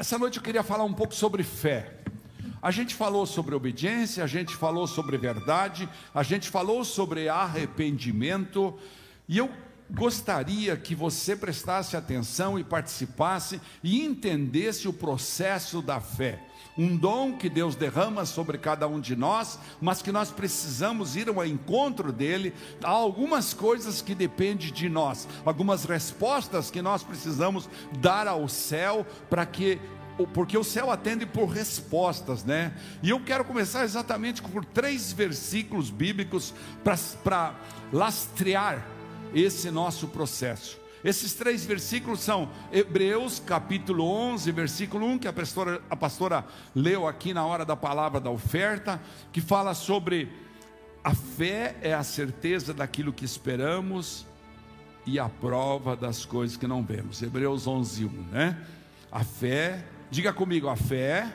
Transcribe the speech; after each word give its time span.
Essa 0.00 0.18
noite 0.18 0.38
eu 0.38 0.42
queria 0.42 0.62
falar 0.62 0.84
um 0.84 0.94
pouco 0.94 1.14
sobre 1.14 1.42
fé. 1.42 1.92
A 2.62 2.70
gente 2.70 2.94
falou 2.94 3.26
sobre 3.26 3.54
obediência, 3.54 4.24
a 4.24 4.26
gente 4.26 4.56
falou 4.56 4.86
sobre 4.86 5.18
verdade, 5.18 5.86
a 6.14 6.22
gente 6.22 6.48
falou 6.48 6.86
sobre 6.86 7.28
arrependimento, 7.28 8.78
e 9.28 9.36
eu 9.36 9.50
gostaria 9.92 10.76
que 10.76 10.94
você 10.94 11.34
prestasse 11.34 11.96
atenção 11.96 12.58
e 12.58 12.64
participasse 12.64 13.60
e 13.82 14.04
entendesse 14.04 14.88
o 14.88 14.92
processo 14.92 15.82
da 15.82 16.00
fé. 16.00 16.40
Um 16.78 16.96
dom 16.96 17.36
que 17.36 17.50
Deus 17.50 17.74
derrama 17.74 18.24
sobre 18.24 18.56
cada 18.56 18.86
um 18.86 19.00
de 19.00 19.16
nós, 19.16 19.58
mas 19.80 20.00
que 20.00 20.12
nós 20.12 20.30
precisamos 20.30 21.16
ir 21.16 21.28
ao 21.28 21.44
encontro 21.44 22.12
dele. 22.12 22.54
Há 22.82 22.90
algumas 22.90 23.52
coisas 23.52 24.00
que 24.00 24.14
dependem 24.14 24.72
de 24.72 24.88
nós, 24.88 25.28
algumas 25.44 25.84
respostas 25.84 26.70
que 26.70 26.80
nós 26.80 27.02
precisamos 27.02 27.68
dar 28.00 28.26
ao 28.26 28.48
céu 28.48 29.04
para 29.28 29.44
que 29.44 29.80
porque 30.34 30.58
o 30.58 30.64
céu 30.64 30.90
atende 30.90 31.24
por 31.24 31.46
respostas, 31.46 32.44
né? 32.44 32.74
E 33.02 33.08
eu 33.08 33.20
quero 33.20 33.42
começar 33.42 33.84
exatamente 33.84 34.42
por 34.42 34.66
três 34.66 35.12
versículos 35.12 35.88
bíblicos 35.88 36.52
para 37.24 37.54
lastrear 37.90 38.84
esse 39.34 39.70
nosso 39.70 40.08
processo. 40.08 40.78
Esses 41.02 41.32
três 41.32 41.64
versículos 41.64 42.20
são 42.20 42.50
Hebreus 42.70 43.40
capítulo 43.40 44.04
11, 44.04 44.52
versículo 44.52 45.06
1, 45.06 45.18
que 45.20 45.28
a 45.28 45.32
pastora, 45.32 45.80
a 45.88 45.96
pastora 45.96 46.44
leu 46.74 47.08
aqui 47.08 47.32
na 47.32 47.44
hora 47.46 47.64
da 47.64 47.74
palavra 47.74 48.20
da 48.20 48.30
oferta, 48.30 49.00
que 49.32 49.40
fala 49.40 49.72
sobre 49.72 50.30
a 51.02 51.14
fé 51.14 51.76
é 51.80 51.94
a 51.94 52.02
certeza 52.02 52.74
daquilo 52.74 53.14
que 53.14 53.24
esperamos 53.24 54.26
e 55.06 55.18
a 55.18 55.30
prova 55.30 55.96
das 55.96 56.26
coisas 56.26 56.58
que 56.58 56.66
não 56.66 56.82
vemos. 56.82 57.22
Hebreus 57.22 57.66
11, 57.66 58.04
1, 58.04 58.08
né? 58.30 58.58
A 59.10 59.24
fé, 59.24 59.82
diga 60.10 60.34
comigo, 60.34 60.68
a 60.68 60.76
fé 60.76 61.32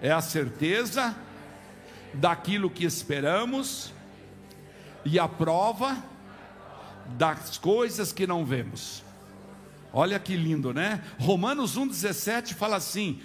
é 0.00 0.10
a 0.10 0.22
certeza 0.22 1.14
daquilo 2.14 2.70
que 2.70 2.84
esperamos 2.84 3.92
e 5.04 5.18
a 5.18 5.28
prova 5.28 6.02
das 7.16 7.58
coisas 7.58 8.12
que 8.12 8.26
não 8.26 8.44
vemos. 8.44 9.02
Olha 9.92 10.18
que 10.18 10.36
lindo, 10.36 10.74
né? 10.74 11.02
Romanos 11.18 11.78
1,17 11.78 12.54
fala 12.54 12.76
assim, 12.76 13.20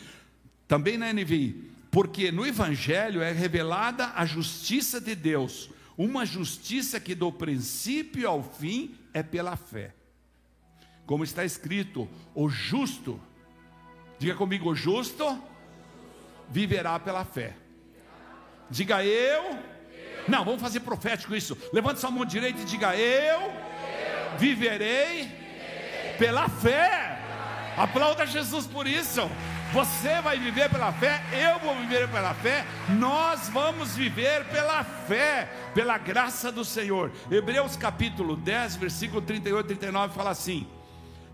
também 0.67 0.97
na 0.97 1.11
NVI, 1.11 1.69
porque 1.89 2.31
no 2.31 2.45
Evangelho 2.45 3.21
é 3.21 3.31
revelada 3.31 4.13
a 4.15 4.25
justiça 4.25 5.01
de 5.01 5.13
Deus, 5.13 5.69
uma 5.97 6.25
justiça 6.25 6.99
que 6.99 7.13
do 7.13 7.31
princípio 7.31 8.27
ao 8.27 8.41
fim 8.41 8.95
é 9.13 9.21
pela 9.21 9.57
fé. 9.57 9.93
Como 11.05 11.23
está 11.23 11.43
escrito, 11.43 12.07
o 12.33 12.47
justo, 12.47 13.19
diga 14.17 14.35
comigo, 14.35 14.69
o 14.69 14.75
justo 14.75 15.37
viverá 16.49 16.97
pela 16.99 17.25
fé. 17.25 17.53
Diga 18.69 19.03
eu. 19.03 19.59
Não, 20.27 20.45
vamos 20.45 20.61
fazer 20.61 20.79
profético 20.79 21.35
isso. 21.35 21.57
Levante 21.73 21.99
sua 21.99 22.11
mão 22.11 22.23
direita 22.23 22.61
e 22.61 22.65
diga 22.65 22.95
eu 22.95 23.70
viverei 24.37 25.29
pela 26.17 26.47
fé. 26.49 27.19
Aplauda 27.77 28.25
Jesus 28.25 28.67
por 28.67 28.85
isso. 28.85 29.21
Você 29.73 30.21
vai 30.21 30.37
viver 30.37 30.69
pela 30.69 30.91
fé, 30.91 31.23
eu 31.31 31.57
vou 31.59 31.73
viver 31.77 32.09
pela 32.09 32.33
fé, 32.33 32.65
nós 32.99 33.47
vamos 33.47 33.95
viver 33.95 34.43
pela 34.49 34.83
fé, 34.83 35.49
pela 35.73 35.97
graça 35.97 36.51
do 36.51 36.65
Senhor. 36.65 37.09
Hebreus 37.31 37.77
capítulo 37.77 38.35
10, 38.35 38.75
versículo 38.75 39.21
38 39.21 39.71
e 39.71 39.75
39 39.77 40.13
fala 40.13 40.31
assim: 40.31 40.67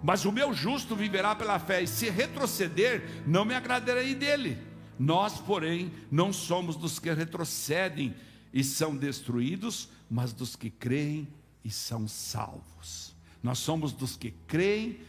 Mas 0.03 0.23
o 0.23 0.31
meu 0.31 0.53
justo 0.53 0.95
viverá 0.95 1.33
pela 1.33 1.57
fé, 1.57 1.81
e 1.81 1.87
se 1.87 2.11
retroceder, 2.11 3.23
não 3.25 3.43
me 3.43 3.55
agradarei 3.55 4.13
dele. 4.13 4.59
Nós, 4.99 5.39
porém, 5.39 5.91
não 6.11 6.31
somos 6.31 6.75
dos 6.75 6.99
que 6.99 7.11
retrocedem 7.11 8.15
e 8.53 8.63
são 8.63 8.95
destruídos, 8.95 9.89
mas 10.09 10.31
dos 10.31 10.55
que 10.55 10.69
creem 10.69 11.27
e 11.67 11.69
são 11.69 12.07
salvos. 12.07 13.13
Nós 13.43 13.59
somos 13.59 13.91
dos 13.91 14.15
que 14.15 14.31
creem 14.47 15.01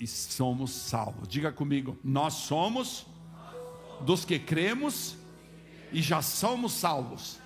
e 0.00 0.04
somos 0.04 0.72
salvos. 0.72 1.28
Diga 1.28 1.52
comigo, 1.52 1.96
nós 2.02 2.34
somos 2.34 3.06
dos 4.00 4.24
que 4.24 4.40
cremos 4.40 5.16
e 5.92 6.02
já 6.02 6.20
somos 6.20 6.72
salvos. 6.72 7.38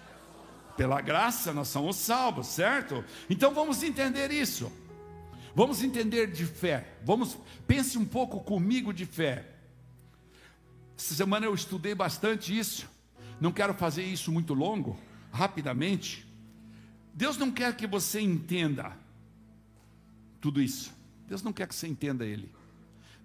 Pela 0.79 1.03
graça 1.03 1.53
nós 1.53 1.69
somos 1.69 1.97
salvos, 1.97 2.47
certo? 2.47 3.05
Então 3.29 3.53
vamos 3.53 3.83
entender 3.83 4.31
isso. 4.31 4.73
Vamos 5.55 5.83
entender 5.83 6.33
de 6.33 6.47
fé. 6.47 6.97
Vamos 7.05 7.37
pense 7.67 7.99
um 7.99 8.07
pouco 8.07 8.41
comigo 8.41 8.95
de 8.95 9.05
fé. 9.05 9.47
Essa 10.97 11.15
semana 11.15 11.45
eu 11.45 11.55
estudei 11.55 11.95
bastante 11.95 12.59
isso. 12.59 12.89
Não 13.39 13.53
quero 13.53 13.75
fazer 13.75 14.05
isso 14.05 14.33
muito 14.33 14.55
longo, 14.55 14.99
rapidamente. 15.31 16.30
Deus 17.15 17.37
não 17.37 17.51
quer 17.51 17.77
que 17.77 17.87
você 17.87 18.21
entenda 18.21 18.97
tudo 20.41 20.61
isso. 20.61 20.93
Deus 21.27 21.43
não 21.43 21.53
quer 21.53 21.67
que 21.67 21.75
você 21.75 21.87
entenda 21.87 22.25
Ele. 22.25 22.51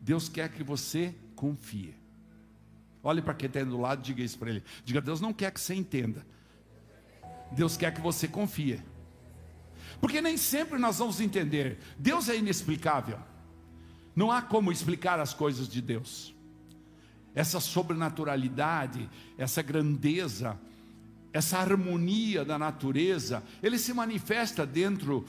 Deus 0.02 0.30
quer 0.30 0.50
que 0.50 0.64
você 0.64 1.16
confie. 1.36 1.96
Olhe 3.04 3.22
para 3.22 3.36
quem 3.36 3.48
está 3.48 3.64
do 3.64 3.80
lado 3.80 4.00
e 4.00 4.04
diga 4.04 4.24
isso 4.24 4.38
para 4.38 4.50
ele. 4.50 4.64
Diga, 4.84 5.00
Deus 5.00 5.22
não 5.22 5.32
quer 5.32 5.52
que 5.52 5.60
você 5.60 5.76
entenda. 5.76 6.26
Deus 7.52 7.78
quer 7.78 7.94
que 7.94 8.02
você 8.02 8.28
confie. 8.28 8.82
Porque 10.02 10.22
nem 10.22 10.38
sempre 10.38 10.80
nós 10.80 10.98
vamos 10.98 11.22
entender. 11.22 11.78
Deus 12.00 12.30
é 12.30 12.36
inexplicável. 12.36 13.20
Não 14.16 14.32
há 14.32 14.42
como 14.42 14.72
explicar 14.72 15.20
as 15.20 15.36
coisas 15.36 15.68
de 15.68 15.82
Deus. 15.82 16.34
Essa 17.36 17.60
sobrenaturalidade, 17.60 19.08
essa 19.38 19.62
grandeza, 19.62 20.60
essa 21.36 21.58
harmonia 21.58 22.46
da 22.46 22.58
natureza, 22.58 23.44
ele 23.62 23.78
se 23.78 23.94
manifesta 23.94 24.66
dentro 24.66 25.26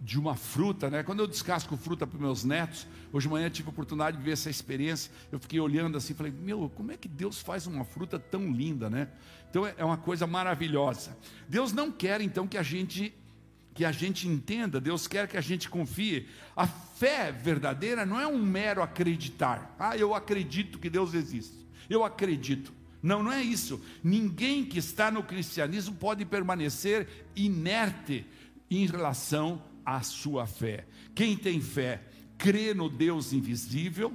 de 0.00 0.18
uma 0.18 0.34
fruta, 0.34 0.88
né? 0.88 1.02
Quando 1.02 1.20
eu 1.20 1.26
descasco 1.26 1.76
fruta 1.76 2.06
para 2.06 2.18
meus 2.18 2.44
netos, 2.44 2.86
hoje 3.12 3.26
de 3.26 3.30
manhã 3.30 3.50
tive 3.50 3.68
a 3.68 3.70
oportunidade 3.70 4.16
de 4.16 4.22
ver 4.22 4.30
essa 4.30 4.48
experiência. 4.48 5.12
Eu 5.30 5.38
fiquei 5.38 5.60
olhando 5.60 5.98
assim, 5.98 6.14
falei: 6.14 6.32
"Meu, 6.32 6.72
como 6.74 6.92
é 6.92 6.96
que 6.96 7.06
Deus 7.06 7.42
faz 7.42 7.66
uma 7.66 7.84
fruta 7.84 8.18
tão 8.18 8.50
linda, 8.50 8.88
né?" 8.88 9.08
Então 9.50 9.66
é, 9.66 9.74
é 9.76 9.84
uma 9.84 9.98
coisa 9.98 10.26
maravilhosa. 10.26 11.14
Deus 11.46 11.74
não 11.74 11.92
quer 11.92 12.22
então 12.22 12.48
que 12.48 12.56
a 12.56 12.62
gente 12.62 13.12
que 13.74 13.84
a 13.84 13.92
gente 13.92 14.26
entenda, 14.26 14.80
Deus 14.80 15.06
quer 15.06 15.28
que 15.28 15.36
a 15.36 15.42
gente 15.42 15.68
confie. 15.68 16.26
A 16.56 16.66
fé 16.66 17.30
verdadeira 17.30 18.06
não 18.06 18.18
é 18.18 18.26
um 18.26 18.42
mero 18.42 18.82
acreditar. 18.82 19.76
Ah, 19.78 19.94
eu 19.94 20.14
acredito 20.14 20.78
que 20.78 20.88
Deus 20.88 21.12
existe. 21.12 21.66
Eu 21.88 22.02
acredito. 22.02 22.79
Não, 23.02 23.22
não 23.22 23.32
é 23.32 23.42
isso. 23.42 23.80
Ninguém 24.02 24.64
que 24.64 24.78
está 24.78 25.10
no 25.10 25.22
cristianismo 25.22 25.94
pode 25.96 26.24
permanecer 26.24 27.08
inerte 27.34 28.26
em 28.70 28.86
relação 28.86 29.62
à 29.84 30.02
sua 30.02 30.46
fé. 30.46 30.86
Quem 31.14 31.36
tem 31.36 31.60
fé 31.60 32.02
crê 32.36 32.72
no 32.72 32.88
Deus 32.88 33.32
invisível, 33.32 34.12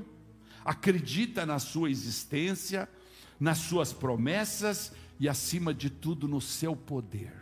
acredita 0.64 1.46
na 1.46 1.60
sua 1.60 1.90
existência, 1.90 2.90
nas 3.40 3.60
suas 3.60 3.94
promessas 3.94 4.92
e, 5.20 5.28
acima 5.28 5.74
de 5.74 5.90
tudo, 5.90 6.28
no 6.28 6.42
seu 6.42 6.76
poder. 6.76 7.34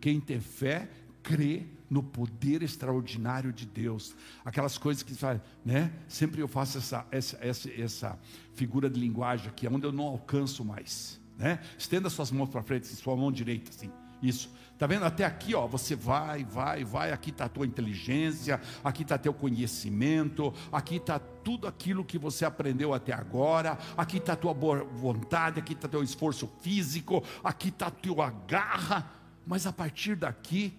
Quem 0.00 0.20
tem 0.20 0.40
fé 0.40 0.88
crê 1.28 1.66
no 1.90 2.02
poder 2.02 2.62
extraordinário 2.62 3.52
de 3.52 3.66
Deus. 3.66 4.16
Aquelas 4.42 4.78
coisas 4.78 5.02
que 5.02 5.14
faz, 5.14 5.40
né? 5.62 5.92
Sempre 6.08 6.40
eu 6.40 6.48
faço 6.48 6.78
essa, 6.78 7.06
essa, 7.10 7.38
essa, 7.42 7.70
essa 7.70 8.18
figura 8.54 8.88
de 8.88 8.98
linguagem 8.98 9.46
aqui, 9.48 9.68
onde 9.68 9.86
eu 9.86 9.92
não 9.92 10.04
alcanço 10.04 10.64
mais. 10.64 11.20
Né? 11.36 11.60
Estenda 11.78 12.08
suas 12.08 12.30
mãos 12.30 12.48
para 12.48 12.62
frente, 12.62 12.86
sua 12.86 13.14
mão 13.14 13.30
direita, 13.30 13.70
assim. 13.70 13.90
Isso. 14.22 14.50
Tá 14.78 14.86
vendo? 14.86 15.04
Até 15.04 15.24
aqui, 15.24 15.54
ó, 15.54 15.66
você 15.66 15.94
vai, 15.94 16.44
vai, 16.44 16.82
vai. 16.84 17.12
Aqui 17.12 17.30
está 17.30 17.44
a 17.44 17.48
tua 17.48 17.66
inteligência, 17.66 18.60
aqui 18.82 19.02
está 19.02 19.18
teu 19.18 19.34
conhecimento, 19.34 20.52
aqui 20.72 20.96
está 20.96 21.18
tudo 21.18 21.66
aquilo 21.66 22.04
que 22.04 22.18
você 22.18 22.44
aprendeu 22.44 22.94
até 22.94 23.12
agora. 23.12 23.78
Aqui 23.96 24.16
está 24.16 24.32
a 24.32 24.36
tua 24.36 24.54
boa 24.54 24.82
vontade, 24.82 25.60
aqui 25.60 25.74
está 25.74 25.88
teu 25.88 26.02
esforço 26.02 26.48
físico, 26.60 27.22
aqui 27.44 27.68
está 27.68 27.88
a 27.88 27.90
tua 27.90 28.30
garra. 28.46 29.10
Mas 29.46 29.66
a 29.66 29.72
partir 29.72 30.16
daqui, 30.16 30.76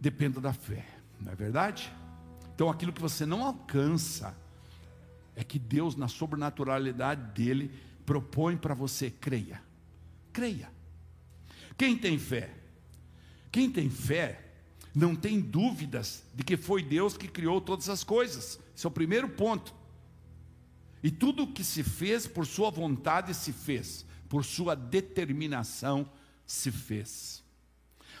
dependa 0.00 0.40
da 0.40 0.52
fé, 0.52 0.86
não 1.20 1.32
é 1.32 1.34
verdade? 1.34 1.92
Então 2.54 2.70
aquilo 2.70 2.92
que 2.92 3.00
você 3.00 3.26
não 3.26 3.42
alcança, 3.44 4.36
é 5.34 5.44
que 5.44 5.58
Deus, 5.58 5.94
na 5.94 6.08
sobrenaturalidade 6.08 7.32
dele, 7.32 7.70
propõe 8.06 8.56
para 8.56 8.74
você: 8.74 9.10
creia, 9.10 9.62
creia. 10.32 10.70
Quem 11.76 11.96
tem 11.96 12.18
fé? 12.18 12.54
Quem 13.52 13.70
tem 13.70 13.90
fé 13.90 14.42
não 14.94 15.14
tem 15.14 15.40
dúvidas 15.40 16.24
de 16.34 16.42
que 16.42 16.56
foi 16.56 16.82
Deus 16.82 17.18
que 17.18 17.28
criou 17.28 17.60
todas 17.60 17.90
as 17.90 18.02
coisas. 18.02 18.58
Esse 18.74 18.86
é 18.86 18.88
o 18.88 18.90
primeiro 18.90 19.28
ponto. 19.28 19.74
E 21.02 21.10
tudo 21.10 21.42
o 21.42 21.52
que 21.52 21.62
se 21.62 21.82
fez 21.82 22.26
por 22.26 22.46
sua 22.46 22.70
vontade 22.70 23.34
se 23.34 23.52
fez, 23.52 24.06
por 24.28 24.42
sua 24.44 24.74
determinação 24.74 26.10
se 26.46 26.72
fez. 26.72 27.44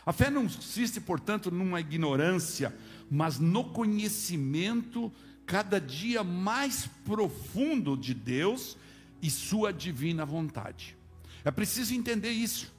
A 0.06 0.12
fé 0.12 0.30
não 0.30 0.44
consiste, 0.44 1.00
portanto, 1.00 1.50
numa 1.50 1.80
ignorância, 1.80 2.72
mas 3.10 3.40
no 3.40 3.64
conhecimento 3.64 5.12
cada 5.44 5.80
dia 5.80 6.22
mais 6.22 6.88
profundo 7.04 7.96
de 7.96 8.14
Deus 8.14 8.76
e 9.20 9.28
Sua 9.28 9.72
divina 9.72 10.24
vontade. 10.24 10.96
É 11.44 11.50
preciso 11.50 11.92
entender 11.92 12.30
isso. 12.30 12.72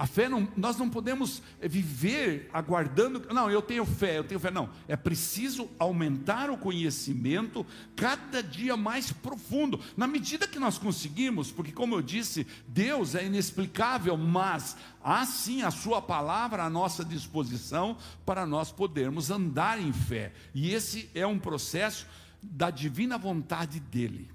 A 0.00 0.06
fé 0.06 0.30
não, 0.30 0.48
nós 0.56 0.78
não 0.78 0.88
podemos 0.88 1.42
viver 1.60 2.48
aguardando, 2.54 3.22
não, 3.34 3.50
eu 3.50 3.60
tenho 3.60 3.84
fé, 3.84 4.16
eu 4.16 4.24
tenho 4.24 4.40
fé, 4.40 4.50
não. 4.50 4.70
É 4.88 4.96
preciso 4.96 5.68
aumentar 5.78 6.48
o 6.48 6.56
conhecimento 6.56 7.66
cada 7.96 8.42
dia 8.42 8.78
mais 8.78 9.12
profundo, 9.12 9.78
na 9.98 10.06
medida 10.06 10.48
que 10.48 10.58
nós 10.58 10.78
conseguimos, 10.78 11.52
porque 11.52 11.70
como 11.70 11.94
eu 11.94 12.00
disse, 12.00 12.46
Deus 12.66 13.14
é 13.14 13.26
inexplicável, 13.26 14.16
mas 14.16 14.74
há 15.04 15.26
sim 15.26 15.60
a 15.60 15.70
sua 15.70 16.00
palavra 16.00 16.62
à 16.64 16.70
nossa 16.70 17.04
disposição 17.04 17.94
para 18.24 18.46
nós 18.46 18.72
podermos 18.72 19.30
andar 19.30 19.78
em 19.78 19.92
fé. 19.92 20.32
E 20.54 20.72
esse 20.72 21.10
é 21.14 21.26
um 21.26 21.38
processo 21.38 22.06
da 22.42 22.70
divina 22.70 23.18
vontade 23.18 23.78
dele. 23.78 24.30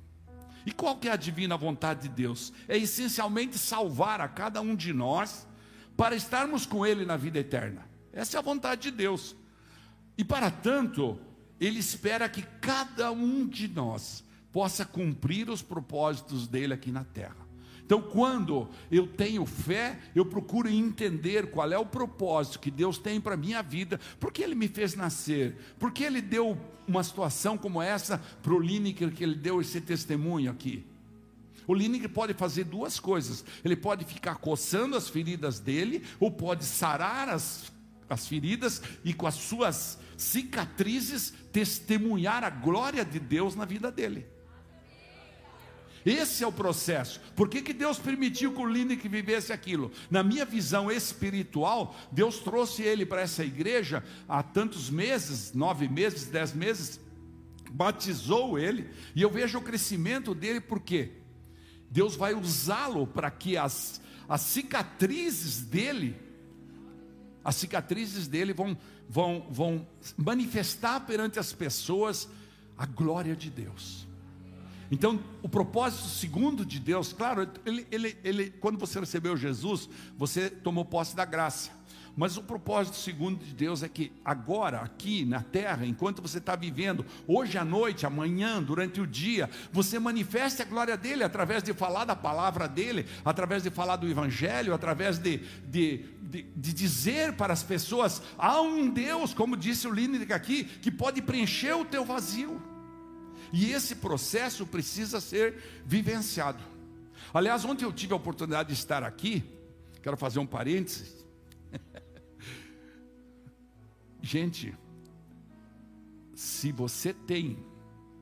E 0.64 0.72
qual 0.72 0.96
que 0.96 1.08
é 1.08 1.12
a 1.12 1.16
divina 1.16 1.58
vontade 1.58 2.04
de 2.04 2.10
Deus? 2.10 2.54
É 2.68 2.78
essencialmente 2.78 3.58
salvar 3.58 4.22
a 4.22 4.28
cada 4.28 4.62
um 4.62 4.76
de 4.76 4.94
nós 4.94 5.48
para 5.96 6.16
estarmos 6.16 6.66
com 6.66 6.86
Ele 6.86 7.06
na 7.06 7.18
vida 7.18 7.40
eterna. 7.40 7.88
Essa 8.12 8.38
é 8.38 8.40
a 8.40 8.44
vontade 8.44 8.84
de 8.84 8.92
Deus. 8.92 9.36
E 10.18 10.24
para 10.24 10.50
tanto, 10.50 11.20
Ele 11.60 11.80
espera 11.80 12.30
que 12.30 12.42
cada 12.62 13.12
um 13.12 13.48
de 13.48 13.68
nós 13.68 14.24
possa 14.52 14.86
cumprir 14.86 15.50
os 15.50 15.62
propósitos 15.62 16.48
dele 16.48 16.74
aqui 16.74 16.92
na 16.92 17.04
terra. 17.04 17.46
Então, 17.86 18.02
quando 18.02 18.68
eu 18.90 19.06
tenho 19.06 19.46
fé, 19.46 20.00
eu 20.16 20.26
procuro 20.26 20.68
entender 20.68 21.52
qual 21.52 21.72
é 21.72 21.78
o 21.78 21.86
propósito 21.86 22.60
que 22.60 22.72
Deus 22.72 22.98
tem 22.98 23.22
para 23.22 23.36
a 23.36 23.38
minha 23.38 23.62
vida, 23.62 24.00
por 24.20 24.32
que 24.32 24.42
Ele 24.42 24.56
me 24.56 24.68
fez 24.68 24.96
nascer, 24.96 25.56
por 25.78 25.92
que 25.92 26.04
Ele 26.04 26.20
deu 26.20 26.58
uma 26.88 27.04
situação 27.04 27.58
como 27.58 27.80
essa 27.80 28.18
para 28.42 28.54
o 28.54 28.60
Lineker, 28.60 29.12
que 29.12 29.24
Ele 29.24 29.36
deu 29.36 29.62
esse 29.62 29.80
testemunho 29.80 30.50
aqui. 30.50 30.84
O 31.68 31.74
Lineker 31.74 32.10
pode 32.10 32.34
fazer 32.34 32.64
duas 32.64 33.00
coisas: 33.00 33.44
ele 33.64 33.76
pode 33.76 34.06
ficar 34.06 34.36
coçando 34.36 34.96
as 34.96 35.10
feridas 35.10 35.60
dele, 35.60 36.04
ou 36.20 36.32
pode 36.32 36.66
sarar 36.66 37.30
as, 37.30 37.72
as 38.10 38.28
feridas 38.28 38.82
e 39.04 39.14
com 39.14 39.28
as 39.28 39.36
suas 39.36 39.98
cicatrizes 40.18 41.34
testemunhar 41.52 42.44
a 42.44 42.50
glória 42.50 43.04
de 43.04 43.20
Deus 43.20 43.56
na 43.56 43.66
vida 43.66 43.92
dele. 43.92 44.26
Esse 46.06 46.44
é 46.44 46.48
o 46.48 46.52
processo. 46.52 47.20
Por 47.36 47.50
que, 47.50 47.64
que 47.64 47.74
Deus 47.74 47.98
permitiu 47.98 48.54
que 48.54 48.62
o 48.62 48.66
Lineker 48.66 49.10
vivesse 49.10 49.52
aquilo? 49.52 49.92
Na 50.12 50.22
minha 50.22 50.46
visão 50.46 50.92
espiritual, 50.92 51.96
Deus 52.12 52.38
trouxe 52.38 52.84
ele 52.84 53.08
para 53.08 53.22
essa 53.22 53.44
igreja 53.44 54.04
há 54.30 54.44
tantos 54.44 54.92
meses 54.92 55.52
nove 55.54 55.88
meses, 55.88 56.28
dez 56.28 56.54
meses 56.54 57.00
batizou 57.72 58.58
ele, 58.58 58.90
e 59.14 59.22
eu 59.22 59.30
vejo 59.30 59.58
o 59.58 59.62
crescimento 59.62 60.34
dele, 60.34 60.62
por 60.62 60.80
quê? 60.80 61.12
Deus 61.90 62.16
vai 62.16 62.34
usá-lo 62.34 63.08
para 63.08 63.30
que 63.32 63.58
as, 63.58 64.02
as 64.28 64.42
cicatrizes 64.42 65.62
dele, 65.62 66.16
as 67.44 67.56
cicatrizes 67.56 68.28
dele 68.28 68.54
vão, 68.54 68.78
vão, 69.10 69.48
vão 69.50 69.88
manifestar 70.18 71.02
perante 71.02 71.40
as 71.40 71.54
pessoas 71.54 72.28
a 72.78 72.86
glória 72.86 73.36
de 73.36 73.50
Deus. 73.50 74.06
Então, 74.92 75.20
o 75.42 75.50
propósito 75.50 76.08
segundo 76.08 76.66
de 76.66 76.80
Deus, 76.80 77.12
claro, 77.12 77.50
ele, 77.66 77.88
ele, 77.92 78.18
ele, 78.24 78.50
quando 78.52 78.78
você 78.78 79.00
recebeu 79.00 79.36
Jesus, 79.36 79.90
você 80.18 80.50
tomou 80.50 80.86
posse 80.86 81.16
da 81.16 81.26
graça. 81.26 81.72
Mas 82.16 82.38
o 82.38 82.44
propósito 82.44 82.96
segundo 82.96 83.44
de 83.44 83.54
Deus 83.54 83.84
é 83.84 83.90
que 83.90 84.12
agora, 84.24 84.80
aqui 84.80 85.26
na 85.26 85.42
terra, 85.42 85.86
enquanto 85.86 86.22
você 86.22 86.38
está 86.38 86.56
vivendo, 86.56 87.06
hoje 87.28 87.58
à 87.58 87.66
noite, 87.66 88.06
amanhã, 88.06 88.64
durante 88.64 89.02
o 89.02 89.08
dia, 89.08 89.50
você 89.74 90.00
manifeste 90.00 90.62
a 90.62 90.66
glória 90.66 90.96
dele 90.96 91.26
através 91.26 91.62
de 91.62 91.74
falar 91.74 92.06
da 92.06 92.16
palavra 92.16 92.70
dele, 92.70 93.06
através 93.26 93.64
de 93.64 93.70
falar 93.70 93.98
do 93.98 94.08
evangelho, 94.08 94.74
através 94.74 95.18
de, 95.20 95.40
de, 95.68 96.06
de, 96.22 96.44
de 96.44 96.74
dizer 96.74 97.34
para 97.34 97.52
as 97.52 97.64
pessoas: 97.64 98.22
há 98.38 98.62
um 98.62 98.90
Deus, 98.90 99.34
como 99.34 99.58
disse 99.58 99.86
o 99.86 99.94
Lineker 99.94 100.34
aqui, 100.34 100.64
que 100.64 100.90
pode 100.92 101.22
preencher 101.22 101.74
o 101.74 101.84
teu 101.84 102.06
vazio. 102.06 102.62
E 103.52 103.72
esse 103.72 103.96
processo 103.96 104.66
precisa 104.66 105.20
ser 105.20 105.82
vivenciado. 105.86 106.64
Aliás, 107.34 107.66
ontem 107.66 107.84
eu 107.84 107.92
tive 107.92 108.14
a 108.14 108.16
oportunidade 108.16 108.70
de 108.70 108.76
estar 108.76 109.04
aqui, 109.04 109.44
quero 110.02 110.16
fazer 110.16 110.40
um 110.40 110.46
parênteses. 110.46 111.26
Gente, 114.26 114.76
se 116.34 116.72
você 116.72 117.14
tem 117.14 117.64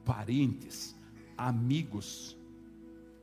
parentes, 0.03 0.93
amigos, 1.37 2.35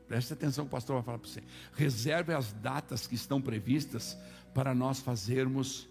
preste 0.08 0.32
atenção 0.32 0.64
que 0.64 0.70
o 0.70 0.70
pastor 0.70 0.96
vai 0.96 1.02
falar 1.02 1.18
para 1.18 1.28
você. 1.28 1.42
Reserve 1.74 2.32
as 2.32 2.54
datas 2.54 3.06
que 3.06 3.14
estão 3.14 3.38
previstas 3.38 4.16
para 4.54 4.74
nós 4.74 4.98
fazermos 4.98 5.90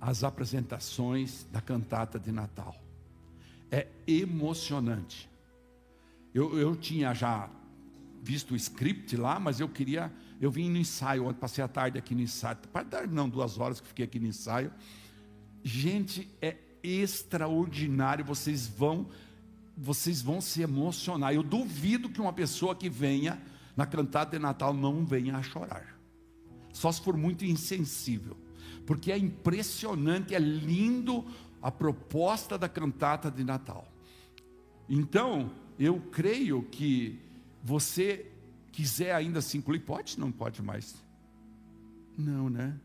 as 0.00 0.22
apresentações 0.22 1.44
da 1.50 1.60
cantata 1.60 2.20
de 2.20 2.30
Natal. 2.30 2.80
É 3.68 3.88
emocionante. 4.06 5.28
Eu, 6.32 6.56
eu 6.56 6.76
tinha 6.76 7.12
já 7.14 7.50
visto 8.22 8.52
o 8.52 8.56
script 8.56 9.16
lá, 9.16 9.40
mas 9.40 9.58
eu 9.58 9.68
queria. 9.68 10.12
Eu 10.40 10.52
vim 10.52 10.70
no 10.70 10.76
ensaio, 10.76 11.26
ontem 11.26 11.40
passei 11.40 11.64
a 11.64 11.68
tarde 11.68 11.98
aqui 11.98 12.14
no 12.14 12.20
ensaio. 12.20 12.58
Tarde 12.88 13.12
não, 13.12 13.28
duas 13.28 13.58
horas 13.58 13.80
que 13.80 13.88
fiquei 13.88 14.04
aqui 14.04 14.20
no 14.20 14.28
ensaio. 14.28 14.72
Gente, 15.62 16.28
é 16.40 16.56
extraordinário, 16.82 18.24
vocês 18.24 18.66
vão 18.66 19.08
vocês 19.76 20.20
vão 20.20 20.40
se 20.40 20.60
emocionar. 20.60 21.34
Eu 21.34 21.42
duvido 21.42 22.10
que 22.10 22.20
uma 22.20 22.32
pessoa 22.32 22.74
que 22.74 22.90
venha 22.90 23.40
na 23.74 23.86
cantada 23.86 24.32
de 24.32 24.38
Natal 24.38 24.74
não 24.74 25.04
venha 25.04 25.36
a 25.36 25.42
chorar. 25.42 25.98
Só 26.72 26.92
se 26.92 27.00
for 27.00 27.16
muito 27.16 27.44
insensível. 27.44 28.36
Porque 28.86 29.10
é 29.10 29.16
impressionante, 29.16 30.34
é 30.34 30.38
lindo 30.38 31.24
a 31.60 31.70
proposta 31.70 32.58
da 32.58 32.68
cantata 32.68 33.30
de 33.30 33.44
Natal. 33.44 33.86
Então, 34.88 35.50
eu 35.78 36.00
creio 36.10 36.62
que 36.64 37.18
você 37.62 38.30
quiser 38.70 39.14
ainda 39.14 39.40
se 39.40 39.56
incluir, 39.56 39.80
pode? 39.80 40.18
Não 40.18 40.32
pode 40.32 40.60
mais. 40.62 40.94
Não, 42.18 42.50
né? 42.50 42.78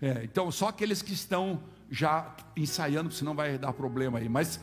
É, 0.00 0.22
então, 0.22 0.52
só 0.52 0.68
aqueles 0.68 1.02
que 1.02 1.12
estão 1.12 1.62
já 1.90 2.34
ensaiando, 2.56 3.10
senão 3.10 3.34
vai 3.34 3.58
dar 3.58 3.72
problema 3.72 4.18
aí. 4.18 4.28
Mas 4.28 4.60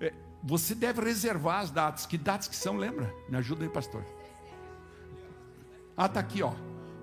é, 0.00 0.12
você 0.42 0.74
deve 0.74 1.00
reservar 1.02 1.60
as 1.60 1.70
datas. 1.70 2.06
Que 2.06 2.18
datas 2.18 2.48
que 2.48 2.56
são, 2.56 2.76
lembra? 2.76 3.12
Me 3.28 3.36
ajuda 3.36 3.64
aí, 3.64 3.70
pastor. 3.70 4.04
Ah, 5.96 6.06
está 6.06 6.20
aqui, 6.20 6.42
ó. 6.42 6.52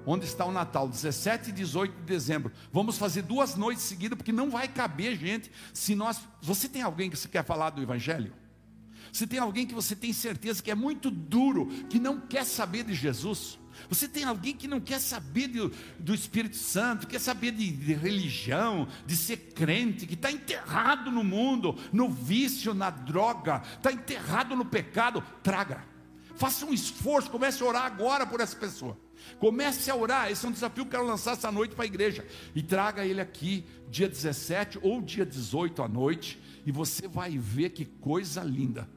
Onde 0.06 0.26
está 0.26 0.46
o 0.46 0.52
Natal? 0.52 0.88
17 0.88 1.50
e 1.50 1.54
18 1.54 1.96
de 1.96 2.04
dezembro. 2.04 2.52
Vamos 2.72 2.98
fazer 2.98 3.22
duas 3.22 3.56
noites 3.56 3.84
seguidas, 3.84 4.18
porque 4.18 4.32
não 4.32 4.50
vai 4.50 4.68
caber 4.68 5.18
gente. 5.18 5.52
Se 5.74 5.96
nós. 5.96 6.20
Você 6.42 6.68
tem 6.68 6.82
alguém 6.82 7.10
que 7.10 7.18
você 7.18 7.28
quer 7.28 7.44
falar 7.44 7.70
do 7.70 7.82
Evangelho? 7.82 8.34
Se 9.12 9.26
tem 9.26 9.40
alguém 9.40 9.66
que 9.66 9.74
você 9.74 9.96
tem 9.96 10.12
certeza 10.12 10.62
que 10.62 10.72
é 10.72 10.76
muito 10.76 11.10
duro, 11.10 11.68
que 11.90 12.00
não 12.00 12.20
quer 12.20 12.46
saber 12.46 12.84
de 12.84 12.94
Jesus? 12.94 13.60
Você 13.94 14.08
tem 14.08 14.24
alguém 14.24 14.56
que 14.56 14.68
não 14.68 14.80
quer 14.80 15.00
saber 15.00 15.48
do, 15.50 15.72
do 16.00 16.16
Espírito 16.16 16.56
Santo, 16.56 17.06
quer 17.06 17.20
saber 17.20 17.52
de, 17.52 17.72
de 17.72 17.94
religião, 17.94 18.88
de 19.06 19.16
ser 19.16 19.38
crente, 19.54 20.08
que 20.08 20.16
está 20.16 20.32
enterrado 20.32 21.12
no 21.12 21.24
mundo, 21.24 21.78
no 21.92 22.10
vício, 22.10 22.74
na 22.74 22.90
droga, 22.90 23.62
está 23.78 23.92
enterrado 23.92 24.56
no 24.56 24.66
pecado, 24.66 25.24
traga. 25.44 25.86
Faça 26.36 26.66
um 26.66 26.74
esforço, 26.74 27.30
comece 27.30 27.62
a 27.62 27.68
orar 27.68 27.86
agora 27.86 28.26
por 28.26 28.42
essa 28.42 28.56
pessoa. 28.56 28.98
Comece 29.38 29.92
a 29.92 29.96
orar, 29.96 30.32
esse 30.32 30.44
é 30.44 30.50
um 30.50 30.52
desafio 30.52 30.86
que 30.86 30.90
eu 30.90 31.00
quero 31.00 31.06
lançar 31.06 31.34
essa 31.34 31.52
noite 31.52 31.76
para 31.76 31.84
a 31.84 31.88
igreja. 31.88 32.26
E 32.56 32.64
traga 32.64 33.06
ele 33.06 33.22
aqui, 33.22 33.64
dia 33.92 34.10
17 34.10 34.80
ou 34.82 35.04
dia 35.04 35.24
18 35.24 35.84
à 35.84 35.88
noite, 35.88 36.42
e 36.66 36.72
você 36.72 37.08
vai 37.08 37.38
ver 37.38 37.70
que 37.70 37.86
coisa 37.86 38.42
linda 38.44 38.90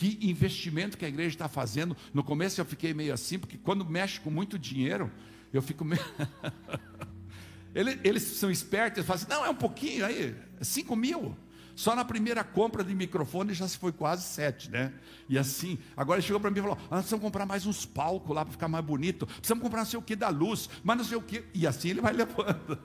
que 0.00 0.18
investimento 0.22 0.96
que 0.96 1.04
a 1.04 1.08
igreja 1.08 1.28
está 1.28 1.46
fazendo. 1.46 1.94
No 2.14 2.24
começo 2.24 2.58
eu 2.58 2.64
fiquei 2.64 2.94
meio 2.94 3.12
assim, 3.12 3.38
porque 3.38 3.58
quando 3.58 3.84
mexe 3.84 4.18
com 4.18 4.30
muito 4.30 4.58
dinheiro, 4.58 5.12
eu 5.52 5.60
fico 5.60 5.84
meio. 5.84 6.02
eles, 8.02 8.22
são 8.22 8.50
espertos, 8.50 8.98
eles 8.98 9.06
falam 9.06 9.22
assim: 9.22 9.30
não, 9.30 9.44
é 9.44 9.50
um 9.50 9.54
pouquinho 9.54 10.06
aí, 10.06 10.34
é 10.58 10.64
5 10.64 10.96
mil. 10.96 11.36
Só 11.76 11.94
na 11.94 12.04
primeira 12.04 12.42
compra 12.42 12.82
de 12.82 12.94
microfone 12.94 13.52
já 13.52 13.68
se 13.68 13.76
foi 13.76 13.92
quase 13.92 14.22
sete, 14.22 14.70
né? 14.70 14.92
E 15.28 15.38
assim, 15.38 15.78
agora 15.96 16.18
ele 16.18 16.26
chegou 16.26 16.40
para 16.40 16.50
mim 16.50 16.58
e 16.58 16.62
falou: 16.62 16.78
ah, 16.90 16.96
precisamos 16.96 17.22
comprar 17.22 17.44
mais 17.44 17.66
uns 17.66 17.84
palcos 17.84 18.34
lá 18.34 18.42
para 18.42 18.52
ficar 18.52 18.68
mais 18.68 18.84
bonito, 18.84 19.26
precisamos 19.26 19.62
comprar 19.62 19.80
não 19.80 19.86
sei 19.86 19.98
o 19.98 20.02
que 20.02 20.16
da 20.16 20.30
luz, 20.30 20.68
mas 20.82 20.96
não 20.96 21.04
sei 21.04 21.18
o 21.18 21.22
que. 21.22 21.44
E 21.52 21.66
assim 21.66 21.90
ele 21.90 22.00
vai 22.00 22.12
levando. 22.16 22.78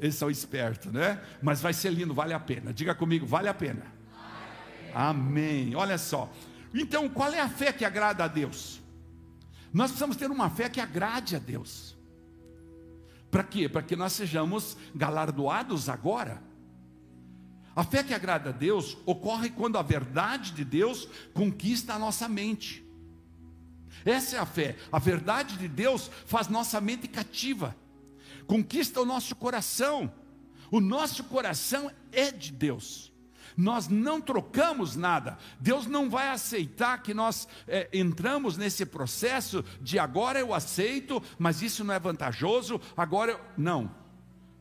Eles 0.00 0.14
são 0.14 0.30
espertos, 0.30 0.90
né? 0.92 1.20
Mas 1.42 1.60
vai 1.60 1.74
ser 1.74 1.90
lindo, 1.90 2.14
vale 2.14 2.32
a 2.32 2.40
pena. 2.40 2.72
Diga 2.72 2.94
comigo, 2.94 3.26
vale 3.26 3.48
a 3.48 3.54
pena. 3.54 3.97
Amém. 4.98 5.76
Olha 5.76 5.96
só. 5.96 6.28
Então, 6.74 7.08
qual 7.08 7.32
é 7.32 7.38
a 7.38 7.48
fé 7.48 7.72
que 7.72 7.84
agrada 7.84 8.24
a 8.24 8.26
Deus? 8.26 8.82
Nós 9.72 9.92
precisamos 9.92 10.16
ter 10.16 10.28
uma 10.28 10.50
fé 10.50 10.68
que 10.68 10.80
agrade 10.80 11.36
a 11.36 11.38
Deus. 11.38 11.96
Para 13.30 13.44
quê? 13.44 13.68
Para 13.68 13.82
que 13.82 13.94
nós 13.94 14.12
sejamos 14.12 14.76
galardoados 14.92 15.88
agora. 15.88 16.42
A 17.76 17.84
fé 17.84 18.02
que 18.02 18.12
agrada 18.12 18.50
a 18.50 18.52
Deus 18.52 18.98
ocorre 19.06 19.50
quando 19.50 19.78
a 19.78 19.82
verdade 19.82 20.50
de 20.50 20.64
Deus 20.64 21.08
conquista 21.32 21.94
a 21.94 21.98
nossa 21.98 22.28
mente. 22.28 22.84
Essa 24.04 24.34
é 24.34 24.40
a 24.40 24.46
fé. 24.46 24.74
A 24.90 24.98
verdade 24.98 25.56
de 25.58 25.68
Deus 25.68 26.10
faz 26.26 26.48
nossa 26.48 26.80
mente 26.80 27.06
cativa, 27.06 27.76
conquista 28.48 29.00
o 29.00 29.06
nosso 29.06 29.36
coração. 29.36 30.12
O 30.72 30.80
nosso 30.80 31.22
coração 31.22 31.88
é 32.10 32.32
de 32.32 32.50
Deus. 32.50 33.12
Nós 33.58 33.88
não 33.88 34.20
trocamos 34.20 34.94
nada. 34.94 35.36
Deus 35.58 35.84
não 35.84 36.08
vai 36.08 36.28
aceitar 36.28 37.02
que 37.02 37.12
nós 37.12 37.48
é, 37.66 37.88
entramos 37.92 38.56
nesse 38.56 38.86
processo 38.86 39.64
de 39.82 39.98
agora 39.98 40.38
eu 40.38 40.54
aceito, 40.54 41.20
mas 41.36 41.60
isso 41.60 41.82
não 41.82 41.92
é 41.92 41.98
vantajoso, 41.98 42.80
agora 42.96 43.32
eu... 43.32 43.40
não. 43.56 43.90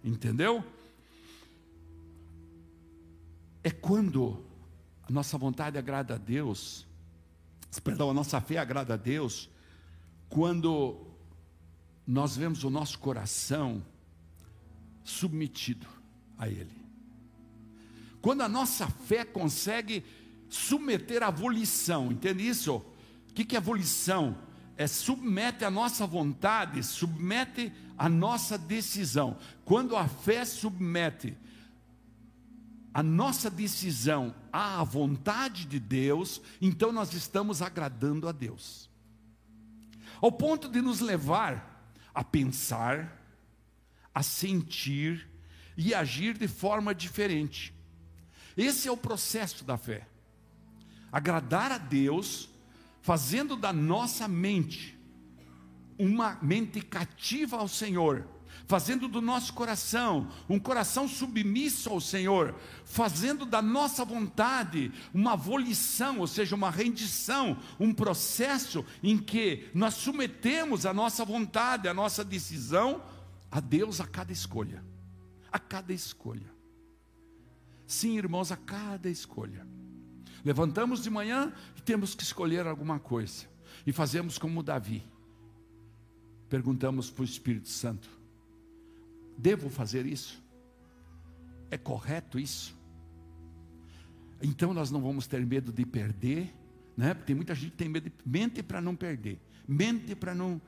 Entendeu? 0.03 0.63
É 3.63 3.69
quando 3.69 4.43
a 5.07 5.11
nossa 5.11 5.37
vontade 5.37 5.77
agrada 5.77 6.15
a 6.15 6.17
Deus, 6.17 6.87
perdão, 7.83 8.09
a 8.09 8.13
nossa 8.15 8.41
fé 8.41 8.57
agrada 8.57 8.95
a 8.95 8.97
Deus, 8.97 9.47
quando 10.27 11.05
nós 12.05 12.35
vemos 12.35 12.63
o 12.63 12.71
nosso 12.71 12.97
coração 12.97 13.85
submetido 15.03 15.85
a 16.35 16.47
Ele. 16.49 16.86
Quando 18.21 18.41
a 18.41 18.49
nossa 18.49 18.87
fé 18.87 19.23
consegue 19.23 20.03
submeter 20.49 21.23
a 21.23 21.29
volição, 21.29 22.11
entende 22.11 22.47
isso? 22.47 22.75
O 23.29 23.33
que 23.33 23.55
é 23.55 23.59
volição? 23.59 24.37
É 24.75 24.87
submete 24.87 25.65
a 25.65 25.71
nossa 25.71 26.05
vontade, 26.05 26.83
submete 26.83 27.71
a 27.97 28.07
nossa 28.07 28.57
decisão. 28.57 29.37
Quando 29.65 29.95
a 29.95 30.07
fé 30.07 30.45
submete 30.45 31.35
a 32.93 33.03
nossa 33.03 33.49
decisão 33.49 34.33
à 34.51 34.83
vontade 34.83 35.65
de 35.65 35.79
Deus, 35.79 36.41
então 36.61 36.91
nós 36.91 37.13
estamos 37.13 37.61
agradando 37.61 38.27
a 38.27 38.31
Deus. 38.31 38.89
Ao 40.19 40.31
ponto 40.31 40.67
de 40.67 40.81
nos 40.81 40.99
levar 40.99 41.91
a 42.13 42.23
pensar, 42.23 43.21
a 44.13 44.23
sentir 44.23 45.29
e 45.77 45.93
agir 45.93 46.35
de 46.35 46.47
forma 46.47 46.95
diferente. 46.95 47.76
Esse 48.57 48.87
é 48.87 48.91
o 48.91 48.97
processo 48.97 49.63
da 49.63 49.77
fé. 49.77 50.07
Agradar 51.11 51.71
a 51.71 51.77
Deus, 51.77 52.49
fazendo 53.01 53.55
da 53.55 53.71
nossa 53.71 54.27
mente 54.27 54.97
uma 55.99 56.37
mente 56.41 56.81
cativa 56.81 57.57
ao 57.57 57.67
Senhor, 57.67 58.27
fazendo 58.67 59.07
do 59.07 59.21
nosso 59.21 59.53
coração 59.53 60.29
um 60.49 60.59
coração 60.59 61.07
submisso 61.07 61.89
ao 61.89 62.01
Senhor, 62.01 62.55
fazendo 62.83 63.45
da 63.45 63.61
nossa 63.61 64.03
vontade 64.03 64.91
uma 65.13 65.35
volição, 65.35 66.19
ou 66.19 66.27
seja, 66.27 66.55
uma 66.55 66.71
rendição, 66.71 67.57
um 67.79 67.93
processo 67.93 68.83
em 69.03 69.17
que 69.17 69.69
nós 69.73 69.93
submetemos 69.93 70.85
a 70.85 70.93
nossa 70.93 71.23
vontade, 71.23 71.87
a 71.87 71.93
nossa 71.93 72.23
decisão 72.25 73.03
a 73.51 73.59
Deus 73.59 74.01
a 74.01 74.07
cada 74.07 74.31
escolha. 74.31 74.83
A 75.51 75.59
cada 75.59 75.93
escolha. 75.93 76.56
Sim, 77.87 78.17
irmãos, 78.17 78.51
a 78.51 78.57
cada 78.57 79.09
escolha. 79.09 79.65
Levantamos 80.43 81.01
de 81.01 81.09
manhã 81.09 81.53
e 81.77 81.81
temos 81.81 82.13
que 82.13 82.21
escolher 82.21 82.67
alguma 82.67 82.99
coisa. 82.99 83.45
E 83.85 83.93
fazemos 83.93 84.37
como 84.37 84.61
Davi. 84.61 85.01
Perguntamos 86.49 87.09
para 87.09 87.21
o 87.21 87.25
Espírito 87.25 87.69
Santo: 87.69 88.09
devo 89.37 89.69
fazer 89.69 90.05
isso? 90.05 90.43
É 91.71 91.77
correto 91.77 92.37
isso? 92.37 92.75
Então 94.41 94.73
nós 94.73 94.91
não 94.91 95.01
vamos 95.01 95.25
ter 95.25 95.45
medo 95.45 95.71
de 95.71 95.85
perder, 95.85 96.53
né? 96.95 97.13
Porque 97.13 97.27
tem 97.27 97.35
muita 97.35 97.55
gente 97.55 97.71
tem 97.71 97.89
medo 97.89 98.09
de 98.09 98.15
mente 98.25 98.61
para 98.61 98.81
não 98.81 98.95
perder, 98.95 99.39
mente 99.67 100.15
para 100.15 100.35
não. 100.35 100.61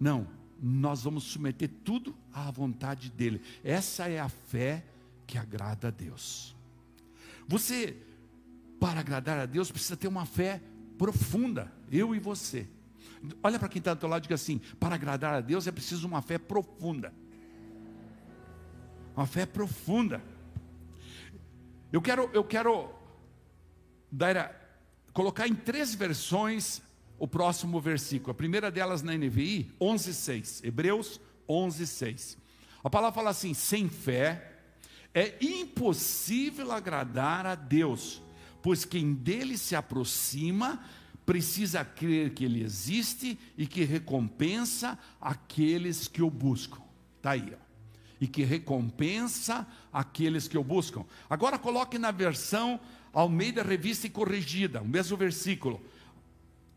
Não, 0.00 0.26
nós 0.60 1.02
vamos 1.02 1.24
submeter 1.24 1.70
tudo 1.84 2.14
à 2.32 2.50
vontade 2.50 3.10
dele. 3.10 3.40
Essa 3.62 4.08
é 4.08 4.18
a 4.18 4.28
fé 4.28 4.84
que 5.26 5.38
agrada 5.38 5.88
a 5.88 5.90
Deus. 5.90 6.56
Você, 7.48 7.96
para 8.78 9.00
agradar 9.00 9.38
a 9.38 9.46
Deus, 9.46 9.70
precisa 9.70 9.96
ter 9.96 10.08
uma 10.08 10.26
fé 10.26 10.60
profunda, 10.98 11.72
eu 11.90 12.14
e 12.14 12.18
você. 12.18 12.68
Olha 13.42 13.58
para 13.58 13.68
quem 13.68 13.78
está 13.78 13.94
do 13.94 14.00
teu 14.00 14.08
lado 14.08 14.22
e 14.22 14.24
diga 14.24 14.34
assim: 14.34 14.60
para 14.78 14.94
agradar 14.94 15.34
a 15.34 15.40
Deus 15.40 15.66
é 15.66 15.72
preciso 15.72 16.06
uma 16.06 16.22
fé 16.22 16.38
profunda. 16.38 17.12
Uma 19.16 19.26
fé 19.26 19.46
profunda. 19.46 20.22
Eu 21.92 22.00
quero, 22.00 22.30
eu 22.32 22.42
quero 22.42 22.90
dar, 24.10 24.54
colocar 25.12 25.46
em 25.46 25.54
três 25.54 25.94
versões 25.94 26.80
o 27.18 27.28
próximo 27.28 27.80
versículo. 27.80 28.32
A 28.32 28.34
primeira 28.34 28.70
delas 28.70 29.02
na 29.02 29.12
NVI, 29.14 29.74
11:6. 29.80 30.64
Hebreus 30.64 31.20
11:6. 31.48 32.38
A 32.82 32.90
palavra 32.90 33.14
fala 33.14 33.30
assim: 33.30 33.54
sem 33.54 33.88
fé 33.88 34.51
é 35.14 35.36
impossível 35.40 36.72
agradar 36.72 37.46
a 37.46 37.54
Deus, 37.54 38.22
pois 38.62 38.84
quem 38.84 39.12
dele 39.14 39.58
se 39.58 39.76
aproxima 39.76 40.82
precisa 41.24 41.84
crer 41.84 42.34
que 42.34 42.44
ele 42.44 42.62
existe 42.62 43.38
e 43.56 43.66
que 43.66 43.84
recompensa 43.84 44.98
aqueles 45.20 46.08
que 46.08 46.22
o 46.22 46.30
buscam. 46.30 46.82
Está 47.18 47.32
aí, 47.32 47.52
ó. 47.52 47.62
E 48.20 48.26
que 48.26 48.42
recompensa 48.44 49.66
aqueles 49.92 50.48
que 50.48 50.58
o 50.58 50.64
buscam. 50.64 51.04
Agora 51.28 51.58
coloque 51.58 51.98
na 51.98 52.10
versão 52.10 52.80
Almeida 53.12 53.62
Revista 53.62 54.06
e 54.06 54.10
Corrigida, 54.10 54.80
o 54.80 54.88
mesmo 54.88 55.16
versículo 55.16 55.80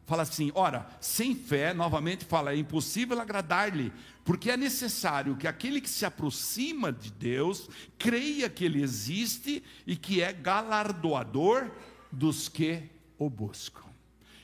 fala 0.05 0.24
assim: 0.24 0.51
ora, 0.55 0.88
sem 1.00 1.35
fé, 1.35 1.74
novamente 1.74 2.25
fala, 2.25 2.53
é 2.53 2.57
impossível 2.57 3.19
agradar-lhe, 3.19 3.91
porque 4.24 4.51
é 4.51 4.57
necessário 4.57 5.35
que 5.35 5.47
aquele 5.47 5.81
que 5.81 5.89
se 5.89 6.05
aproxima 6.05 6.91
de 6.91 7.12
Deus 7.12 7.69
creia 7.97 8.50
que 8.50 8.65
Ele 8.65 8.81
existe 8.81 9.63
e 9.85 9.95
que 9.95 10.21
é 10.21 10.31
galardoador 10.31 11.71
dos 12.12 12.47
que 12.47 12.83
o 13.17 13.29
buscam. 13.29 13.83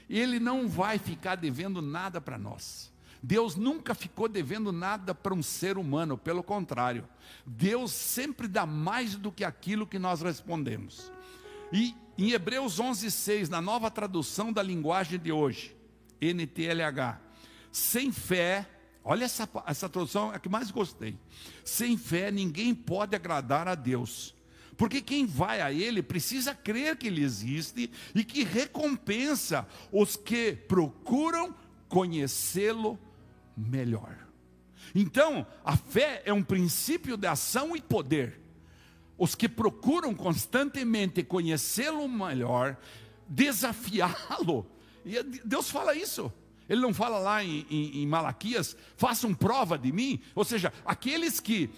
Ele 0.10 0.40
não 0.40 0.68
vai 0.68 1.00
ficar 1.00 1.36
devendo 1.36 1.82
nada 1.82 2.20
para 2.20 2.38
nós. 2.38 2.92
Deus 3.24 3.56
nunca 3.56 3.94
ficou 3.94 4.28
devendo 4.28 4.72
nada 4.72 5.14
para 5.14 5.34
um 5.34 5.44
ser 5.44 5.78
humano, 5.78 6.18
pelo 6.18 6.42
contrário, 6.42 7.08
Deus 7.46 7.92
sempre 7.92 8.48
dá 8.48 8.66
mais 8.66 9.16
do 9.16 9.32
que 9.32 9.44
aquilo 9.44 9.86
que 9.86 10.00
nós 10.00 10.22
respondemos. 10.22 11.12
E 11.72 11.96
em 12.18 12.32
Hebreus 12.32 12.80
11:6, 12.80 13.50
na 13.50 13.62
nova 13.62 13.90
tradução 13.90 14.52
da 14.52 14.62
linguagem 14.62 15.20
de 15.20 15.32
hoje, 15.32 15.76
NTLH, 16.20 17.20
sem 17.72 18.12
fé, 18.12 18.68
olha 19.04 19.26
essa, 19.26 19.50
essa 19.66 19.90
tradução, 19.90 20.32
é 20.32 20.36
a 20.36 20.40
que 20.40 20.50
mais 20.50 20.70
gostei. 20.72 21.18
Sem 21.64 21.98
fé 21.98 22.32
ninguém 22.32 22.76
pode 22.76 23.16
agradar 23.16 23.68
a 23.68 23.76
Deus. 23.76 24.36
Porque 24.78 25.02
quem 25.02 25.26
vai 25.26 25.62
a 25.62 25.72
Ele 25.72 26.02
precisa 26.02 26.56
crer 26.56 26.98
que 26.98 27.08
Ele 27.08 27.24
existe 27.24 27.92
e 28.16 28.24
que 28.24 28.44
recompensa 28.44 29.68
os 29.92 30.16
que 30.16 30.54
procuram 30.54 31.54
conhecê-lo 31.88 32.98
melhor. 33.56 34.18
Então, 34.96 35.46
a 35.64 35.78
fé 35.78 36.24
é 36.26 36.34
um 36.34 36.44
princípio 36.44 37.16
de 37.16 37.28
ação 37.28 37.76
e 37.76 37.82
poder 37.82 38.41
os 39.22 39.36
que 39.36 39.48
procuram 39.48 40.16
constantemente 40.16 41.22
conhecê-lo 41.22 42.10
melhor, 42.10 42.76
desafiá-lo. 43.28 44.66
E 45.06 45.22
Deus 45.46 45.70
fala 45.70 45.94
isso. 45.94 46.34
Ele 46.68 46.82
não 46.82 46.92
fala 46.92 47.20
lá 47.20 47.44
em, 47.44 47.64
em, 47.70 48.02
em 48.02 48.08
Malaquias, 48.08 48.76
façam 48.98 49.32
prova 49.32 49.78
de 49.78 49.92
mim. 49.92 50.20
Ou 50.34 50.44
seja, 50.44 50.74
aqueles 50.84 51.40
que 51.40 51.70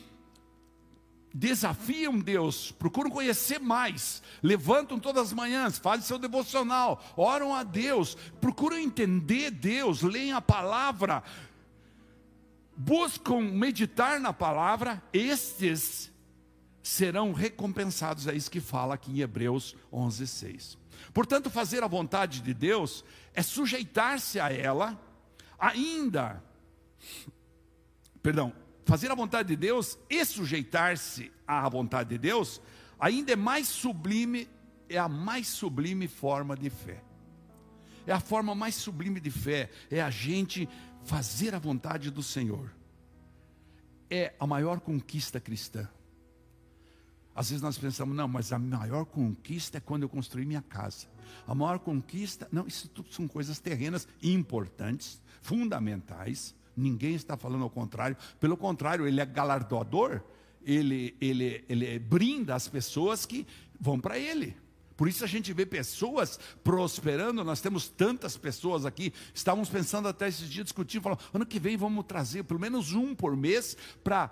desafiam 1.33 2.17
Deus, 2.17 2.71
procuram 2.71 3.09
conhecer 3.09 3.59
mais, 3.59 4.23
levantam 4.41 4.97
todas 4.97 5.27
as 5.27 5.33
manhãs, 5.33 5.77
fazem 5.77 6.05
seu 6.05 6.17
devocional, 6.17 7.03
oram 7.17 7.53
a 7.53 7.63
Deus, 7.63 8.15
procuram 8.39 8.77
entender 8.77 9.51
Deus, 9.51 10.01
leem 10.01 10.31
a 10.31 10.39
palavra, 10.39 11.21
buscam 12.77 13.41
meditar 13.41 14.17
na 14.17 14.31
palavra, 14.31 15.03
estes 15.11 16.12
serão 16.83 17.31
recompensados. 17.31 18.27
É 18.27 18.35
isso 18.35 18.51
que 18.51 18.59
fala 18.59 18.95
aqui 18.95 19.11
em 19.11 19.21
Hebreus 19.21 19.75
11:6. 19.91 20.77
Portanto, 21.13 21.49
fazer 21.49 21.81
a 21.81 21.87
vontade 21.87 22.41
de 22.41 22.53
Deus 22.53 23.03
é 23.33 23.41
sujeitar-se 23.41 24.39
a 24.39 24.51
ela, 24.51 24.99
ainda. 25.57 26.43
Perdão, 28.21 28.53
fazer 28.85 29.09
a 29.09 29.15
vontade 29.15 29.49
de 29.49 29.55
Deus 29.55 29.97
e 30.09 30.23
sujeitar-se 30.25 31.31
à 31.47 31.67
vontade 31.69 32.09
de 32.09 32.17
Deus, 32.17 32.61
ainda 32.99 33.31
é 33.31 33.35
mais 33.35 33.67
sublime, 33.67 34.47
é 34.89 34.97
a 34.97 35.07
mais 35.07 35.47
sublime 35.47 36.07
forma 36.07 36.55
de 36.55 36.69
fé. 36.69 37.01
É 38.05 38.11
a 38.11 38.19
forma 38.19 38.53
mais 38.53 38.75
sublime 38.75 39.19
de 39.19 39.31
fé, 39.31 39.69
é 39.89 40.01
a 40.01 40.09
gente 40.09 40.67
fazer 41.05 41.55
a 41.55 41.59
vontade 41.59 42.11
do 42.11 42.21
Senhor. 42.21 42.73
É 44.09 44.33
a 44.39 44.45
maior 44.45 44.79
conquista 44.81 45.39
cristã. 45.39 45.87
Às 47.35 47.49
vezes 47.49 47.61
nós 47.61 47.77
pensamos, 47.77 48.15
não, 48.15 48.27
mas 48.27 48.51
a 48.51 48.59
maior 48.59 49.05
conquista 49.05 49.77
é 49.77 49.81
quando 49.81 50.03
eu 50.03 50.09
construí 50.09 50.45
minha 50.45 50.61
casa. 50.61 51.07
A 51.47 51.55
maior 51.55 51.79
conquista, 51.79 52.47
não, 52.51 52.67
isso 52.67 52.87
tudo 52.87 53.11
são 53.11 53.27
coisas 53.27 53.59
terrenas 53.59 54.07
importantes, 54.21 55.21
fundamentais. 55.41 56.55
Ninguém 56.77 57.15
está 57.15 57.35
falando 57.35 57.63
ao 57.63 57.69
contrário. 57.69 58.15
Pelo 58.39 58.55
contrário, 58.55 59.07
ele 59.07 59.19
é 59.19 59.25
galardoador, 59.25 60.21
ele, 60.63 61.15
ele, 61.19 61.63
ele 61.67 61.99
brinda 61.99 62.55
as 62.55 62.67
pessoas 62.67 63.25
que 63.25 63.47
vão 63.79 63.99
para 63.99 64.17
ele. 64.17 64.55
Por 64.95 65.07
isso 65.07 65.23
a 65.23 65.27
gente 65.27 65.51
vê 65.53 65.65
pessoas 65.65 66.39
prosperando, 66.63 67.43
nós 67.43 67.59
temos 67.59 67.89
tantas 67.89 68.37
pessoas 68.37 68.85
aqui, 68.85 69.11
estávamos 69.33 69.69
pensando 69.69 70.07
até 70.07 70.27
esses 70.27 70.47
dias, 70.47 70.65
discutindo, 70.65 71.01
falando, 71.01 71.19
ano 71.33 71.45
que 71.45 71.59
vem 71.59 71.75
vamos 71.75 72.05
trazer 72.05 72.43
pelo 72.43 72.59
menos 72.59 72.93
um 72.93 73.15
por 73.15 73.35
mês 73.35 73.75
para 74.03 74.31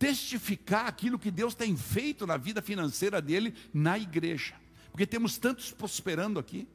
testificar 0.00 0.86
aquilo 0.86 1.18
que 1.18 1.30
Deus 1.30 1.54
tem 1.54 1.76
feito 1.76 2.26
na 2.26 2.38
vida 2.38 2.62
financeira 2.62 3.20
dele 3.20 3.54
na 3.72 3.98
igreja. 3.98 4.54
Porque 4.90 5.06
temos 5.06 5.36
tantos 5.36 5.72
prosperando 5.72 6.40
aqui. 6.40 6.66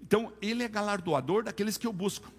Então, 0.00 0.32
ele 0.40 0.62
é 0.62 0.68
galardoador 0.68 1.42
daqueles 1.42 1.76
que 1.76 1.88
eu 1.88 1.92
busco. 1.92 2.32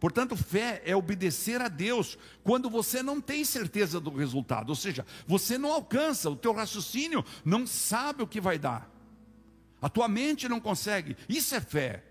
Portanto, 0.00 0.36
fé 0.36 0.82
é 0.84 0.96
obedecer 0.96 1.60
a 1.60 1.68
Deus 1.68 2.18
quando 2.42 2.68
você 2.68 3.00
não 3.00 3.20
tem 3.20 3.44
certeza 3.44 4.00
do 4.00 4.10
resultado, 4.10 4.70
ou 4.70 4.74
seja, 4.74 5.06
você 5.26 5.56
não 5.56 5.70
alcança, 5.70 6.28
o 6.28 6.36
teu 6.36 6.52
raciocínio 6.52 7.24
não 7.44 7.66
sabe 7.66 8.22
o 8.22 8.26
que 8.26 8.40
vai 8.40 8.58
dar. 8.58 8.90
A 9.80 9.88
tua 9.88 10.08
mente 10.08 10.48
não 10.48 10.58
consegue. 10.58 11.16
Isso 11.28 11.54
é 11.54 11.60
fé. 11.60 12.04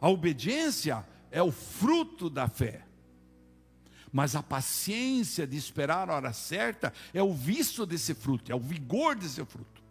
A 0.00 0.08
obediência 0.08 1.06
é 1.30 1.42
o 1.42 1.52
fruto 1.52 2.30
da 2.30 2.48
fé. 2.48 2.86
Mas 4.12 4.34
a 4.34 4.42
paciência 4.42 5.46
de 5.46 5.56
esperar 5.56 6.10
a 6.10 6.14
hora 6.14 6.32
certa 6.32 6.92
é 7.14 7.22
o 7.22 7.32
vício 7.32 7.86
desse 7.86 8.14
fruto, 8.14 8.50
é 8.50 8.54
o 8.54 8.60
vigor 8.60 9.14
desse 9.14 9.44
fruto. 9.44 9.82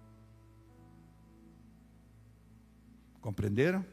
Compreenderam? 3.22 3.86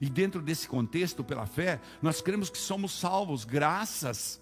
E 0.00 0.10
dentro 0.10 0.42
desse 0.42 0.66
contexto, 0.66 1.22
pela 1.22 1.46
fé, 1.46 1.80
nós 2.02 2.20
cremos 2.20 2.50
que 2.50 2.58
somos 2.58 2.92
salvos 2.92 3.44
graças 3.44 4.40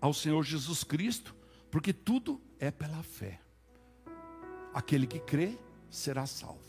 ao 0.00 0.12
Senhor 0.12 0.42
Jesus 0.42 0.84
Cristo, 0.84 1.34
porque 1.70 1.92
tudo 1.92 2.40
é 2.58 2.70
pela 2.70 3.02
fé. 3.02 3.40
Aquele 4.72 5.06
que 5.06 5.18
crê 5.18 5.58
será 5.90 6.26
salvo. 6.26 6.60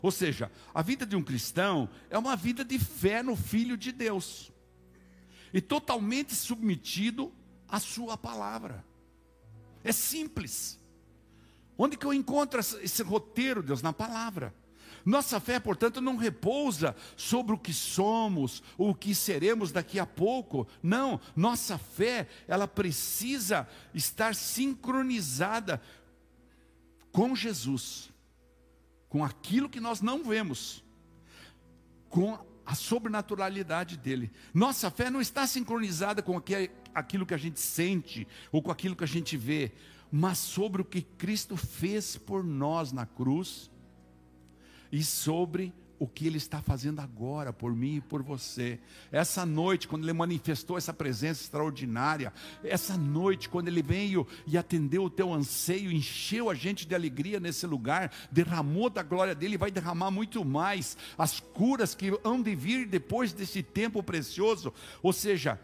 Ou 0.00 0.12
seja, 0.12 0.52
a 0.72 0.82
vida 0.82 1.04
de 1.04 1.16
um 1.16 1.22
cristão 1.22 1.88
é 2.08 2.16
uma 2.16 2.36
vida 2.36 2.64
de 2.64 2.78
fé 2.78 3.22
no 3.22 3.34
Filho 3.34 3.76
de 3.76 3.90
Deus 3.90 4.52
e 5.56 5.60
totalmente 5.62 6.34
submetido 6.34 7.32
à 7.66 7.80
Sua 7.80 8.14
palavra. 8.14 8.84
É 9.82 9.90
simples. 9.90 10.78
Onde 11.78 11.96
que 11.96 12.04
eu 12.04 12.12
encontro 12.12 12.60
esse 12.60 13.02
roteiro, 13.02 13.62
Deus? 13.62 13.80
Na 13.80 13.90
palavra. 13.90 14.54
Nossa 15.02 15.40
fé, 15.40 15.58
portanto, 15.58 15.98
não 16.02 16.16
repousa 16.16 16.94
sobre 17.16 17.54
o 17.54 17.58
que 17.58 17.72
somos 17.72 18.62
ou 18.76 18.90
o 18.90 18.94
que 18.94 19.14
seremos 19.14 19.72
daqui 19.72 19.98
a 19.98 20.04
pouco. 20.04 20.68
Não, 20.82 21.18
nossa 21.34 21.78
fé, 21.78 22.28
ela 22.46 22.68
precisa 22.68 23.66
estar 23.94 24.34
sincronizada 24.34 25.80
com 27.10 27.34
Jesus, 27.34 28.10
com 29.08 29.24
aquilo 29.24 29.70
que 29.70 29.80
nós 29.80 30.02
não 30.02 30.22
vemos, 30.22 30.84
com 32.10 32.38
a 32.66 32.74
sobrenaturalidade 32.74 33.96
dele. 33.96 34.30
Nossa 34.52 34.90
fé 34.90 35.08
não 35.08 35.20
está 35.20 35.46
sincronizada 35.46 36.20
com 36.20 36.36
aquilo 36.94 37.24
que 37.24 37.34
a 37.34 37.38
gente 37.38 37.60
sente 37.60 38.26
ou 38.50 38.60
com 38.60 38.72
aquilo 38.72 38.96
que 38.96 39.04
a 39.04 39.08
gente 39.08 39.36
vê, 39.36 39.72
mas 40.10 40.38
sobre 40.38 40.82
o 40.82 40.84
que 40.84 41.00
Cristo 41.00 41.56
fez 41.56 42.16
por 42.16 42.42
nós 42.42 42.90
na 42.90 43.06
cruz 43.06 43.70
e 44.90 45.04
sobre 45.04 45.72
o 45.98 46.06
que 46.06 46.26
Ele 46.26 46.36
está 46.36 46.60
fazendo 46.60 47.00
agora 47.00 47.52
por 47.52 47.74
mim 47.74 47.96
e 47.96 48.00
por 48.00 48.22
você. 48.22 48.78
Essa 49.10 49.46
noite, 49.46 49.88
quando 49.88 50.04
Ele 50.04 50.12
manifestou 50.12 50.76
essa 50.76 50.92
presença 50.92 51.42
extraordinária, 51.42 52.32
essa 52.62 52.96
noite, 52.96 53.48
quando 53.48 53.68
Ele 53.68 53.82
veio 53.82 54.26
e 54.46 54.58
atendeu 54.58 55.04
o 55.04 55.10
teu 55.10 55.32
anseio, 55.32 55.90
encheu 55.90 56.50
a 56.50 56.54
gente 56.54 56.86
de 56.86 56.94
alegria 56.94 57.40
nesse 57.40 57.66
lugar, 57.66 58.12
derramou 58.30 58.90
da 58.90 59.02
glória 59.02 59.34
dele 59.34 59.56
vai 59.56 59.70
derramar 59.70 60.10
muito 60.10 60.44
mais. 60.44 60.96
As 61.16 61.40
curas 61.40 61.94
que 61.94 62.18
hão 62.22 62.42
de 62.42 62.54
vir 62.54 62.86
depois 62.86 63.32
desse 63.32 63.62
tempo 63.62 64.02
precioso. 64.02 64.72
Ou 65.02 65.12
seja, 65.12 65.60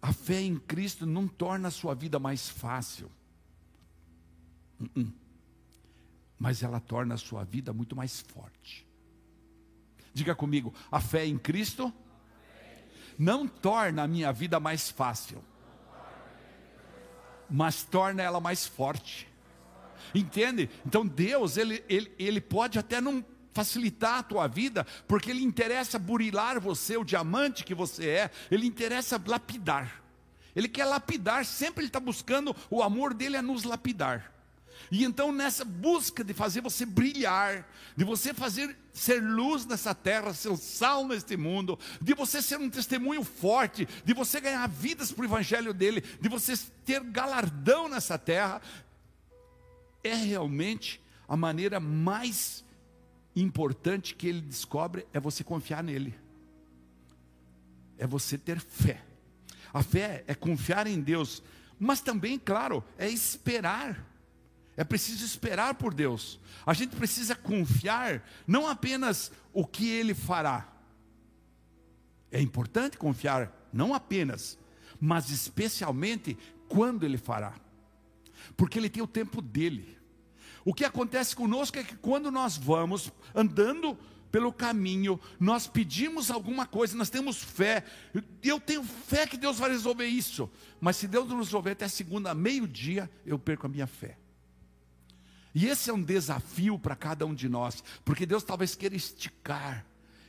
a 0.00 0.12
fé 0.12 0.40
em 0.40 0.56
Cristo 0.56 1.06
não 1.06 1.28
torna 1.28 1.68
a 1.68 1.72
sua 1.72 1.94
vida 1.94 2.18
mais 2.18 2.48
fácil. 2.48 3.10
Uh 4.80 4.84
-uh. 4.84 5.12
Mas 6.38 6.62
ela 6.62 6.80
torna 6.80 7.14
a 7.14 7.18
sua 7.18 7.44
vida 7.44 7.72
muito 7.72 7.96
mais 7.96 8.20
forte. 8.20 8.87
Diga 10.18 10.34
comigo, 10.34 10.74
a 10.90 11.00
fé 11.00 11.24
em 11.24 11.38
Cristo 11.38 11.94
não 13.16 13.46
torna 13.46 14.02
a 14.02 14.08
minha 14.08 14.32
vida 14.32 14.58
mais 14.58 14.90
fácil, 14.90 15.44
mas 17.48 17.84
torna 17.84 18.20
ela 18.20 18.40
mais 18.40 18.66
forte. 18.66 19.28
Entende? 20.12 20.68
Então 20.84 21.06
Deus, 21.06 21.56
ele, 21.56 21.84
ele, 21.88 22.12
ele 22.18 22.40
pode 22.40 22.80
até 22.80 23.00
não 23.00 23.24
facilitar 23.52 24.18
a 24.18 24.22
tua 24.24 24.48
vida, 24.48 24.84
porque 25.06 25.30
Ele 25.30 25.44
interessa 25.44 26.00
burilar 26.00 26.60
você, 26.60 26.96
o 26.96 27.04
diamante 27.04 27.64
que 27.64 27.76
você 27.76 28.08
é, 28.08 28.30
Ele 28.50 28.66
interessa 28.66 29.22
lapidar. 29.24 30.02
Ele 30.54 30.68
quer 30.68 30.84
lapidar, 30.84 31.44
sempre 31.44 31.82
Ele 31.82 31.88
está 31.88 32.00
buscando, 32.00 32.56
o 32.68 32.82
amor 32.82 33.14
dele 33.14 33.36
é 33.36 33.42
nos 33.42 33.62
lapidar. 33.62 34.32
E 34.90 35.04
então 35.04 35.32
nessa 35.32 35.64
busca 35.64 36.24
de 36.24 36.32
fazer 36.32 36.60
você 36.60 36.86
brilhar, 36.86 37.68
de 37.96 38.04
você 38.04 38.32
fazer 38.32 38.76
ser 38.98 39.22
luz 39.22 39.64
nessa 39.64 39.94
terra, 39.94 40.34
ser 40.34 40.56
sal 40.56 41.06
neste 41.06 41.36
mundo, 41.36 41.78
de 42.00 42.14
você 42.14 42.42
ser 42.42 42.58
um 42.58 42.68
testemunho 42.68 43.22
forte, 43.22 43.88
de 44.04 44.12
você 44.12 44.40
ganhar 44.40 44.68
vidas 44.68 45.12
para 45.12 45.22
o 45.22 45.24
evangelho 45.24 45.72
dele, 45.72 46.02
de 46.20 46.28
você 46.28 46.54
ter 46.84 47.02
galardão 47.02 47.88
nessa 47.88 48.18
terra, 48.18 48.60
é 50.02 50.14
realmente 50.14 51.00
a 51.26 51.36
maneira 51.36 51.78
mais 51.78 52.64
importante 53.36 54.14
que 54.14 54.26
ele 54.26 54.40
descobre 54.40 55.06
é 55.12 55.20
você 55.20 55.44
confiar 55.44 55.82
nele. 55.82 56.14
É 57.96 58.06
você 58.06 58.38
ter 58.38 58.60
fé. 58.60 59.02
A 59.72 59.82
fé 59.82 60.24
é 60.26 60.34
confiar 60.34 60.86
em 60.86 61.00
Deus, 61.00 61.42
mas 61.78 62.00
também, 62.00 62.38
claro, 62.38 62.82
é 62.96 63.08
esperar. 63.08 64.07
É 64.78 64.84
preciso 64.84 65.24
esperar 65.24 65.74
por 65.74 65.92
Deus. 65.92 66.38
A 66.64 66.72
gente 66.72 66.94
precisa 66.94 67.34
confiar 67.34 68.22
não 68.46 68.68
apenas 68.68 69.32
o 69.52 69.66
que 69.66 69.90
Ele 69.90 70.14
fará. 70.14 70.68
É 72.30 72.40
importante 72.40 72.96
confiar 72.96 73.52
não 73.72 73.92
apenas, 73.92 74.56
mas 75.00 75.30
especialmente 75.30 76.38
quando 76.68 77.02
Ele 77.02 77.18
fará. 77.18 77.54
Porque 78.56 78.78
Ele 78.78 78.88
tem 78.88 79.02
o 79.02 79.08
tempo 79.08 79.42
dele. 79.42 79.98
O 80.64 80.72
que 80.72 80.84
acontece 80.84 81.34
conosco 81.34 81.76
é 81.76 81.82
que 81.82 81.96
quando 81.96 82.30
nós 82.30 82.56
vamos 82.56 83.10
andando 83.34 83.98
pelo 84.30 84.52
caminho, 84.52 85.18
nós 85.40 85.66
pedimos 85.66 86.30
alguma 86.30 86.66
coisa, 86.66 86.96
nós 86.96 87.10
temos 87.10 87.42
fé, 87.42 87.84
eu 88.44 88.60
tenho 88.60 88.84
fé 88.84 89.26
que 89.26 89.36
Deus 89.36 89.58
vai 89.58 89.70
resolver 89.70 90.06
isso, 90.06 90.48
mas 90.80 90.94
se 90.94 91.08
Deus 91.08 91.28
não 91.28 91.38
resolver 91.38 91.72
até 91.72 91.88
segunda, 91.88 92.32
meio-dia, 92.32 93.10
eu 93.26 93.40
perco 93.40 93.66
a 93.66 93.68
minha 93.68 93.86
fé. 93.88 94.16
E 95.54 95.66
esse 95.66 95.90
é 95.90 95.92
um 95.92 96.02
desafio 96.02 96.78
para 96.78 96.94
cada 96.94 97.26
um 97.26 97.34
de 97.34 97.48
nós, 97.48 97.82
porque 98.04 98.26
Deus 98.26 98.42
talvez 98.44 98.74
queira 98.74 98.94
esticar, 98.94 99.84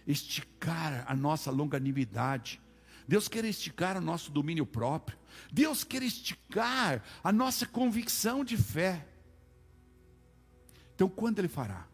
esticar 0.07 1.03
a 1.07 1.15
nossa 1.15 1.51
longanimidade. 1.51 2.61
Deus 3.07 3.27
quer 3.27 3.43
esticar 3.45 3.97
o 3.97 4.01
nosso 4.01 4.31
domínio 4.31 4.65
próprio. 4.65 5.17
Deus 5.51 5.83
quer 5.83 6.03
esticar 6.03 7.03
a 7.23 7.31
nossa 7.31 7.65
convicção 7.65 8.43
de 8.43 8.55
fé. 8.55 9.07
Então, 10.95 11.09
quando 11.09 11.39
Ele 11.39 11.47
fará? 11.47 11.87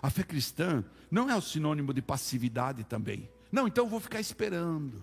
A 0.00 0.10
fé 0.10 0.22
cristã 0.22 0.84
não 1.10 1.30
é 1.30 1.36
o 1.36 1.40
sinônimo 1.40 1.92
de 1.92 2.02
passividade 2.02 2.84
também. 2.84 3.28
Não, 3.50 3.68
então 3.68 3.84
eu 3.84 3.88
vou 3.90 4.00
ficar 4.00 4.20
esperando. 4.20 5.02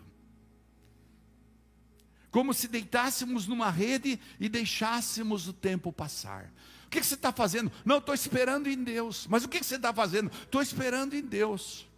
Como 2.30 2.54
se 2.54 2.68
deitássemos 2.68 3.48
numa 3.48 3.70
rede 3.70 4.20
e 4.40 4.48
deixássemos 4.48 5.48
o 5.48 5.54
tempo 5.54 5.92
passar 5.92 6.52
que, 6.92 7.00
que 7.00 7.06
você 7.08 7.16
está 7.16 7.32
fazendo? 7.32 7.72
Não, 7.86 7.98
estou 8.00 8.14
esperando 8.14 8.68
em 8.68 8.84
Deus. 8.84 9.26
Mas 9.30 9.46
o 9.46 9.50
que, 9.50 9.60
que 9.60 9.66
você 9.66 9.78
está 9.78 9.94
fazendo? 9.94 10.30
Estou 10.44 10.62
esperando 10.62 11.16
em 11.16 11.22
Deus. 11.22 11.90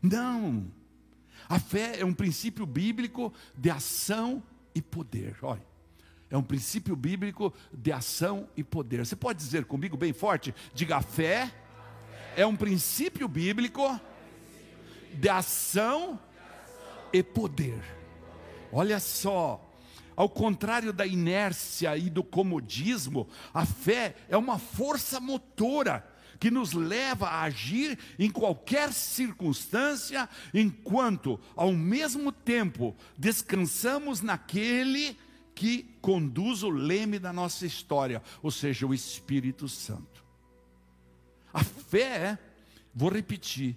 Não. 0.00 0.66
A 1.46 1.58
fé 1.58 2.00
é 2.00 2.04
um 2.04 2.14
princípio 2.14 2.64
bíblico 2.64 3.32
de 3.54 3.68
ação 3.68 4.42
e 4.74 4.80
poder. 4.80 5.36
Olha, 5.42 5.64
é 6.30 6.36
um 6.38 6.42
princípio 6.42 6.96
bíblico 6.96 7.52
de 7.70 7.92
ação 7.92 8.48
e 8.56 8.64
poder. 8.64 9.04
Você 9.04 9.14
pode 9.14 9.38
dizer 9.38 9.66
comigo 9.66 9.96
bem 9.96 10.14
forte? 10.14 10.54
Diga: 10.72 10.96
a 10.96 11.02
fé 11.02 11.52
é 12.34 12.46
um 12.46 12.56
princípio 12.56 13.28
bíblico 13.28 14.00
de 15.12 15.28
ação 15.28 16.18
e 17.12 17.22
poder. 17.22 17.82
Olha 18.72 18.98
só, 18.98 19.70
ao 20.16 20.28
contrário 20.28 20.92
da 20.92 21.06
inércia 21.06 21.96
e 21.96 22.08
do 22.10 22.22
comodismo, 22.22 23.28
a 23.52 23.64
fé 23.64 24.16
é 24.28 24.36
uma 24.36 24.58
força 24.58 25.20
motora 25.20 26.06
que 26.38 26.50
nos 26.50 26.72
leva 26.72 27.28
a 27.28 27.42
agir 27.42 27.96
em 28.18 28.28
qualquer 28.28 28.92
circunstância, 28.92 30.28
enquanto, 30.52 31.38
ao 31.54 31.72
mesmo 31.72 32.32
tempo, 32.32 32.96
descansamos 33.16 34.20
naquele 34.20 35.16
que 35.54 35.84
conduz 36.00 36.64
o 36.64 36.70
leme 36.70 37.20
da 37.20 37.32
nossa 37.32 37.64
história, 37.64 38.20
ou 38.42 38.50
seja, 38.50 38.84
o 38.84 38.92
Espírito 38.92 39.68
Santo. 39.68 40.24
A 41.52 41.62
fé, 41.62 42.36
vou 42.92 43.08
repetir, 43.08 43.76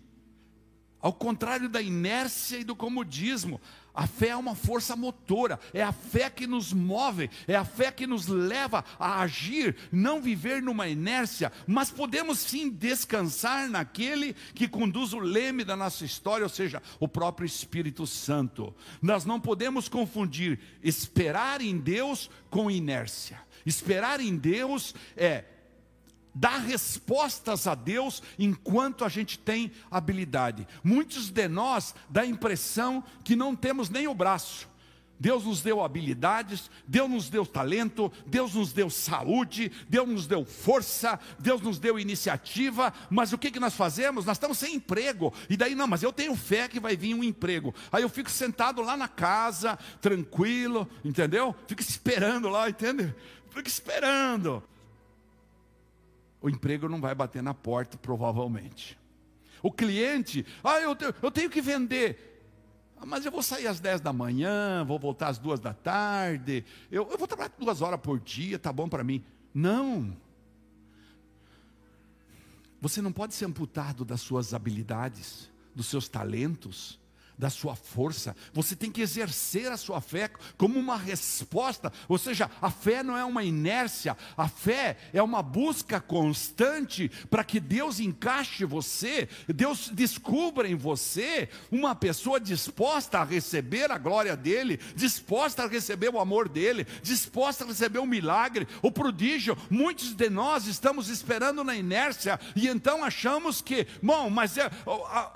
ao 1.00 1.14
contrário 1.14 1.70
da 1.70 1.80
inércia 1.80 2.58
e 2.58 2.64
do 2.64 2.76
comodismo, 2.76 3.62
a 3.96 4.06
fé 4.06 4.30
é 4.30 4.36
uma 4.36 4.56
força 4.56 4.96
motora, 4.96 5.60
é 5.74 5.82
a 5.82 5.92
fé 5.92 6.30
que 6.30 6.46
nos 6.46 6.74
move, 6.74 7.30
é 7.48 7.56
a 7.56 7.64
fé 7.64 7.92
que 7.92 8.06
nos 8.06 8.28
leva 8.28 8.84
a 9.00 9.22
agir, 9.22 9.76
não 9.92 10.22
viver 10.22 10.62
numa 10.62 10.88
inércia, 10.88 11.52
mas 11.66 11.90
podemos 11.90 12.40
sim 12.40 12.70
descansar 12.70 13.70
naquele 13.70 14.36
que 14.54 14.68
conduz 14.68 15.14
o 15.14 15.20
leme 15.20 15.64
da 15.64 15.76
nossa 15.76 16.04
história, 16.04 16.44
ou 16.44 16.50
seja, 16.50 16.82
o 17.00 17.08
próprio 17.08 17.46
Espírito 17.46 18.06
Santo. 18.06 18.76
Nós 19.02 19.24
não 19.26 19.40
podemos 19.40 19.88
confundir 19.88 20.60
esperar 20.84 21.62
em 21.62 21.78
Deus 21.78 22.30
com 22.50 22.70
inércia. 22.70 23.40
Esperar 23.66 24.20
em 24.20 24.36
Deus 24.36 24.94
é 25.16 25.46
dar 26.36 26.58
respostas 26.58 27.66
a 27.66 27.74
Deus 27.74 28.22
enquanto 28.38 29.06
a 29.06 29.10
gente 29.10 29.40
tem 29.40 29.72
habilidade. 29.90 30.68
Muitos 30.84 31.30
de 31.30 31.48
nós 31.48 31.96
dá 32.10 32.22
a 32.22 32.26
impressão 32.26 33.02
que 33.24 33.38
não 33.38 33.56
temos 33.56 33.90
nem 33.90 34.06
o 34.08 34.14
braço. 34.14 34.68
Deus 35.18 35.46
nos 35.46 35.62
deu 35.62 35.82
habilidades, 35.82 36.70
Deus 36.86 37.10
nos 37.10 37.30
deu 37.30 37.46
talento, 37.46 38.12
Deus 38.26 38.54
nos 38.54 38.74
deu 38.74 38.90
saúde, 38.90 39.72
Deus 39.88 40.10
nos 40.10 40.28
deu 40.28 40.44
força, 40.44 41.18
Deus 41.40 41.62
nos 41.62 41.80
deu 41.80 41.98
iniciativa, 41.98 42.94
mas 43.10 43.32
o 43.32 43.38
que, 43.38 43.50
que 43.50 43.60
nós 43.60 43.74
fazemos? 43.74 44.26
Nós 44.26 44.36
estamos 44.36 44.58
sem 44.58 44.76
emprego, 44.76 45.34
e 45.50 45.56
daí 45.56 45.74
não, 45.74 45.88
mas 45.88 46.04
eu 46.04 46.12
tenho 46.12 46.36
fé 46.36 46.68
que 46.68 46.82
vai 46.82 46.98
vir 46.98 47.14
um 47.14 47.24
emprego. 47.24 47.74
Aí 47.94 48.04
eu 48.04 48.10
fico 48.10 48.30
sentado 48.30 48.82
lá 48.82 48.98
na 48.98 49.08
casa, 49.08 49.80
tranquilo, 50.02 50.86
entendeu? 51.04 51.56
Fico 51.66 51.82
esperando 51.82 52.50
lá, 52.50 52.70
entende? 52.70 53.16
Fico 53.52 53.70
esperando 53.70 54.62
o 56.42 56.50
emprego 56.50 56.88
não 56.88 57.02
vai 57.02 57.16
bater 57.16 57.42
na 57.42 57.54
porta, 57.54 57.98
provavelmente. 57.98 58.98
O 59.64 59.72
cliente, 59.72 60.46
ah, 60.64 60.80
eu, 60.80 60.96
te, 60.96 61.06
eu 61.22 61.32
tenho 61.32 61.50
que 61.50 61.62
vender. 61.62 62.44
Ah, 62.98 63.06
mas 63.06 63.26
eu 63.26 63.32
vou 63.32 63.42
sair 63.42 63.68
às 63.68 63.80
10 63.80 64.02
da 64.02 64.14
manhã, 64.14 64.84
vou 64.86 65.00
voltar 65.00 65.30
às 65.30 65.38
duas 65.38 65.60
da 65.60 65.74
tarde, 65.74 66.64
eu, 66.92 67.10
eu 67.10 67.18
vou 67.18 67.28
trabalhar 67.28 67.52
duas 67.58 67.82
horas 67.82 68.00
por 68.00 68.20
dia, 68.20 68.60
tá 68.60 68.72
bom 68.72 68.88
para 68.88 69.04
mim. 69.04 69.24
Não. 69.54 70.16
Você 72.82 73.02
não 73.02 73.12
pode 73.12 73.34
ser 73.34 73.46
amputado 73.46 74.06
das 74.06 74.22
suas 74.22 74.54
habilidades, 74.54 75.50
dos 75.74 75.88
seus 75.88 76.08
talentos, 76.08 77.00
da 77.38 77.50
sua 77.50 77.76
força, 77.76 78.36
você 78.54 78.76
tem 78.76 78.92
que 78.92 79.02
exercer 79.02 79.72
a 79.72 79.78
sua 79.78 80.02
fé 80.02 80.30
como 80.58 80.80
uma 80.80 80.98
resposta, 80.98 81.92
ou 82.08 82.18
seja, 82.18 82.50
a 82.62 82.70
fé 82.70 83.04
não 83.04 83.18
é 83.18 83.26
uma 83.26 83.44
inércia, 83.44 84.18
a 84.38 84.48
fé 84.48 84.98
é 85.14 85.22
uma 85.22 85.42
busca 85.42 86.00
constante 86.00 87.10
para 87.30 87.44
que 87.44 87.60
Deus 87.60 88.00
encaixe 88.00 88.66
você, 88.66 89.28
Deus 89.48 89.90
descubra 89.94 90.68
em 90.68 90.76
você 90.76 91.50
uma 91.72 91.96
pessoa 91.96 92.40
disposta 92.40 93.20
a 93.20 93.24
receber 93.24 93.92
a 93.92 93.98
glória 93.98 94.36
dEle, 94.36 94.80
disposta 94.96 95.64
a 95.64 95.68
receber 95.68 96.10
o 96.10 96.20
amor 96.20 96.48
dEle, 96.48 96.86
disposta 97.02 97.64
a 97.64 97.68
receber 97.68 98.00
o 98.00 98.06
milagre, 98.06 98.68
o 98.82 98.92
prodígio. 98.92 99.58
Muitos 99.70 100.14
de 100.14 100.30
nós 100.30 100.68
estamos 100.68 101.10
esperando 101.10 101.64
na 101.64 101.76
inércia 101.76 102.40
e 102.56 102.68
então 102.68 103.04
achamos 103.04 103.62
que, 103.62 103.88
bom, 104.02 104.30
mas 104.30 104.58
é, 104.58 104.70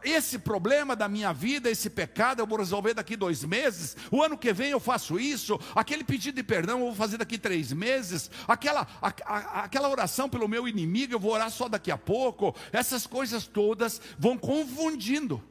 esse 0.03 0.39
problema 0.39 0.95
da 0.95 1.07
minha 1.07 1.33
vida, 1.33 1.69
esse 1.69 1.88
esse 1.89 1.95
pecado 1.95 2.39
eu 2.41 2.47
vou 2.47 2.59
resolver 2.59 2.93
daqui 2.93 3.17
dois 3.17 3.43
meses, 3.43 3.97
o 4.11 4.21
ano 4.21 4.37
que 4.37 4.53
vem 4.53 4.69
eu 4.69 4.79
faço 4.79 5.19
isso, 5.19 5.59
aquele 5.73 6.03
pedido 6.03 6.35
de 6.35 6.43
perdão 6.43 6.79
eu 6.79 6.85
vou 6.85 6.95
fazer 6.95 7.17
daqui 7.17 7.37
três 7.37 7.73
meses, 7.73 8.29
aquela, 8.47 8.87
a, 9.01 9.13
a, 9.25 9.63
aquela 9.63 9.89
oração 9.89 10.29
pelo 10.29 10.47
meu 10.47 10.67
inimigo 10.67 11.13
eu 11.13 11.19
vou 11.19 11.33
orar 11.33 11.49
só 11.49 11.67
daqui 11.67 11.91
a 11.91 11.97
pouco, 11.97 12.55
essas 12.71 13.07
coisas 13.07 13.47
todas 13.47 13.99
vão 14.17 14.37
confundindo. 14.37 15.43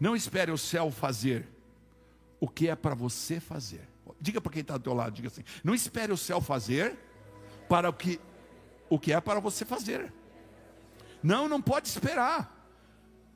Não 0.00 0.14
espere 0.14 0.50
o 0.50 0.58
céu 0.58 0.90
fazer 0.90 1.48
o 2.40 2.48
que 2.48 2.68
é 2.68 2.76
para 2.76 2.94
você 2.94 3.40
fazer. 3.40 3.88
Diga 4.20 4.40
para 4.40 4.52
quem 4.52 4.62
está 4.62 4.76
do 4.76 4.82
teu 4.82 4.94
lado, 4.94 5.12
diga 5.12 5.28
assim: 5.28 5.42
não 5.62 5.74
espere 5.74 6.12
o 6.12 6.16
céu 6.16 6.40
fazer 6.40 6.96
para 7.68 7.88
o 7.90 7.92
que, 7.92 8.20
o 8.88 8.98
que 8.98 9.12
é 9.12 9.20
para 9.20 9.40
você 9.40 9.64
fazer. 9.64 10.12
Não, 11.20 11.48
não 11.48 11.60
pode 11.60 11.88
esperar. 11.88 12.57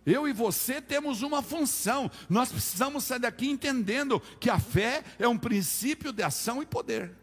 Eu 0.05 0.27
e 0.27 0.33
você 0.33 0.81
temos 0.81 1.23
uma 1.23 1.43
função. 1.43 2.11
Nós 2.29 2.51
precisamos 2.51 3.05
sair 3.05 3.21
daqui 3.21 3.49
entendendo 3.49 4.21
que 4.41 4.51
a 4.51 4.59
fé 4.59 5.05
é 5.19 5.29
um 5.29 5.39
princípio 5.39 6.13
de 6.13 6.23
ação 6.23 6.63
e 6.63 6.67
poder. 6.67 7.15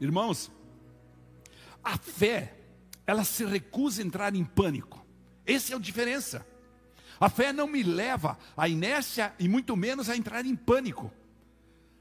Irmãos, 0.00 0.50
a 1.84 1.96
fé, 1.98 2.56
ela 3.06 3.22
se 3.22 3.44
recusa 3.44 4.02
a 4.02 4.04
entrar 4.04 4.34
em 4.34 4.44
pânico. 4.44 5.04
Essa 5.46 5.74
é 5.74 5.76
a 5.76 5.80
diferença. 5.80 6.46
A 7.20 7.28
fé 7.28 7.52
não 7.52 7.66
me 7.66 7.82
leva 7.82 8.38
à 8.56 8.68
inércia 8.68 9.34
e 9.38 9.46
muito 9.48 9.76
menos 9.76 10.08
a 10.08 10.16
entrar 10.16 10.44
em 10.46 10.56
pânico 10.56 11.12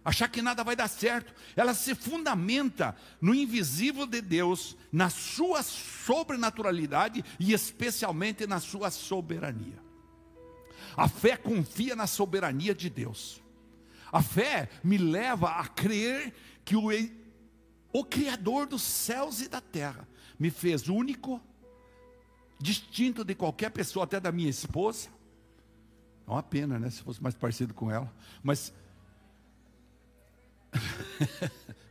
achar 0.03 0.27
que 0.29 0.41
nada 0.41 0.63
vai 0.63 0.75
dar 0.75 0.87
certo. 0.87 1.33
Ela 1.55 1.73
se 1.73 1.93
fundamenta 1.93 2.95
no 3.21 3.33
invisível 3.33 4.05
de 4.05 4.21
Deus, 4.21 4.75
na 4.91 5.09
sua 5.09 5.61
sobrenaturalidade 5.63 7.23
e 7.39 7.53
especialmente 7.53 8.47
na 8.47 8.59
sua 8.59 8.89
soberania. 8.91 9.79
A 10.95 11.07
fé 11.07 11.37
confia 11.37 11.95
na 11.95 12.07
soberania 12.07 12.73
de 12.73 12.89
Deus. 12.89 13.41
A 14.11 14.21
fé 14.21 14.69
me 14.83 14.97
leva 14.97 15.51
a 15.51 15.67
crer 15.67 16.33
que 16.65 16.75
o, 16.75 16.89
o 17.93 18.03
Criador 18.03 18.65
dos 18.65 18.81
céus 18.81 19.41
e 19.41 19.47
da 19.47 19.61
terra 19.61 20.07
me 20.37 20.49
fez 20.49 20.87
único, 20.87 21.41
distinto 22.59 23.23
de 23.23 23.35
qualquer 23.35 23.69
pessoa, 23.69 24.05
até 24.05 24.19
da 24.19 24.31
minha 24.31 24.49
esposa. 24.49 25.09
É 26.27 26.31
uma 26.31 26.43
pena, 26.43 26.79
né? 26.79 26.89
Se 26.89 27.01
fosse 27.01 27.21
mais 27.21 27.35
parecido 27.35 27.73
com 27.73 27.91
ela. 27.91 28.13
Mas 28.41 28.73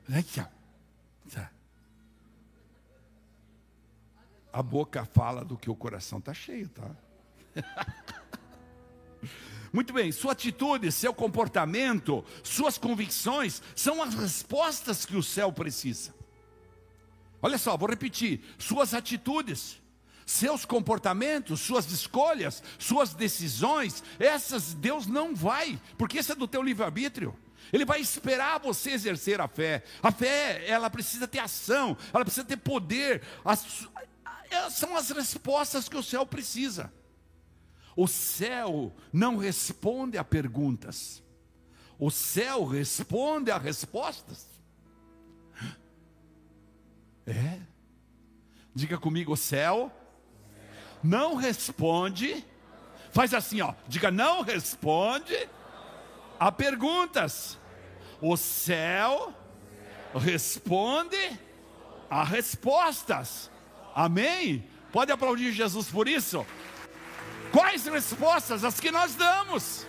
A 4.52 4.62
boca 4.62 5.04
fala 5.04 5.44
do 5.44 5.56
que 5.56 5.70
o 5.70 5.76
coração 5.76 6.18
está 6.18 6.34
cheio, 6.34 6.68
tá? 6.68 6.90
Muito 9.72 9.92
bem, 9.92 10.10
sua 10.10 10.32
atitude, 10.32 10.90
seu 10.90 11.12
comportamento, 11.12 12.24
suas 12.42 12.78
convicções 12.78 13.62
são 13.76 14.02
as 14.02 14.14
respostas 14.14 15.04
que 15.04 15.16
o 15.16 15.22
céu 15.22 15.52
precisa. 15.52 16.14
Olha 17.42 17.58
só, 17.58 17.76
vou 17.76 17.88
repetir: 17.88 18.40
suas 18.58 18.94
atitudes, 18.94 19.80
seus 20.24 20.64
comportamentos, 20.64 21.60
suas 21.60 21.90
escolhas, 21.92 22.62
suas 22.78 23.14
decisões, 23.14 24.02
essas 24.18 24.74
Deus 24.74 25.06
não 25.06 25.34
vai, 25.34 25.80
porque 25.96 26.18
isso 26.18 26.32
é 26.32 26.34
do 26.34 26.48
teu 26.48 26.62
livre-arbítrio. 26.62 27.36
Ele 27.72 27.84
vai 27.84 28.00
esperar 28.00 28.58
você 28.58 28.90
exercer 28.90 29.40
a 29.40 29.48
fé. 29.48 29.82
A 30.02 30.10
fé, 30.10 30.68
ela 30.68 30.88
precisa 30.88 31.28
ter 31.28 31.38
ação, 31.38 31.96
ela 32.12 32.24
precisa 32.24 32.46
ter 32.46 32.56
poder. 32.56 33.22
As, 33.44 33.88
são 34.70 34.96
as 34.96 35.10
respostas 35.10 35.88
que 35.88 35.96
o 35.96 36.02
céu 36.02 36.24
precisa. 36.24 36.92
O 37.96 38.06
céu 38.06 38.94
não 39.12 39.36
responde 39.36 40.16
a 40.16 40.24
perguntas. 40.24 41.22
O 41.98 42.10
céu 42.10 42.64
responde 42.64 43.50
a 43.50 43.58
respostas. 43.58 44.46
É. 47.26 47.58
Diga 48.74 48.96
comigo, 48.96 49.32
o 49.32 49.36
céu 49.36 49.92
não 51.02 51.34
responde. 51.34 52.44
Faz 53.10 53.34
assim, 53.34 53.60
ó. 53.60 53.74
Diga, 53.88 54.10
não 54.10 54.42
responde 54.42 55.48
a 56.38 56.52
perguntas. 56.52 57.57
O 58.20 58.36
céu 58.36 59.32
responde 60.14 61.16
a 62.10 62.24
respostas. 62.24 63.50
Amém? 63.94 64.68
Pode 64.92 65.12
aplaudir 65.12 65.52
Jesus 65.52 65.88
por 65.88 66.08
isso? 66.08 66.46
Quais 67.52 67.86
respostas? 67.86 68.64
As 68.64 68.80
que 68.80 68.90
nós 68.90 69.14
damos. 69.14 69.86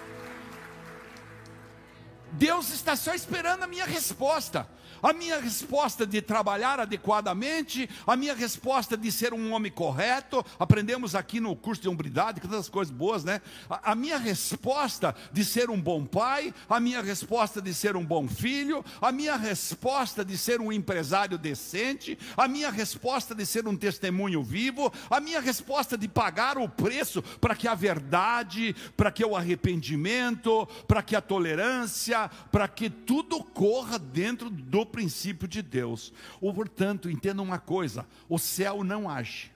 Deus 2.31 2.69
está 2.69 2.95
só 2.95 3.13
esperando 3.13 3.63
a 3.63 3.67
minha 3.67 3.85
resposta. 3.85 4.67
A 5.01 5.13
minha 5.13 5.39
resposta 5.39 6.05
de 6.05 6.21
trabalhar 6.21 6.79
adequadamente, 6.79 7.89
a 8.05 8.15
minha 8.15 8.33
resposta 8.33 8.97
de 8.97 9.11
ser 9.11 9.33
um 9.33 9.53
homem 9.53 9.71
correto, 9.71 10.45
aprendemos 10.59 11.15
aqui 11.15 11.39
no 11.39 11.55
curso 11.55 11.81
de 11.81 11.89
hombridade, 11.89 12.41
tantas 12.41 12.69
coisas 12.69 12.93
boas, 12.93 13.23
né? 13.23 13.41
A, 13.69 13.91
a, 13.91 13.95
minha 13.95 14.17
resposta 14.17 15.15
de 15.31 15.43
ser 15.43 15.69
um 15.69 15.79
bom 15.79 16.05
pai, 16.05 16.53
a 16.69 16.79
minha 16.79 17.01
resposta 17.01 17.61
de 17.61 17.73
ser 17.73 17.95
um 17.95 18.05
bom 18.05 18.27
filho, 18.27 18.83
a 19.01 19.11
minha 19.11 19.35
resposta 19.35 20.23
de 20.23 20.37
ser 20.37 20.61
um 20.61 20.71
empresário 20.71 21.37
decente, 21.37 22.17
a 22.35 22.47
minha 22.47 22.69
resposta 22.69 23.33
de 23.33 23.45
ser 23.45 23.67
um 23.67 23.75
testemunho 23.75 24.43
vivo, 24.43 24.91
a 25.09 25.19
minha 25.19 25.39
resposta 25.39 25.97
de 25.97 26.07
pagar 26.07 26.57
o 26.57 26.67
preço 26.67 27.21
para 27.39 27.55
que 27.55 27.67
a 27.67 27.75
verdade, 27.75 28.75
para 28.95 29.11
que 29.11 29.23
o 29.23 29.35
arrependimento, 29.35 30.67
para 30.87 31.01
que 31.01 31.15
a 31.15 31.21
tolerância, 31.21 32.29
para 32.51 32.67
que 32.67 32.89
tudo 32.89 33.43
corra 33.43 33.97
dentro 33.97 34.49
do 34.49 34.85
princípio 34.89 35.47
de 35.47 35.61
Deus. 35.61 36.11
Ou, 36.41 36.53
portanto, 36.53 37.09
entenda 37.09 37.41
uma 37.41 37.59
coisa: 37.59 38.05
o 38.27 38.37
céu 38.37 38.83
não 38.83 39.09
age. 39.09 39.51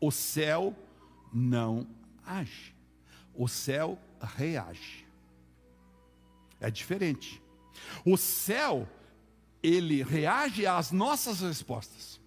O 0.00 0.10
céu 0.10 0.74
não 1.32 1.86
age. 2.24 2.74
O 3.34 3.48
céu 3.48 3.98
reage. 4.20 5.06
É 6.60 6.70
diferente. 6.70 7.42
O 8.04 8.16
céu, 8.16 8.88
ele 9.62 10.02
reage 10.02 10.66
às 10.66 10.92
nossas 10.92 11.40
respostas. 11.40 12.20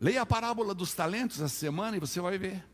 Leia 0.00 0.22
a 0.22 0.26
parábola 0.26 0.74
dos 0.74 0.94
talentos 0.94 1.40
essa 1.40 1.54
semana 1.54 1.96
e 1.96 2.00
você 2.00 2.20
vai 2.20 2.38
ver. 2.38 2.64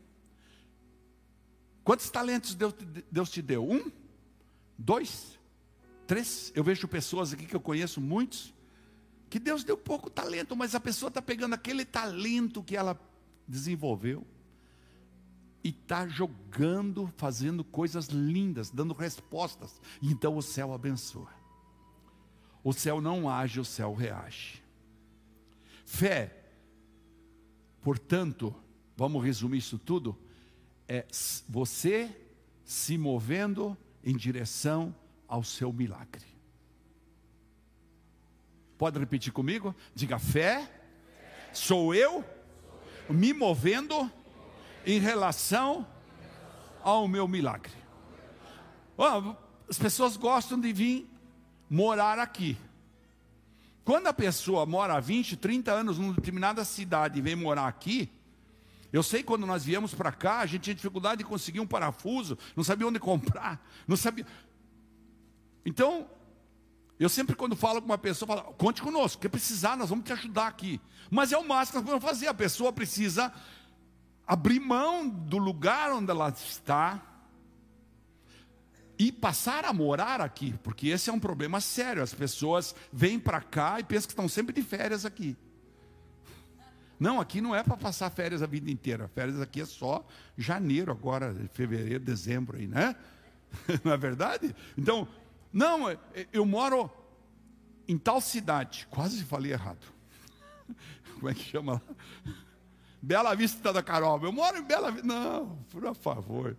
Quantos 1.83 2.09
talentos 2.09 2.53
Deus, 2.53 3.29
te 3.29 3.41
deu? 3.41 3.69
Um? 3.69 3.91
Dois? 4.77 5.36
Três? 6.07 6.53
Eu 6.55 6.63
vejo 6.63 6.87
pessoas 6.87 7.33
aqui 7.33 7.45
que 7.45 7.55
eu 7.55 7.59
conheço 7.59 7.99
muitos, 7.99 8.53
que 9.29 9.37
Deus 9.37 9.65
deu 9.65 9.77
pouco 9.77 10.09
talento, 10.09 10.55
mas 10.55 10.73
a 10.73 10.79
pessoa 10.79 11.09
está 11.09 11.21
pegando 11.21 11.53
aquele 11.53 11.83
talento 11.83 12.63
que 12.63 12.77
ela 12.77 12.97
desenvolveu 13.45 14.25
e 15.61 15.69
está 15.69 16.07
jogando, 16.07 17.13
fazendo 17.17 17.61
coisas 17.61 18.07
lindas, 18.07 18.69
dando 18.69 18.93
respostas. 18.93 19.81
Então 20.01 20.37
o 20.37 20.41
céu 20.41 20.73
abençoa. 20.73 21.29
O 22.63 22.71
céu 22.71 23.01
não 23.01 23.29
age, 23.29 23.59
o 23.59 23.65
céu 23.65 23.93
reage. 23.93 24.63
Fé, 25.85 26.45
portanto, 27.81 28.55
vamos 28.95 29.23
resumir 29.23 29.57
isso 29.57 29.77
tudo, 29.77 30.17
é 30.87 31.05
você 31.49 32.15
se 32.63 32.97
movendo 32.97 33.77
em 34.03 34.15
direção 34.15 34.95
ao 35.27 35.43
seu 35.43 35.71
milagre. 35.73 36.25
Pode 38.77 38.99
repetir 38.99 39.33
comigo? 39.33 39.75
Diga 39.93 40.19
fé. 40.19 40.69
Sou 41.51 41.93
eu 41.93 42.23
me 43.09 43.33
movendo 43.33 44.09
em 44.85 44.99
relação 44.99 45.85
ao 46.81 47.07
meu 47.07 47.27
milagre. 47.27 47.73
Oh, 48.97 49.35
as 49.69 49.77
pessoas 49.77 50.15
gostam 50.15 50.59
de 50.59 50.71
vir 50.71 51.09
morar 51.69 52.19
aqui. 52.19 52.57
Quando 53.83 54.07
a 54.07 54.13
pessoa 54.13 54.65
mora 54.65 54.99
20, 54.99 55.37
30 55.37 55.71
anos 55.71 55.97
numa 55.97 56.13
determinada 56.13 56.63
cidade 56.65 57.19
e 57.19 57.21
vem 57.21 57.35
morar 57.35 57.67
aqui, 57.67 58.11
eu 58.91 59.03
sei 59.03 59.23
quando 59.23 59.45
nós 59.45 59.63
viemos 59.63 59.93
para 59.93 60.11
cá, 60.11 60.39
a 60.39 60.45
gente 60.45 60.63
tinha 60.63 60.75
dificuldade 60.75 61.19
de 61.19 61.23
conseguir 61.23 61.59
um 61.59 61.67
parafuso, 61.67 62.37
não 62.55 62.63
sabia 62.63 62.87
onde 62.87 62.99
comprar, 62.99 63.65
não 63.87 63.97
sabia. 63.97 64.25
Então, 65.67 66.09
eu 66.97 67.09
sempre 67.09 67.35
quando 67.35 67.53
falo 67.53 67.81
com 67.81 67.87
uma 67.87 67.97
pessoa, 67.97 68.25
falo, 68.25 68.53
conte 68.53 68.81
conosco, 68.81 69.21
que 69.21 69.27
precisar, 69.27 69.75
nós 69.75 69.89
vamos 69.89 70.05
te 70.05 70.13
ajudar 70.13 70.47
aqui. 70.47 70.79
Mas 71.11 71.33
é 71.33 71.37
o 71.37 71.45
máximo 71.45 71.83
que 71.83 71.91
nós 71.91 71.99
podemos 71.99 72.03
fazer, 72.05 72.27
a 72.27 72.33
pessoa 72.33 72.71
precisa 72.71 73.33
abrir 74.25 74.61
mão 74.61 75.09
do 75.09 75.37
lugar 75.37 75.91
onde 75.91 76.09
ela 76.09 76.29
está 76.29 77.03
e 78.97 79.11
passar 79.11 79.65
a 79.65 79.73
morar 79.73 80.21
aqui, 80.21 80.55
porque 80.63 80.87
esse 80.87 81.09
é 81.09 81.13
um 81.13 81.19
problema 81.19 81.59
sério. 81.59 82.01
As 82.01 82.13
pessoas 82.13 82.73
vêm 82.91 83.19
para 83.19 83.41
cá 83.41 83.77
e 83.77 83.83
pensam 83.83 84.07
que 84.07 84.13
estão 84.13 84.29
sempre 84.29 84.55
de 84.55 84.61
férias 84.61 85.05
aqui. 85.05 85.35
Não, 86.97 87.19
aqui 87.19 87.41
não 87.41 87.53
é 87.53 87.61
para 87.61 87.75
passar 87.75 88.09
férias 88.09 88.41
a 88.41 88.47
vida 88.47 88.71
inteira. 88.71 89.09
Férias 89.09 89.41
aqui 89.41 89.59
é 89.59 89.65
só 89.65 90.07
janeiro, 90.37 90.93
agora, 90.93 91.35
fevereiro, 91.51 91.99
dezembro 91.99 92.57
aí, 92.57 92.67
né? 92.67 92.95
Não 93.83 93.91
é 93.91 93.97
verdade? 93.97 94.55
Então, 94.77 95.07
não, 95.57 95.89
é, 95.89 95.97
é, 96.13 96.27
eu 96.31 96.45
moro 96.45 96.87
em 97.87 97.97
tal 97.97 98.21
cidade. 98.21 98.87
Quase 98.91 99.23
falei 99.23 99.53
errado. 99.53 99.87
Como 101.15 101.27
é 101.27 101.33
que 101.33 101.43
chama 101.49 101.73
lá? 101.73 101.81
Bela 103.01 103.33
Vista 103.33 103.73
da 103.73 103.81
Carol. 103.81 104.23
Eu 104.23 104.31
moro 104.31 104.59
em 104.59 104.63
Bela 104.63 104.91
Vista. 104.91 105.07
Não, 105.07 105.57
por 105.71 105.95
favor. 105.95 106.55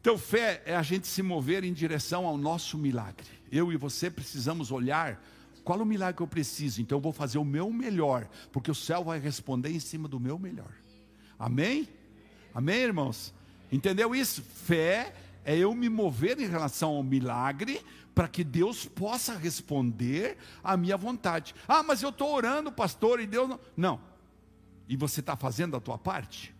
Então, 0.00 0.16
fé 0.16 0.62
é 0.64 0.74
a 0.74 0.80
gente 0.80 1.06
se 1.06 1.22
mover 1.22 1.62
em 1.62 1.74
direção 1.74 2.26
ao 2.26 2.38
nosso 2.38 2.78
milagre. 2.78 3.26
Eu 3.52 3.70
e 3.70 3.76
você 3.76 4.10
precisamos 4.10 4.72
olhar 4.72 5.22
qual 5.62 5.78
o 5.78 5.84
milagre 5.84 6.16
que 6.16 6.22
eu 6.22 6.26
preciso. 6.26 6.80
Então, 6.80 6.96
eu 6.96 7.02
vou 7.02 7.12
fazer 7.12 7.36
o 7.36 7.44
meu 7.44 7.70
melhor, 7.70 8.26
porque 8.50 8.70
o 8.70 8.74
céu 8.74 9.04
vai 9.04 9.18
responder 9.18 9.72
em 9.72 9.80
cima 9.80 10.08
do 10.08 10.18
meu 10.18 10.38
melhor. 10.38 10.72
Amém? 11.38 11.86
Amém, 12.54 12.78
irmãos? 12.78 13.34
Entendeu 13.70 14.14
isso? 14.14 14.40
Fé 14.42 15.14
é 15.44 15.56
eu 15.56 15.74
me 15.74 15.88
mover 15.88 16.38
em 16.40 16.46
relação 16.46 16.90
ao 16.90 17.02
milagre 17.02 17.80
para 18.14 18.28
que 18.28 18.44
Deus 18.44 18.84
possa 18.84 19.36
responder 19.36 20.36
à 20.62 20.76
minha 20.76 20.96
vontade. 20.96 21.54
Ah, 21.66 21.82
mas 21.82 22.02
eu 22.02 22.10
estou 22.10 22.34
orando, 22.34 22.70
pastor, 22.70 23.20
e 23.20 23.26
Deus 23.26 23.48
não. 23.48 23.60
Não. 23.76 24.00
E 24.88 24.96
você 24.96 25.20
está 25.20 25.36
fazendo 25.36 25.76
a 25.76 25.80
tua 25.80 25.96
parte? 25.96 26.54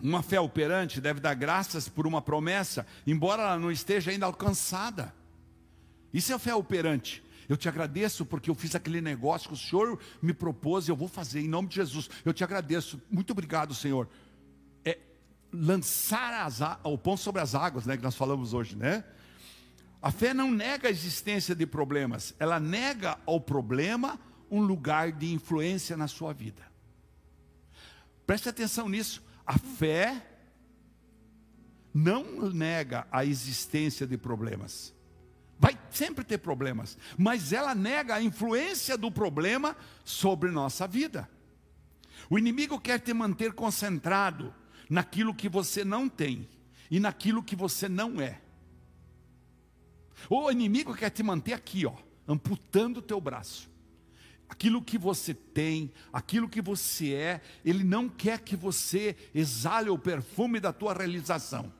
Uma 0.00 0.22
fé 0.22 0.40
operante 0.40 1.00
deve 1.00 1.20
dar 1.20 1.34
graças 1.34 1.88
por 1.88 2.06
uma 2.06 2.20
promessa, 2.20 2.86
embora 3.06 3.42
ela 3.42 3.58
não 3.58 3.70
esteja 3.70 4.10
ainda 4.10 4.26
alcançada. 4.26 5.14
Isso 6.12 6.32
é 6.32 6.38
fé 6.38 6.54
operante. 6.54 7.24
Eu 7.48 7.56
te 7.56 7.68
agradeço 7.68 8.24
porque 8.24 8.50
eu 8.50 8.54
fiz 8.54 8.74
aquele 8.74 9.00
negócio 9.00 9.48
que 9.48 9.54
o 9.54 9.58
Senhor 9.58 9.98
me 10.20 10.32
propôs 10.32 10.86
e 10.86 10.90
eu 10.90 10.96
vou 10.96 11.08
fazer 11.08 11.40
em 11.40 11.48
nome 11.48 11.68
de 11.68 11.76
Jesus. 11.76 12.10
Eu 12.24 12.32
te 12.32 12.44
agradeço. 12.44 13.00
Muito 13.10 13.30
obrigado, 13.30 13.74
Senhor 13.74 14.08
lançar 15.52 16.46
as, 16.46 16.60
o 16.82 16.96
pão 16.96 17.16
sobre 17.16 17.42
as 17.42 17.54
águas, 17.54 17.84
né, 17.84 17.96
que 17.96 18.02
nós 18.02 18.16
falamos 18.16 18.54
hoje, 18.54 18.74
né? 18.76 19.04
A 20.00 20.10
fé 20.10 20.34
não 20.34 20.50
nega 20.50 20.88
a 20.88 20.90
existência 20.90 21.54
de 21.54 21.66
problemas, 21.66 22.34
ela 22.38 22.58
nega 22.58 23.18
ao 23.24 23.40
problema 23.40 24.18
um 24.50 24.60
lugar 24.60 25.12
de 25.12 25.32
influência 25.32 25.96
na 25.96 26.08
sua 26.08 26.32
vida. 26.32 26.62
Preste 28.26 28.48
atenção 28.48 28.88
nisso. 28.88 29.22
A 29.46 29.58
fé 29.58 30.26
não 31.94 32.50
nega 32.50 33.06
a 33.10 33.24
existência 33.24 34.06
de 34.06 34.16
problemas. 34.16 34.94
Vai 35.58 35.78
sempre 35.90 36.24
ter 36.24 36.38
problemas, 36.38 36.98
mas 37.16 37.52
ela 37.52 37.74
nega 37.74 38.16
a 38.16 38.22
influência 38.22 38.98
do 38.98 39.12
problema 39.12 39.76
sobre 40.04 40.50
nossa 40.50 40.88
vida. 40.88 41.30
O 42.28 42.38
inimigo 42.38 42.80
quer 42.80 42.98
te 42.98 43.14
manter 43.14 43.52
concentrado 43.52 44.52
naquilo 44.88 45.34
que 45.34 45.48
você 45.48 45.84
não 45.84 46.08
tem 46.08 46.48
e 46.90 47.00
naquilo 47.00 47.42
que 47.42 47.56
você 47.56 47.88
não 47.88 48.20
é. 48.20 48.40
O 50.28 50.50
inimigo 50.50 50.94
quer 50.94 51.10
te 51.10 51.22
manter 51.22 51.52
aqui, 51.52 51.86
ó, 51.86 51.94
amputando 52.28 52.98
o 52.98 53.02
teu 53.02 53.20
braço. 53.20 53.70
Aquilo 54.48 54.82
que 54.82 54.98
você 54.98 55.32
tem, 55.32 55.90
aquilo 56.12 56.48
que 56.48 56.60
você 56.60 57.14
é, 57.14 57.40
ele 57.64 57.82
não 57.82 58.08
quer 58.08 58.40
que 58.40 58.54
você 58.54 59.16
exale 59.34 59.88
o 59.88 59.98
perfume 59.98 60.60
da 60.60 60.72
tua 60.72 60.92
realização. 60.92 61.72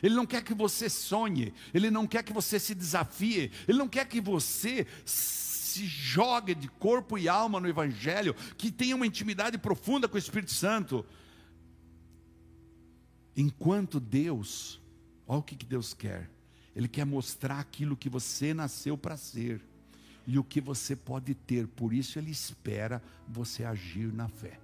Ele 0.00 0.14
não 0.14 0.24
quer 0.24 0.42
que 0.42 0.54
você 0.54 0.88
sonhe, 0.88 1.52
ele 1.74 1.90
não 1.90 2.06
quer 2.06 2.22
que 2.22 2.32
você 2.32 2.58
se 2.58 2.74
desafie, 2.74 3.50
ele 3.66 3.78
não 3.78 3.88
quer 3.88 4.06
que 4.06 4.20
você 4.20 4.86
se 5.04 5.86
jogue 5.86 6.54
de 6.54 6.68
corpo 6.68 7.18
e 7.18 7.28
alma 7.28 7.58
no 7.58 7.68
evangelho, 7.68 8.34
que 8.56 8.70
tenha 8.70 8.94
uma 8.94 9.06
intimidade 9.06 9.58
profunda 9.58 10.06
com 10.06 10.14
o 10.14 10.18
Espírito 10.18 10.52
Santo. 10.52 11.04
Enquanto 13.36 13.98
Deus, 13.98 14.80
olha 15.26 15.40
o 15.40 15.42
que 15.42 15.56
Deus 15.64 15.94
quer, 15.94 16.30
Ele 16.74 16.88
quer 16.88 17.04
mostrar 17.04 17.58
aquilo 17.58 17.96
que 17.96 18.08
você 18.08 18.52
nasceu 18.52 18.96
para 18.96 19.16
ser 19.16 19.60
e 20.26 20.38
o 20.38 20.44
que 20.44 20.60
você 20.60 20.94
pode 20.94 21.34
ter, 21.34 21.66
por 21.66 21.92
isso 21.92 22.18
Ele 22.18 22.30
espera 22.30 23.02
você 23.26 23.64
agir 23.64 24.12
na 24.12 24.28
fé. 24.28 24.60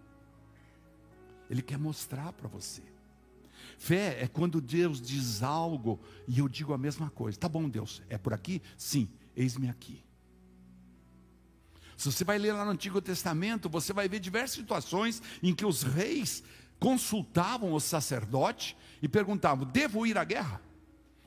Ele 1.48 1.62
quer 1.62 1.78
mostrar 1.78 2.32
para 2.32 2.48
você. 2.48 2.82
Fé 3.78 4.22
é 4.22 4.26
quando 4.26 4.60
Deus 4.60 5.00
diz 5.00 5.42
algo 5.42 5.98
e 6.26 6.38
eu 6.38 6.48
digo 6.48 6.72
a 6.72 6.78
mesma 6.78 7.10
coisa. 7.10 7.38
Tá 7.38 7.48
bom, 7.48 7.68
Deus, 7.68 8.02
é 8.08 8.18
por 8.18 8.32
aqui? 8.32 8.60
Sim, 8.76 9.08
eis-me 9.34 9.68
aqui. 9.68 10.04
Se 11.96 12.12
você 12.12 12.22
vai 12.22 12.38
ler 12.38 12.52
lá 12.52 12.64
no 12.64 12.70
Antigo 12.70 13.00
Testamento, 13.00 13.68
você 13.68 13.92
vai 13.92 14.08
ver 14.08 14.20
diversas 14.20 14.56
situações 14.56 15.20
em 15.42 15.52
que 15.52 15.66
os 15.66 15.82
reis 15.82 16.44
consultavam 16.78 17.72
o 17.72 17.80
sacerdote 17.80 18.76
e 19.02 19.08
perguntavam: 19.08 19.66
devo 19.66 20.06
ir 20.06 20.16
à 20.18 20.24
guerra? 20.24 20.60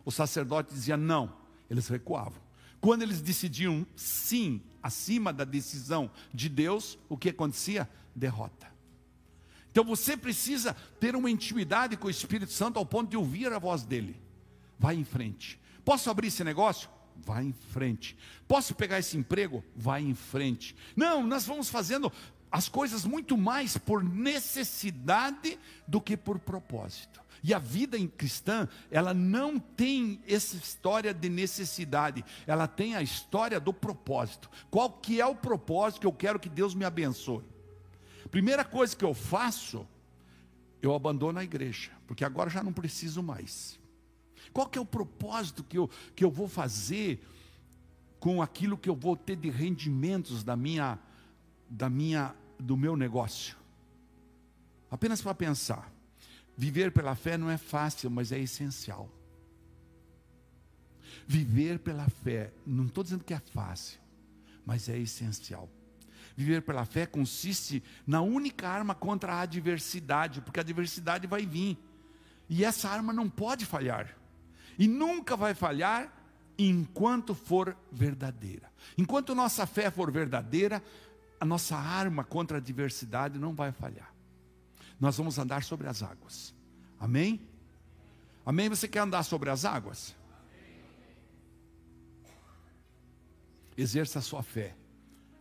o 0.05 0.11
sacerdote 0.11 0.73
dizia 0.73 0.97
não, 0.97 1.33
eles 1.69 1.87
recuavam. 1.87 2.41
Quando 2.79 3.03
eles 3.03 3.21
decidiam 3.21 3.85
sim, 3.95 4.61
acima 4.81 5.31
da 5.31 5.43
decisão 5.43 6.09
de 6.33 6.49
Deus, 6.49 6.97
o 7.07 7.17
que 7.17 7.29
acontecia? 7.29 7.89
Derrota. 8.15 8.71
Então 9.71 9.85
você 9.85 10.17
precisa 10.17 10.75
ter 10.99 11.15
uma 11.15 11.29
intimidade 11.29 11.95
com 11.95 12.07
o 12.07 12.11
Espírito 12.11 12.51
Santo 12.51 12.77
ao 12.77 12.85
ponto 12.85 13.09
de 13.09 13.17
ouvir 13.17 13.53
a 13.53 13.59
voz 13.59 13.83
dele. 13.83 14.19
Vai 14.77 14.95
em 14.95 15.03
frente. 15.03 15.59
Posso 15.85 16.09
abrir 16.09 16.27
esse 16.27 16.43
negócio? 16.43 16.89
Vai 17.23 17.45
em 17.45 17.53
frente. 17.53 18.17
Posso 18.47 18.73
pegar 18.73 18.99
esse 18.99 19.15
emprego? 19.15 19.63
Vai 19.75 20.01
em 20.01 20.15
frente. 20.15 20.75
Não, 20.95 21.25
nós 21.25 21.45
vamos 21.45 21.69
fazendo 21.69 22.11
as 22.51 22.67
coisas 22.67 23.05
muito 23.05 23.37
mais 23.37 23.77
por 23.77 24.03
necessidade 24.03 25.57
do 25.87 26.01
que 26.01 26.17
por 26.17 26.37
propósito. 26.37 27.21
E 27.43 27.53
a 27.53 27.59
vida 27.59 27.97
em 27.97 28.07
cristã, 28.07 28.67
ela 28.91 29.13
não 29.13 29.57
tem 29.57 30.21
essa 30.27 30.55
história 30.55 31.13
de 31.13 31.27
necessidade, 31.27 32.23
ela 32.45 32.67
tem 32.67 32.95
a 32.95 33.01
história 33.01 33.59
do 33.59 33.73
propósito. 33.73 34.49
Qual 34.69 34.91
que 34.91 35.19
é 35.19 35.25
o 35.25 35.35
propósito 35.35 36.01
que 36.01 36.07
eu 36.07 36.13
quero 36.13 36.39
que 36.39 36.49
Deus 36.49 36.75
me 36.75 36.85
abençoe? 36.85 37.43
Primeira 38.29 38.63
coisa 38.63 38.95
que 38.95 39.03
eu 39.03 39.13
faço, 39.13 39.87
eu 40.81 40.93
abandono 40.93 41.39
a 41.39 41.43
igreja, 41.43 41.91
porque 42.05 42.23
agora 42.23 42.49
já 42.49 42.61
não 42.61 42.73
preciso 42.73 43.23
mais. 43.23 43.79
Qual 44.53 44.67
que 44.67 44.77
é 44.77 44.81
o 44.81 44.85
propósito 44.85 45.63
que 45.63 45.77
eu, 45.77 45.89
que 46.15 46.23
eu 46.23 46.29
vou 46.29 46.47
fazer 46.47 47.25
com 48.19 48.41
aquilo 48.41 48.77
que 48.77 48.89
eu 48.89 48.95
vou 48.95 49.15
ter 49.15 49.35
de 49.35 49.49
rendimentos 49.49 50.43
da 50.43 50.55
minha, 50.55 50.99
da 51.67 51.89
minha, 51.89 52.35
do 52.61 52.77
meu 52.77 52.95
negócio? 52.95 53.57
Apenas 54.89 55.21
para 55.21 55.33
pensar. 55.33 55.91
Viver 56.55 56.91
pela 56.91 57.15
fé 57.15 57.37
não 57.37 57.49
é 57.49 57.57
fácil, 57.57 58.09
mas 58.09 58.31
é 58.31 58.39
essencial. 58.39 59.09
Viver 61.27 61.79
pela 61.79 62.07
fé, 62.09 62.53
não 62.65 62.85
estou 62.85 63.03
dizendo 63.03 63.23
que 63.23 63.33
é 63.33 63.39
fácil, 63.39 63.99
mas 64.65 64.89
é 64.89 64.97
essencial. 64.97 65.69
Viver 66.35 66.61
pela 66.61 66.85
fé 66.85 67.05
consiste 67.05 67.83
na 68.05 68.21
única 68.21 68.67
arma 68.67 68.93
contra 68.95 69.33
a 69.33 69.41
adversidade, 69.41 70.41
porque 70.41 70.59
a 70.59 70.63
adversidade 70.63 71.27
vai 71.27 71.45
vir. 71.45 71.77
E 72.49 72.63
essa 72.65 72.89
arma 72.89 73.13
não 73.13 73.29
pode 73.29 73.65
falhar. 73.65 74.15
E 74.77 74.87
nunca 74.87 75.35
vai 75.35 75.53
falhar 75.53 76.11
enquanto 76.57 77.33
for 77.33 77.77
verdadeira. 77.91 78.71
Enquanto 78.97 79.35
nossa 79.35 79.65
fé 79.65 79.89
for 79.89 80.11
verdadeira, 80.11 80.83
a 81.41 81.45
nossa 81.45 81.75
arma 81.75 82.23
contra 82.23 82.57
a 82.57 82.61
adversidade 82.61 83.37
não 83.37 83.53
vai 83.53 83.73
falhar 83.73 84.11
nós 85.01 85.17
vamos 85.17 85.39
andar 85.39 85.63
sobre 85.63 85.87
as 85.87 86.03
águas. 86.03 86.53
Amém? 86.99 87.41
Amém? 88.45 88.69
Você 88.69 88.87
quer 88.87 88.99
andar 88.99 89.23
sobre 89.23 89.49
as 89.49 89.65
águas? 89.65 90.15
Exerça 93.75 94.19
a 94.19 94.21
sua 94.21 94.43
fé, 94.43 94.75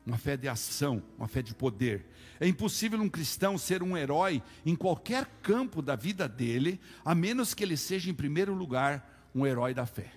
uma 0.06 0.16
fé 0.16 0.34
de 0.34 0.48
ação, 0.48 1.02
uma 1.18 1.28
fé 1.28 1.42
de 1.42 1.54
poder. 1.54 2.06
É 2.40 2.48
impossível 2.48 2.98
um 3.02 3.08
cristão 3.08 3.58
ser 3.58 3.82
um 3.82 3.98
herói 3.98 4.42
em 4.64 4.74
qualquer 4.74 5.26
campo 5.42 5.82
da 5.82 5.94
vida 5.94 6.26
dele, 6.26 6.80
a 7.04 7.14
menos 7.14 7.52
que 7.52 7.62
ele 7.62 7.76
seja, 7.76 8.10
em 8.10 8.14
primeiro 8.14 8.54
lugar, 8.54 9.28
um 9.34 9.44
herói 9.46 9.74
da 9.74 9.84
fé. 9.84 10.10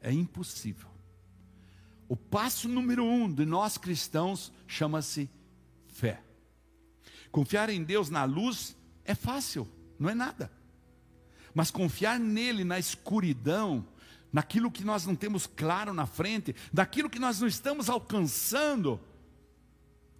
É 0.00 0.10
impossível. 0.10 0.88
O 2.14 2.16
passo 2.16 2.68
número 2.68 3.04
um 3.04 3.28
de 3.28 3.44
nós 3.44 3.76
cristãos 3.76 4.52
chama-se 4.68 5.28
fé. 5.88 6.22
Confiar 7.32 7.68
em 7.70 7.82
Deus 7.82 8.08
na 8.08 8.22
luz 8.22 8.76
é 9.04 9.16
fácil, 9.16 9.68
não 9.98 10.08
é 10.08 10.14
nada. 10.14 10.48
Mas 11.52 11.72
confiar 11.72 12.20
nele 12.20 12.62
na 12.62 12.78
escuridão, 12.78 13.84
naquilo 14.32 14.70
que 14.70 14.84
nós 14.84 15.04
não 15.04 15.16
temos 15.16 15.44
claro 15.44 15.92
na 15.92 16.06
frente, 16.06 16.54
daquilo 16.72 17.10
que 17.10 17.18
nós 17.18 17.40
não 17.40 17.48
estamos 17.48 17.90
alcançando, 17.90 19.00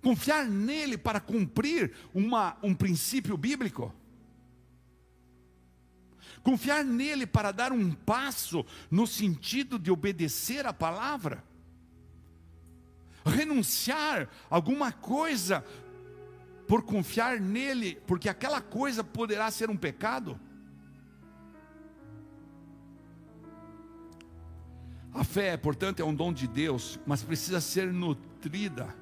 confiar 0.03 0.47
nele 0.47 0.99
para 0.99 1.21
cumprir 1.21 1.95
uma, 2.13 2.57
um 2.61 2.75
princípio 2.75 3.37
bíblico, 3.37 3.95
confiar 6.43 6.85
nele 6.85 7.25
para 7.25 7.53
dar 7.53 7.71
um 7.71 7.93
passo 7.93 8.67
no 8.91 9.07
sentido 9.07 9.79
de 9.79 9.93
obedecer 9.93 10.67
a 10.67 10.73
palavra, 10.73 11.54
renunciar 13.25 14.29
alguma 14.51 14.93
coisa 14.93 15.65
por 16.67 16.83
confiar 16.83 17.41
nele, 17.41 18.01
porque 18.07 18.29
aquela 18.29 18.61
coisa 18.61 19.03
poderá 19.03 19.51
ser 19.51 19.71
um 19.71 19.77
pecado? 19.77 20.39
A 25.13 25.23
fé, 25.23 25.57
portanto, 25.57 26.01
é 26.01 26.05
um 26.05 26.15
dom 26.15 26.33
de 26.33 26.49
Deus, 26.49 26.99
mas 27.07 27.23
precisa 27.23 27.61
ser 27.61 27.93
nutrida 27.93 28.95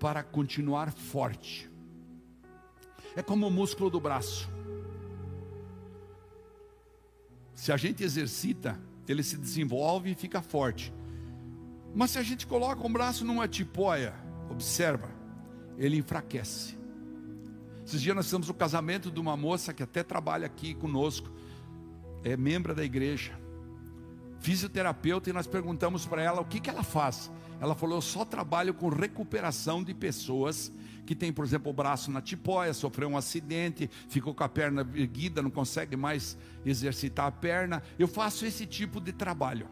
para 0.00 0.22
continuar 0.22 0.90
forte. 0.90 1.70
É 3.14 3.22
como 3.22 3.46
o 3.46 3.50
músculo 3.50 3.88
do 3.88 4.00
braço. 4.00 4.50
Se 7.54 7.70
a 7.70 7.76
gente 7.76 8.02
exercita, 8.02 8.78
ele 9.06 9.22
se 9.22 9.36
desenvolve 9.36 10.10
e 10.10 10.14
fica 10.14 10.42
forte. 10.42 10.92
Mas 11.94 12.10
se 12.10 12.18
a 12.18 12.22
gente 12.22 12.46
coloca 12.46 12.84
um 12.84 12.92
braço 12.92 13.24
numa 13.24 13.46
tipóia, 13.46 14.14
observa, 14.50 15.08
ele 15.78 15.96
enfraquece. 15.96 16.76
Esses 17.86 18.00
dias 18.00 18.16
nós 18.16 18.24
fizemos 18.26 18.48
o 18.48 18.54
casamento 18.54 19.10
de 19.10 19.20
uma 19.20 19.36
moça 19.36 19.72
que 19.72 19.82
até 19.82 20.02
trabalha 20.02 20.46
aqui 20.46 20.74
conosco, 20.74 21.30
é 22.24 22.36
membro 22.36 22.74
da 22.74 22.82
igreja, 22.82 23.38
fisioterapeuta, 24.40 25.30
e 25.30 25.32
nós 25.32 25.46
perguntamos 25.46 26.06
para 26.06 26.22
ela 26.22 26.40
o 26.40 26.44
que, 26.44 26.58
que 26.58 26.70
ela 26.70 26.82
faz. 26.82 27.30
Ela 27.60 27.74
falou: 27.74 27.98
Eu 27.98 28.02
só 28.02 28.24
trabalho 28.24 28.74
com 28.74 28.88
recuperação 28.88 29.82
de 29.82 29.94
pessoas 29.94 30.72
que 31.06 31.14
têm, 31.14 31.32
por 31.32 31.44
exemplo, 31.44 31.70
o 31.70 31.74
braço 31.74 32.10
na 32.10 32.20
tipóia, 32.20 32.72
sofreu 32.72 33.08
um 33.08 33.16
acidente, 33.16 33.90
ficou 34.08 34.34
com 34.34 34.42
a 34.42 34.48
perna 34.48 34.88
erguida, 34.94 35.42
não 35.42 35.50
consegue 35.50 35.96
mais 35.96 36.36
exercitar 36.64 37.26
a 37.26 37.30
perna. 37.30 37.82
Eu 37.98 38.08
faço 38.08 38.46
esse 38.46 38.66
tipo 38.66 39.00
de 39.00 39.12
trabalho. 39.12 39.68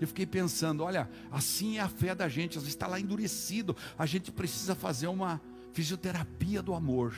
Eu 0.00 0.06
fiquei 0.06 0.24
pensando, 0.24 0.82
olha, 0.82 1.10
assim 1.30 1.76
é 1.76 1.80
a 1.80 1.88
fé 1.88 2.14
da 2.14 2.28
gente, 2.28 2.56
às 2.56 2.64
vezes 2.64 2.74
está 2.74 2.86
lá 2.86 2.98
endurecido, 2.98 3.76
a 3.98 4.06
gente 4.06 4.32
precisa 4.32 4.74
fazer 4.74 5.08
uma 5.08 5.40
fisioterapia 5.74 6.62
do 6.62 6.74
amor. 6.74 7.14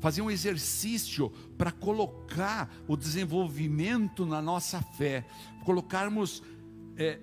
Fazer 0.00 0.22
um 0.22 0.30
exercício 0.30 1.30
para 1.58 1.70
colocar 1.70 2.68
o 2.88 2.96
desenvolvimento 2.96 4.24
na 4.24 4.40
nossa 4.40 4.80
fé, 4.80 5.26
colocarmos 5.64 6.42
é, 6.96 7.20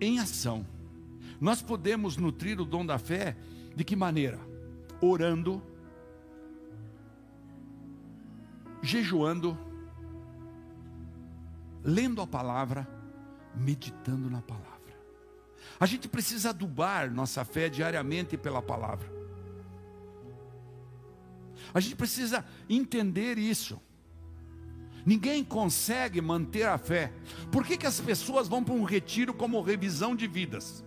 em 0.00 0.18
ação. 0.18 0.66
Nós 1.40 1.60
podemos 1.60 2.16
nutrir 2.16 2.60
o 2.60 2.64
dom 2.64 2.84
da 2.84 2.98
fé 2.98 3.36
de 3.76 3.84
que 3.84 3.94
maneira? 3.94 4.40
Orando, 5.00 5.62
jejuando, 8.82 9.56
lendo 11.82 12.22
a 12.22 12.26
palavra, 12.26 12.88
meditando 13.54 14.28
na 14.30 14.42
palavra. 14.42 14.74
A 15.78 15.86
gente 15.86 16.08
precisa 16.08 16.50
adubar 16.50 17.10
nossa 17.12 17.44
fé 17.44 17.68
diariamente 17.68 18.36
pela 18.36 18.62
palavra. 18.62 19.12
A 21.72 21.80
gente 21.80 21.96
precisa 21.96 22.44
entender 22.68 23.38
isso. 23.38 23.80
Ninguém 25.04 25.44
consegue 25.44 26.20
manter 26.20 26.66
a 26.66 26.78
fé. 26.78 27.12
Por 27.50 27.64
que, 27.66 27.76
que 27.76 27.86
as 27.86 28.00
pessoas 28.00 28.48
vão 28.48 28.64
para 28.64 28.74
um 28.74 28.84
retiro 28.84 29.34
como 29.34 29.60
revisão 29.60 30.16
de 30.16 30.26
vidas? 30.26 30.84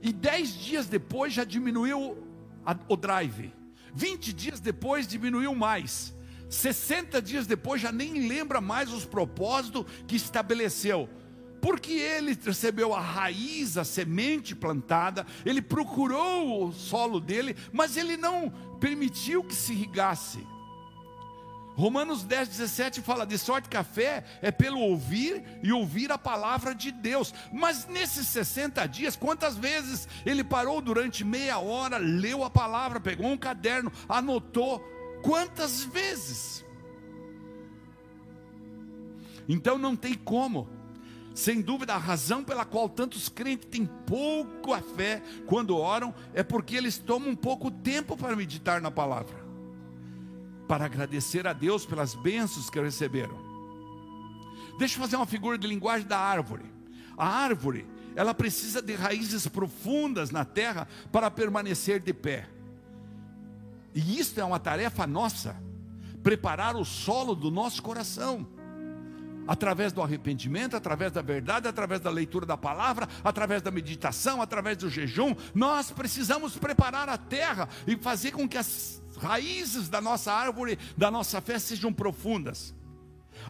E 0.00 0.12
dez 0.12 0.54
dias 0.54 0.86
depois 0.86 1.32
já 1.32 1.44
diminuiu 1.44 2.16
a, 2.64 2.76
o 2.88 2.96
drive. 2.96 3.52
Vinte 3.94 4.32
dias 4.32 4.60
depois 4.60 5.06
diminuiu 5.06 5.54
mais. 5.54 6.14
60 6.48 7.20
dias 7.22 7.46
depois 7.46 7.80
já 7.80 7.90
nem 7.90 8.28
lembra 8.28 8.60
mais 8.60 8.92
os 8.92 9.04
propósitos 9.04 9.86
que 10.06 10.16
estabeleceu 10.16 11.08
porque 11.62 11.92
ele 11.92 12.36
recebeu 12.44 12.92
a 12.92 13.00
raiz, 13.00 13.78
a 13.78 13.84
semente 13.84 14.52
plantada, 14.52 15.24
ele 15.46 15.62
procurou 15.62 16.66
o 16.66 16.72
solo 16.72 17.20
dele, 17.20 17.56
mas 17.72 17.96
ele 17.96 18.16
não 18.16 18.50
permitiu 18.80 19.44
que 19.44 19.54
se 19.54 19.72
irrigasse. 19.72 20.44
Romanos 21.76 22.24
10, 22.24 22.48
17 22.48 23.00
fala: 23.00 23.24
de 23.24 23.38
sorte 23.38 23.68
que 23.68 23.76
a 23.76 23.84
fé 23.84 24.24
é 24.42 24.50
pelo 24.50 24.80
ouvir 24.80 25.42
e 25.62 25.72
ouvir 25.72 26.10
a 26.10 26.18
palavra 26.18 26.74
de 26.74 26.90
Deus. 26.90 27.32
Mas 27.52 27.86
nesses 27.86 28.26
60 28.26 28.84
dias, 28.88 29.14
quantas 29.14 29.56
vezes 29.56 30.08
ele 30.26 30.42
parou 30.42 30.80
durante 30.80 31.24
meia 31.24 31.60
hora, 31.60 31.96
leu 31.96 32.42
a 32.42 32.50
palavra, 32.50 32.98
pegou 32.98 33.26
um 33.26 33.38
caderno, 33.38 33.90
anotou? 34.08 34.80
Quantas 35.22 35.84
vezes? 35.84 36.64
Então 39.48 39.78
não 39.78 39.94
tem 39.94 40.14
como 40.14 40.81
sem 41.34 41.62
dúvida, 41.62 41.94
a 41.94 41.98
razão 41.98 42.44
pela 42.44 42.64
qual 42.64 42.88
tantos 42.88 43.28
crentes 43.28 43.68
têm 43.70 43.86
pouco 43.86 44.72
a 44.72 44.82
fé 44.82 45.22
quando 45.46 45.76
oram 45.76 46.14
é 46.34 46.42
porque 46.42 46.76
eles 46.76 46.98
tomam 46.98 47.34
pouco 47.34 47.70
tempo 47.70 48.16
para 48.16 48.36
meditar 48.36 48.80
na 48.80 48.90
palavra, 48.90 49.36
para 50.68 50.84
agradecer 50.84 51.46
a 51.46 51.52
Deus 51.52 51.86
pelas 51.86 52.14
bênçãos 52.14 52.68
que 52.68 52.80
receberam. 52.80 53.38
Deixa 54.78 54.96
eu 54.96 55.00
fazer 55.00 55.16
uma 55.16 55.26
figura 55.26 55.56
de 55.56 55.66
linguagem 55.66 56.06
da 56.06 56.18
árvore. 56.18 56.64
A 57.16 57.26
árvore, 57.26 57.86
ela 58.14 58.34
precisa 58.34 58.82
de 58.82 58.94
raízes 58.94 59.46
profundas 59.46 60.30
na 60.30 60.44
terra 60.44 60.86
para 61.10 61.30
permanecer 61.30 62.00
de 62.00 62.12
pé. 62.12 62.48
E 63.94 64.18
isso 64.18 64.38
é 64.38 64.44
uma 64.44 64.58
tarefa 64.58 65.06
nossa, 65.06 65.56
preparar 66.22 66.76
o 66.76 66.84
solo 66.84 67.34
do 67.34 67.50
nosso 67.50 67.82
coração 67.82 68.46
através 69.46 69.92
do 69.92 70.02
arrependimento, 70.02 70.76
através 70.76 71.12
da 71.12 71.22
verdade, 71.22 71.68
através 71.68 72.00
da 72.00 72.10
leitura 72.10 72.46
da 72.46 72.56
palavra, 72.56 73.08
através 73.24 73.62
da 73.62 73.70
meditação, 73.70 74.40
através 74.40 74.76
do 74.76 74.90
jejum, 74.90 75.34
nós 75.54 75.90
precisamos 75.90 76.56
preparar 76.56 77.08
a 77.08 77.18
terra 77.18 77.68
e 77.86 77.96
fazer 77.96 78.32
com 78.32 78.48
que 78.48 78.58
as 78.58 79.02
raízes 79.18 79.88
da 79.88 80.00
nossa 80.00 80.32
árvore, 80.32 80.78
da 80.96 81.10
nossa 81.10 81.40
fé 81.40 81.58
sejam 81.58 81.92
profundas. 81.92 82.74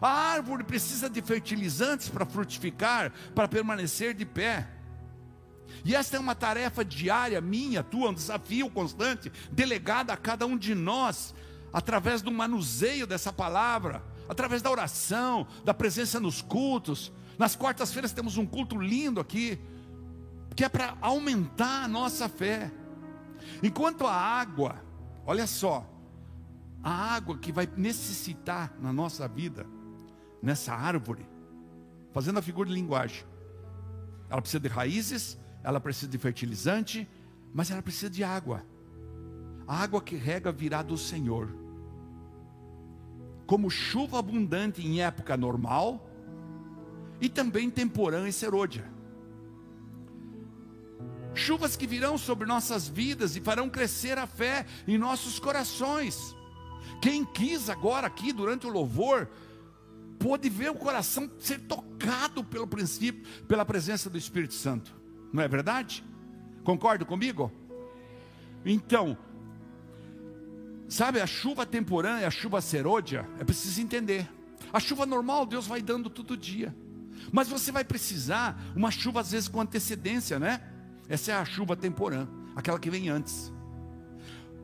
A 0.01 0.09
árvore 0.09 0.63
precisa 0.63 1.09
de 1.09 1.21
fertilizantes 1.21 2.09
para 2.09 2.25
frutificar, 2.25 3.11
para 3.35 3.47
permanecer 3.47 4.13
de 4.13 4.25
pé. 4.25 4.67
E 5.85 5.95
esta 5.95 6.17
é 6.17 6.19
uma 6.19 6.35
tarefa 6.35 6.83
diária 6.83 7.39
minha, 7.41 7.83
tua, 7.83 8.09
um 8.09 8.13
desafio 8.13 8.69
constante, 8.69 9.31
delegada 9.51 10.13
a 10.13 10.17
cada 10.17 10.45
um 10.45 10.57
de 10.57 10.73
nós, 10.73 11.33
através 11.71 12.21
do 12.21 12.31
manuseio 12.31 13.05
dessa 13.05 13.31
palavra 13.31 14.12
através 14.27 14.61
da 14.61 14.71
oração, 14.71 15.47
da 15.63 15.73
presença 15.73 16.19
nos 16.19 16.41
cultos. 16.41 17.11
Nas 17.37 17.55
quartas-feiras 17.55 18.11
temos 18.11 18.37
um 18.37 18.45
culto 18.45 18.79
lindo 18.79 19.19
aqui, 19.19 19.59
que 20.55 20.63
é 20.63 20.69
para 20.69 20.97
aumentar 21.01 21.83
a 21.83 21.87
nossa 21.87 22.29
fé. 22.29 22.71
Enquanto 23.61 24.05
a 24.05 24.13
água, 24.13 24.75
olha 25.25 25.47
só, 25.47 25.89
a 26.83 26.91
água 26.91 27.37
que 27.37 27.51
vai 27.51 27.67
necessitar 27.77 28.73
na 28.79 28.93
nossa 28.93 29.27
vida, 29.27 29.65
nessa 30.41 30.73
árvore, 30.73 31.25
fazendo 32.11 32.39
a 32.39 32.41
figura 32.41 32.67
de 32.67 32.75
linguagem, 32.75 33.25
ela 34.29 34.41
precisa 34.41 34.59
de 34.59 34.67
raízes, 34.67 35.37
ela 35.63 35.79
precisa 35.79 36.11
de 36.11 36.17
fertilizante, 36.17 37.07
mas 37.53 37.71
ela 37.71 37.81
precisa 37.81 38.09
de 38.09 38.23
água. 38.23 38.65
A 39.67 39.81
água 39.81 40.01
que 40.01 40.15
rega 40.15 40.51
virá 40.51 40.81
do 40.81 40.97
Senhor 40.97 41.62
como 43.53 43.69
chuva 43.69 44.17
abundante 44.17 44.81
em 44.81 45.03
época 45.03 45.37
normal 45.37 46.09
e 47.21 47.29
também 47.29 47.69
temporã 47.69 48.27
e 48.27 48.33
serôdia. 48.33 48.91
Chuvas 51.35 51.75
que 51.75 51.85
virão 51.85 52.17
sobre 52.17 52.47
nossas 52.47 52.87
vidas 52.87 53.35
e 53.35 53.41
farão 53.41 53.69
crescer 53.69 54.17
a 54.17 54.25
fé 54.25 54.65
em 54.87 54.97
nossos 54.97 55.37
corações. 55.37 56.35
Quem 56.99 57.23
quis 57.23 57.69
agora 57.69 58.07
aqui 58.07 58.33
durante 58.33 58.65
o 58.65 58.71
louvor, 58.71 59.29
pôde 60.17 60.49
ver 60.49 60.71
o 60.71 60.75
coração 60.75 61.29
ser 61.37 61.59
tocado 61.59 62.43
pelo 62.43 62.65
princípio, 62.65 63.23
pela 63.43 63.63
presença 63.63 64.09
do 64.09 64.17
Espírito 64.17 64.55
Santo. 64.55 64.95
Não 65.31 65.43
é 65.43 65.47
verdade? 65.47 66.03
Concorda 66.63 67.05
comigo? 67.05 67.51
Então, 68.65 69.15
Sabe, 70.87 71.19
a 71.19 71.27
chuva 71.27 71.65
temporã 71.65 72.19
e 72.19 72.25
a 72.25 72.31
chuva 72.31 72.61
serôdia, 72.61 73.27
é 73.39 73.43
preciso 73.43 73.81
entender. 73.81 74.29
A 74.71 74.79
chuva 74.79 75.05
normal 75.05 75.45
Deus 75.45 75.67
vai 75.67 75.81
dando 75.81 76.09
todo 76.09 76.37
dia. 76.37 76.75
Mas 77.31 77.47
você 77.47 77.71
vai 77.71 77.83
precisar 77.83 78.59
uma 78.75 78.91
chuva 78.91 79.21
às 79.21 79.31
vezes 79.31 79.47
com 79.47 79.61
antecedência, 79.61 80.39
né? 80.39 80.61
Essa 81.07 81.31
é 81.31 81.35
a 81.35 81.45
chuva 81.45 81.75
temporã, 81.75 82.27
aquela 82.55 82.79
que 82.79 82.89
vem 82.89 83.09
antes. 83.09 83.51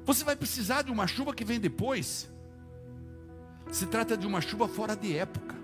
Você 0.05 0.23
vai 0.23 0.35
precisar 0.35 0.81
de 0.81 0.91
uma 0.91 1.07
chuva 1.07 1.33
que 1.33 1.45
vem 1.45 1.59
depois. 1.59 2.29
Se 3.71 3.85
trata 3.85 4.17
de 4.17 4.25
uma 4.25 4.41
chuva 4.41 4.67
fora 4.67 4.95
de 4.95 5.15
época. 5.15 5.55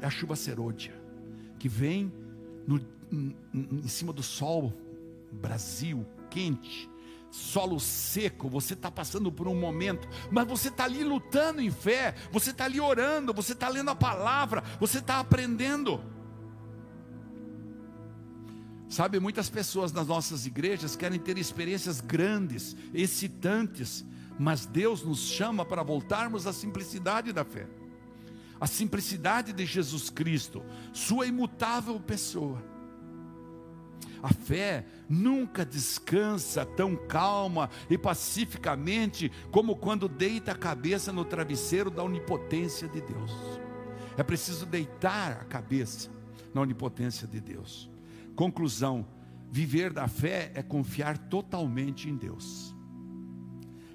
É 0.00 0.06
a 0.06 0.10
chuva 0.10 0.36
serôdia, 0.36 0.94
que 1.58 1.68
vem 1.68 2.12
no, 2.66 2.80
em, 3.12 3.34
em 3.52 3.88
cima 3.88 4.12
do 4.12 4.22
sol, 4.22 4.72
Brasil, 5.32 6.06
quente, 6.30 6.88
solo 7.30 7.78
seco, 7.78 8.48
você 8.48 8.74
está 8.74 8.90
passando 8.90 9.30
por 9.30 9.46
um 9.48 9.54
momento, 9.54 10.08
mas 10.30 10.46
você 10.46 10.68
está 10.68 10.84
ali 10.84 11.04
lutando 11.04 11.60
em 11.60 11.70
fé, 11.70 12.14
você 12.32 12.50
está 12.50 12.64
ali 12.64 12.80
orando, 12.80 13.34
você 13.34 13.52
está 13.52 13.68
lendo 13.68 13.90
a 13.90 13.94
palavra, 13.94 14.62
você 14.80 14.98
está 14.98 15.20
aprendendo. 15.20 16.00
Sabe, 18.88 19.20
muitas 19.20 19.50
pessoas 19.50 19.92
nas 19.92 20.06
nossas 20.06 20.46
igrejas 20.46 20.96
querem 20.96 21.20
ter 21.20 21.36
experiências 21.36 22.00
grandes, 22.00 22.74
excitantes, 22.94 24.04
mas 24.38 24.64
Deus 24.64 25.02
nos 25.02 25.20
chama 25.26 25.64
para 25.64 25.82
voltarmos 25.82 26.46
à 26.46 26.52
simplicidade 26.52 27.32
da 27.32 27.44
fé, 27.44 27.66
a 28.58 28.66
simplicidade 28.66 29.52
de 29.52 29.66
Jesus 29.66 30.08
Cristo, 30.08 30.62
Sua 30.92 31.26
imutável 31.26 32.00
pessoa. 32.00 32.77
A 34.22 34.32
fé 34.32 34.84
nunca 35.08 35.64
descansa 35.64 36.64
tão 36.64 36.96
calma 36.96 37.70
e 37.88 37.96
pacificamente 37.96 39.30
como 39.50 39.76
quando 39.76 40.08
deita 40.08 40.52
a 40.52 40.56
cabeça 40.56 41.12
no 41.12 41.24
travesseiro 41.24 41.90
da 41.90 42.02
onipotência 42.02 42.88
de 42.88 43.00
Deus. 43.00 43.32
É 44.16 44.22
preciso 44.22 44.66
deitar 44.66 45.32
a 45.32 45.44
cabeça 45.44 46.10
na 46.52 46.60
onipotência 46.60 47.26
de 47.26 47.40
Deus. 47.40 47.88
Conclusão: 48.34 49.06
viver 49.50 49.92
da 49.92 50.08
fé 50.08 50.50
é 50.54 50.62
confiar 50.62 51.16
totalmente 51.16 52.08
em 52.08 52.16
Deus. 52.16 52.74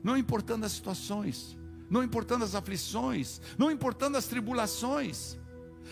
Não 0.02 0.18
importando 0.18 0.66
as 0.66 0.74
situações, 0.74 1.58
não 1.90 2.04
importando 2.04 2.44
as 2.44 2.56
aflições, 2.56 3.42
não 3.58 3.72
importando 3.72 4.18
as 4.18 4.26
tribulações 4.26 5.38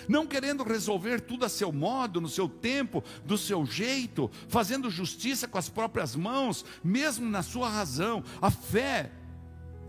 não 0.07 0.25
querendo 0.27 0.63
resolver 0.63 1.21
tudo 1.21 1.45
a 1.45 1.49
seu 1.49 1.71
modo, 1.71 2.21
no 2.21 2.29
seu 2.29 2.47
tempo, 2.47 3.03
do 3.25 3.37
seu 3.37 3.65
jeito, 3.65 4.29
fazendo 4.47 4.89
justiça 4.89 5.47
com 5.47 5.57
as 5.57 5.69
próprias 5.69 6.15
mãos, 6.15 6.65
mesmo 6.83 7.29
na 7.29 7.41
sua 7.43 7.69
razão. 7.69 8.23
A 8.41 8.49
fé 8.49 9.11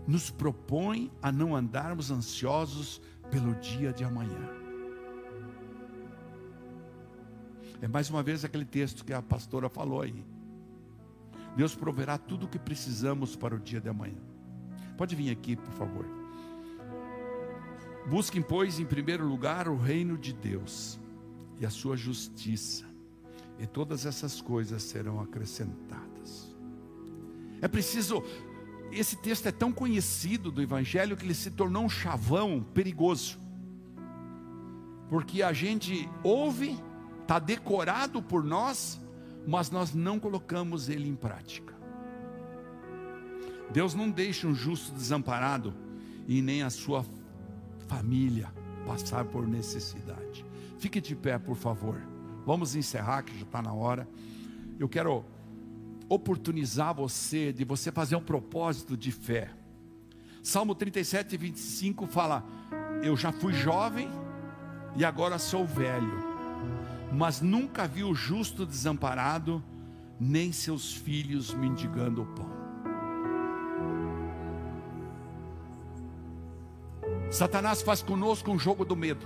nos 0.07 0.29
propõe 0.29 1.11
a 1.21 1.31
não 1.31 1.55
andarmos 1.55 2.11
ansiosos 2.11 3.01
pelo 3.29 3.55
dia 3.55 3.91
de 3.91 4.03
amanhã. 4.03 4.49
É 7.81 7.87
mais 7.87 8.09
uma 8.09 8.23
vez 8.23 8.45
aquele 8.45 8.65
texto 8.65 9.03
que 9.03 9.13
a 9.13 9.21
pastora 9.21 9.67
falou 9.67 10.01
aí. 10.01 10.23
Deus 11.55 11.75
proverá 11.75 12.17
tudo 12.17 12.45
o 12.45 12.49
que 12.49 12.57
precisamos 12.57 13.35
para 13.35 13.55
o 13.55 13.59
dia 13.59 13.81
de 13.81 13.89
amanhã. 13.89 14.21
Pode 14.97 15.15
vir 15.15 15.29
aqui, 15.29 15.55
por 15.55 15.73
favor. 15.73 16.22
Busquem, 18.07 18.41
pois, 18.41 18.79
em 18.79 18.85
primeiro 18.85 19.25
lugar 19.25 19.67
o 19.67 19.77
reino 19.77 20.17
de 20.17 20.33
Deus 20.33 20.99
e 21.59 21.65
a 21.65 21.69
sua 21.69 21.95
justiça, 21.95 22.85
e 23.57 23.65
todas 23.65 24.05
essas 24.05 24.41
coisas 24.41 24.83
serão 24.83 25.21
acrescentadas. 25.21 26.53
É 27.61 27.67
preciso, 27.67 28.21
esse 28.91 29.15
texto 29.15 29.47
é 29.47 29.51
tão 29.51 29.71
conhecido 29.71 30.51
do 30.51 30.61
Evangelho 30.61 31.15
que 31.15 31.25
ele 31.25 31.33
se 31.33 31.51
tornou 31.51 31.85
um 31.85 31.89
chavão 31.89 32.61
perigoso, 32.73 33.39
porque 35.09 35.41
a 35.41 35.53
gente 35.53 36.09
ouve, 36.23 36.77
está 37.21 37.39
decorado 37.39 38.21
por 38.21 38.43
nós, 38.43 38.99
mas 39.47 39.69
nós 39.69 39.93
não 39.93 40.19
colocamos 40.19 40.89
ele 40.89 41.07
em 41.07 41.15
prática. 41.15 41.73
Deus 43.71 43.95
não 43.95 44.09
deixa 44.09 44.45
um 44.45 44.53
justo 44.53 44.91
desamparado 44.93 45.73
e 46.27 46.41
nem 46.41 46.63
a 46.63 46.69
sua 46.69 47.05
família 47.93 48.51
passar 48.87 49.23
por 49.25 49.47
necessidade. 49.47 50.43
Fique 50.79 50.99
de 50.99 51.15
pé, 51.15 51.37
por 51.37 51.55
favor. 51.55 52.01
Vamos 52.45 52.75
encerrar, 52.75 53.21
que 53.21 53.37
já 53.37 53.45
está 53.45 53.61
na 53.61 53.71
hora. 53.71 54.07
Eu 54.79 54.89
quero 54.89 55.23
oportunizar 56.09 56.93
você, 56.93 57.53
de 57.53 57.63
você 57.63 57.91
fazer 57.91 58.15
um 58.15 58.21
propósito 58.21 58.97
de 58.97 59.11
fé. 59.11 59.51
Salmo 60.41 60.73
37, 60.73 61.37
25 61.37 62.07
fala: 62.07 62.43
Eu 63.03 63.15
já 63.15 63.31
fui 63.31 63.53
jovem 63.53 64.09
e 64.95 65.05
agora 65.05 65.37
sou 65.37 65.65
velho, 65.65 66.17
mas 67.13 67.41
nunca 67.41 67.87
vi 67.87 68.03
o 68.03 68.13
justo 68.15 68.65
desamparado, 68.65 69.63
nem 70.19 70.51
seus 70.51 70.93
filhos 70.93 71.53
mendigando 71.53 72.23
o 72.23 72.25
pão. 72.25 72.62
Satanás 77.33 77.81
faz 77.81 78.03
conosco 78.03 78.51
um 78.51 78.59
jogo 78.59 78.85
do 78.85 78.95
medo. 78.95 79.25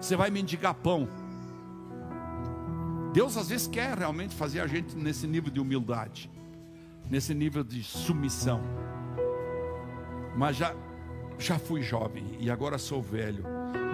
Você 0.00 0.16
vai 0.16 0.30
mendigar 0.30 0.74
pão. 0.74 1.08
Deus 3.12 3.36
às 3.36 3.50
vezes 3.50 3.68
quer 3.68 3.96
realmente 3.96 4.34
fazer 4.34 4.58
a 4.58 4.66
gente 4.66 4.96
nesse 4.96 5.24
nível 5.24 5.48
de 5.48 5.60
humildade, 5.60 6.28
nesse 7.08 7.32
nível 7.32 7.62
de 7.62 7.84
submissão. 7.84 8.60
Mas 10.36 10.56
já 10.56 10.74
já 11.38 11.56
fui 11.56 11.82
jovem 11.82 12.36
e 12.40 12.50
agora 12.50 12.78
sou 12.78 13.00
velho, 13.00 13.44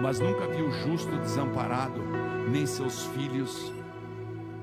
mas 0.01 0.19
nunca 0.19 0.47
vi 0.47 0.63
o 0.63 0.71
justo 0.71 1.15
desamparado, 1.19 2.01
nem 2.49 2.65
seus 2.65 3.05
filhos 3.05 3.71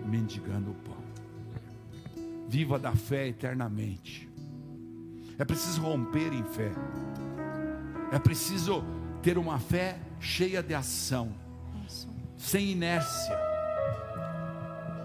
mendigando 0.04 0.72
o 0.72 0.74
pão. 0.74 0.96
Viva 2.48 2.76
da 2.76 2.90
fé 2.90 3.28
eternamente. 3.28 4.28
É 5.38 5.44
preciso 5.44 5.82
romper 5.82 6.32
em 6.32 6.42
fé. 6.42 6.72
É 8.12 8.18
preciso 8.18 8.84
ter 9.22 9.38
uma 9.38 9.58
fé 9.58 9.98
cheia 10.20 10.62
de 10.62 10.74
ação, 10.74 11.32
sem 12.36 12.72
inércia, 12.72 13.40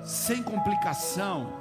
sem 0.03 0.43
complicação. 0.43 1.53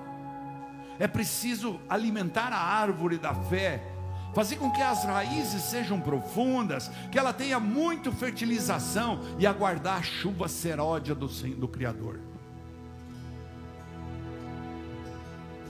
É 0.98 1.06
preciso 1.06 1.78
alimentar 1.88 2.52
a 2.52 2.58
árvore 2.58 3.16
da 3.16 3.32
fé, 3.32 3.80
fazer 4.34 4.56
com 4.56 4.72
que 4.72 4.82
as 4.82 5.04
raízes 5.04 5.62
sejam 5.62 6.00
profundas, 6.00 6.90
que 7.12 7.18
ela 7.18 7.32
tenha 7.32 7.60
muito 7.60 8.10
fertilização 8.10 9.20
e 9.38 9.46
aguardar 9.46 9.98
a 9.98 10.02
chuva 10.02 10.48
seródia 10.48 11.14
do, 11.14 11.28
do 11.28 11.68
Criador. 11.68 12.18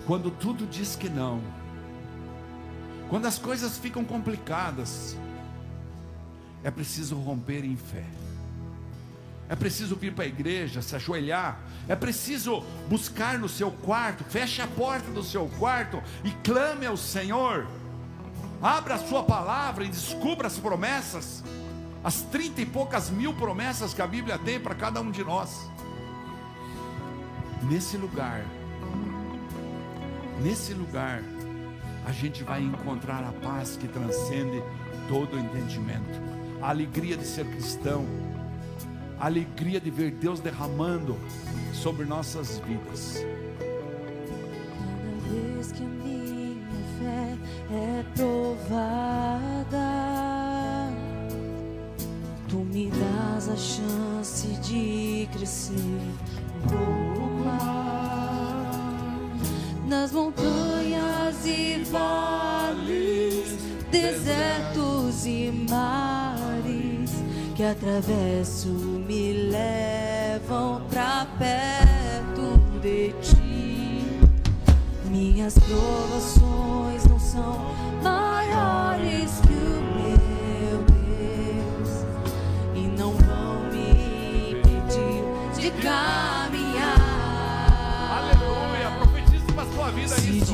Quando 0.07 0.31
tudo 0.31 0.67
diz 0.67 0.97
que 0.97 1.11
não, 1.11 1.43
quando 3.11 3.27
as 3.27 3.39
coisas 3.39 3.77
ficam 3.77 4.05
complicadas, 4.05 5.19
é 6.67 6.71
preciso 6.73 7.15
romper 7.15 7.65
em 7.65 7.77
fé. 7.77 8.03
É 9.49 9.55
preciso 9.55 9.95
vir 9.95 10.13
para 10.13 10.25
a 10.25 10.27
igreja, 10.27 10.83
se 10.83 10.97
ajoelhar. 10.97 11.61
É 11.87 11.95
preciso 11.95 12.61
buscar 12.89 13.39
no 13.39 13.49
seu 13.49 13.71
quarto. 13.71 14.25
Feche 14.25 14.61
a 14.61 14.67
porta 14.67 15.09
do 15.13 15.23
seu 15.23 15.49
quarto 15.61 16.03
e 16.25 16.33
clame 16.43 16.85
ao 16.85 16.97
Senhor. 16.97 17.69
Abra 18.61 18.97
a 18.97 18.99
sua 18.99 19.23
palavra 19.23 19.85
e 19.85 19.89
descubra 19.89 20.49
as 20.49 20.59
promessas. 20.59 21.45
As 22.03 22.23
trinta 22.23 22.61
e 22.61 22.67
poucas 22.67 23.11
mil 23.11 23.33
promessas 23.33 23.95
que 23.95 24.03
a 24.03 24.07
Bíblia 24.09 24.37
tem 24.37 24.59
para 24.59 24.75
cada 24.75 25.01
um 25.01 25.13
de 25.13 25.23
nós. 25.23 25.71
Nesse 27.63 27.97
lugar, 27.97 28.45
nesse 30.43 30.75
lugar, 30.75 31.23
a 32.05 32.11
gente 32.11 32.43
vai 32.43 32.61
encontrar 32.61 33.23
a 33.23 33.31
paz 33.31 33.77
que 33.77 33.87
transcende 33.87 34.61
todo 35.09 35.39
entendimento, 35.39 36.36
a 36.67 36.71
alegria 36.71 37.17
de 37.17 37.25
ser 37.25 37.47
cristão, 37.47 38.05
a 39.21 39.27
alegria 39.27 39.81
de 39.81 39.89
ver 39.89 40.11
Deus 40.11 40.41
derramando 40.41 41.17
sobre 41.73 42.05
nossas 42.05 42.59
vidas. 42.59 43.25
Cada 43.61 45.29
vez 45.31 45.71
que 45.71 45.85
a 45.85 45.87
minha 45.87 46.59
fé 46.99 47.39
é 47.71 48.05
provada, 48.17 49.79
tu 52.49 52.57
me 52.57 52.91
das 52.91 53.49
a 53.49 53.57
chance 53.57 54.49
de 54.69 55.29
crescer 55.39 55.73
um 55.73 56.63
pouco 56.69 57.31
mais 57.45 57.79
nas 59.87 60.11
montanhas 60.11 61.47
e 61.47 61.85
vales, 61.85 63.57
desertos 63.89 65.25
e 65.27 65.53
mares 65.71 66.16
que 67.57 67.65
atravesso 67.65 68.69
me 68.69 69.33
levam 69.51 70.83
pra 70.91 71.27
perto 71.39 72.59
de 72.83 73.15
ti. 73.23 74.05
Minhas 75.07 75.55
provações 75.55 77.07
não 77.07 77.19
são 77.19 77.75
maiores 78.03 79.41
que 79.41 79.55
o 79.55 79.81
meu 79.97 80.85
Deus 80.85 82.05
e 82.75 82.81
não 82.89 83.13
vão 83.13 83.71
me 83.73 84.51
impedir 84.53 85.25
de 85.59 85.71
caminhar. 85.81 87.01
Aleluia, 88.19 88.91
profetize 88.99 89.47
para 89.55 89.65
sua 89.73 89.91
vida 89.93 90.15
Se 90.15 90.39
isso. 90.39 90.53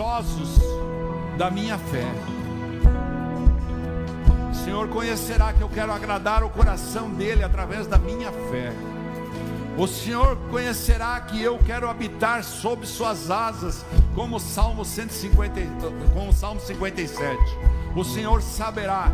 Viçosos 0.00 0.58
da 1.36 1.50
minha 1.50 1.76
fé. 1.76 2.06
O 4.50 4.54
Senhor 4.54 4.88
conhecerá 4.88 5.52
que 5.52 5.60
eu 5.60 5.68
quero 5.68 5.92
agradar 5.92 6.42
o 6.42 6.48
coração 6.48 7.10
dele 7.10 7.44
através 7.44 7.86
da 7.86 7.98
minha 7.98 8.32
fé. 8.50 8.72
O 9.76 9.86
Senhor 9.86 10.36
conhecerá 10.50 11.20
que 11.20 11.42
eu 11.42 11.58
quero 11.58 11.88
habitar 11.88 12.42
sob 12.42 12.86
suas 12.86 13.30
asas, 13.30 13.84
como 14.14 14.36
o 14.36 14.40
Salmo 14.40 14.86
150, 14.86 15.60
como 16.14 16.30
o 16.30 16.32
Salmo 16.32 16.60
57. 16.60 17.38
O 17.94 18.02
Senhor 18.02 18.40
saberá 18.40 19.12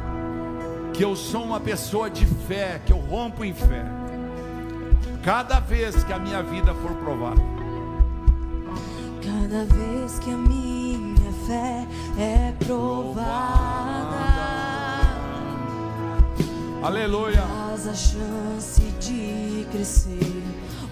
que 0.92 1.04
eu 1.04 1.16
sou 1.16 1.42
uma 1.42 1.58
pessoa 1.58 2.08
de 2.08 2.24
fé, 2.46 2.80
que 2.86 2.92
eu 2.92 2.98
rompo 2.98 3.44
em 3.44 3.52
fé. 3.52 3.84
Cada 5.24 5.58
vez 5.58 6.04
que 6.04 6.12
a 6.12 6.18
minha 6.18 6.42
vida 6.42 6.72
for 6.74 6.92
provada, 6.94 7.56
Cada 9.26 9.64
vez 9.64 10.18
que 10.20 10.30
a 10.30 10.36
minha 10.36 10.75
fé 11.46 11.86
é 12.18 12.52
provada, 12.64 13.26
aleluia. 16.82 17.40
dás 17.42 17.86
a 17.86 17.94
chance 17.94 18.82
de 19.00 19.66
crescer 19.70 20.42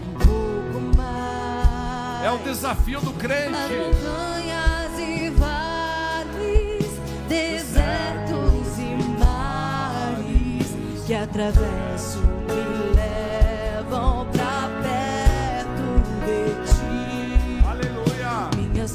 um 0.06 0.14
pouco 0.18 0.96
mais. 0.96 2.24
É 2.24 2.30
o 2.30 2.38
desafio 2.38 3.00
do 3.00 3.12
crente. 3.14 3.50
montanhas 3.50 4.98
e 4.98 5.30
vales, 5.30 6.86
desertos 7.28 8.78
e 8.78 8.94
mares 9.18 10.68
que 11.06 11.14
atravesso 11.14 12.20
me 12.46 12.94
levam 12.94 14.26
pra 14.30 14.70
perto 14.82 15.86
de 16.24 16.54
ti. 16.70 17.66
Aleluia. 17.66 18.50
Minhas 18.56 18.92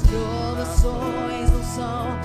são 0.80 1.19
maiores 1.80 2.19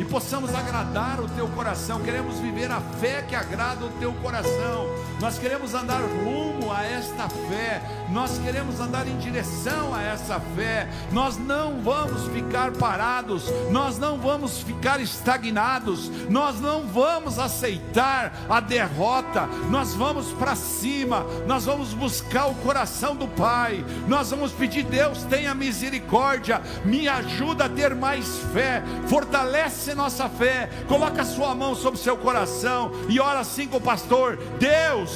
e 0.00 0.04
possamos 0.06 0.54
agradar 0.54 1.20
o 1.20 1.28
teu 1.28 1.46
coração. 1.48 2.00
Queremos 2.00 2.38
viver 2.38 2.70
a 2.70 2.80
fé 2.80 3.20
que 3.20 3.34
agrada 3.34 3.84
o 3.84 3.90
teu 3.90 4.14
coração. 4.14 4.86
Nós 5.20 5.38
queremos 5.38 5.74
andar 5.74 6.00
rumo 6.00 6.72
a 6.72 6.82
esta 6.82 7.28
fé. 7.28 7.82
Nós 8.10 8.38
queremos 8.38 8.80
andar 8.80 9.06
em 9.06 9.18
direção 9.18 9.94
a 9.94 10.02
essa 10.02 10.40
fé. 10.56 10.88
Nós 11.12 11.36
não 11.36 11.80
vamos 11.82 12.26
ficar 12.28 12.72
parados. 12.72 13.44
Nós 13.70 13.98
não 13.98 14.18
vamos 14.18 14.62
ficar 14.62 14.98
estagnados. 15.00 16.10
Nós 16.28 16.58
não 16.58 16.86
vamos 16.86 17.38
aceitar 17.38 18.32
a 18.48 18.60
derrota. 18.60 19.46
Nós 19.68 19.94
vamos 19.94 20.32
para 20.32 20.56
cima. 20.56 21.26
Nós 21.46 21.66
vamos 21.66 21.92
buscar 21.92 22.46
o 22.46 22.54
coração 22.56 23.14
do 23.14 23.28
Pai. 23.28 23.84
Nós 24.08 24.30
vamos 24.30 24.52
pedir 24.52 24.84
Deus 24.84 25.22
tenha 25.24 25.54
misericórdia. 25.54 26.62
Me 26.84 27.08
ajuda 27.08 27.66
a 27.66 27.68
ter 27.68 27.94
mais 27.94 28.26
fé. 28.54 28.82
Fortalece 29.06 29.94
nossa 29.94 30.28
fé. 30.28 30.70
Coloca 30.88 31.22
a 31.22 31.26
sua 31.26 31.54
mão 31.54 31.74
sobre 31.74 32.00
o 32.00 32.02
seu 32.02 32.16
coração 32.16 32.90
e 33.08 33.20
ora 33.20 33.40
assim 33.40 33.68
com 33.68 33.76
o 33.76 33.80
pastor: 33.80 34.38
Deus, 34.58 35.09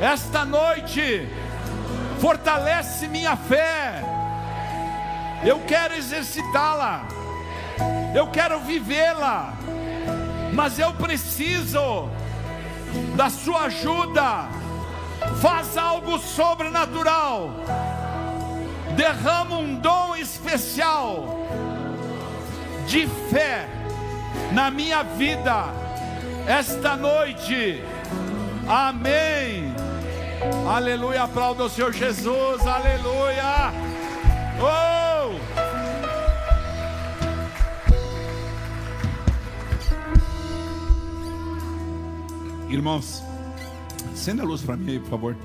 esta 0.00 0.44
noite, 0.44 1.28
fortalece 2.20 3.08
minha 3.08 3.36
fé. 3.36 4.02
Eu 5.44 5.60
quero 5.60 5.94
exercitá-la, 5.94 7.06
eu 8.14 8.26
quero 8.28 8.60
vivê-la, 8.60 9.54
mas 10.52 10.78
eu 10.78 10.92
preciso 10.94 12.08
da 13.16 13.28
sua 13.28 13.62
ajuda. 13.64 14.48
Faz 15.40 15.76
algo 15.76 16.18
sobrenatural, 16.18 17.50
derrama 18.96 19.58
um 19.58 19.74
dom 19.74 20.16
especial 20.16 21.46
de 22.86 23.06
fé 23.30 23.66
na 24.52 24.70
minha 24.70 25.02
vida 25.02 25.64
esta 26.46 26.96
noite. 26.96 27.82
Amém. 28.66 29.74
Aleluia. 30.68 31.24
Aplauda 31.24 31.64
o 31.64 31.68
Senhor 31.68 31.92
Jesus. 31.92 32.66
Aleluia. 32.66 33.72
Oh! 34.60 35.14
Irmãos, 42.70 43.22
acenda 44.12 44.42
a 44.42 44.46
luz 44.46 44.62
para 44.62 44.76
mim 44.76 44.92
aí, 44.92 44.98
por 44.98 45.10
favor. 45.10 45.36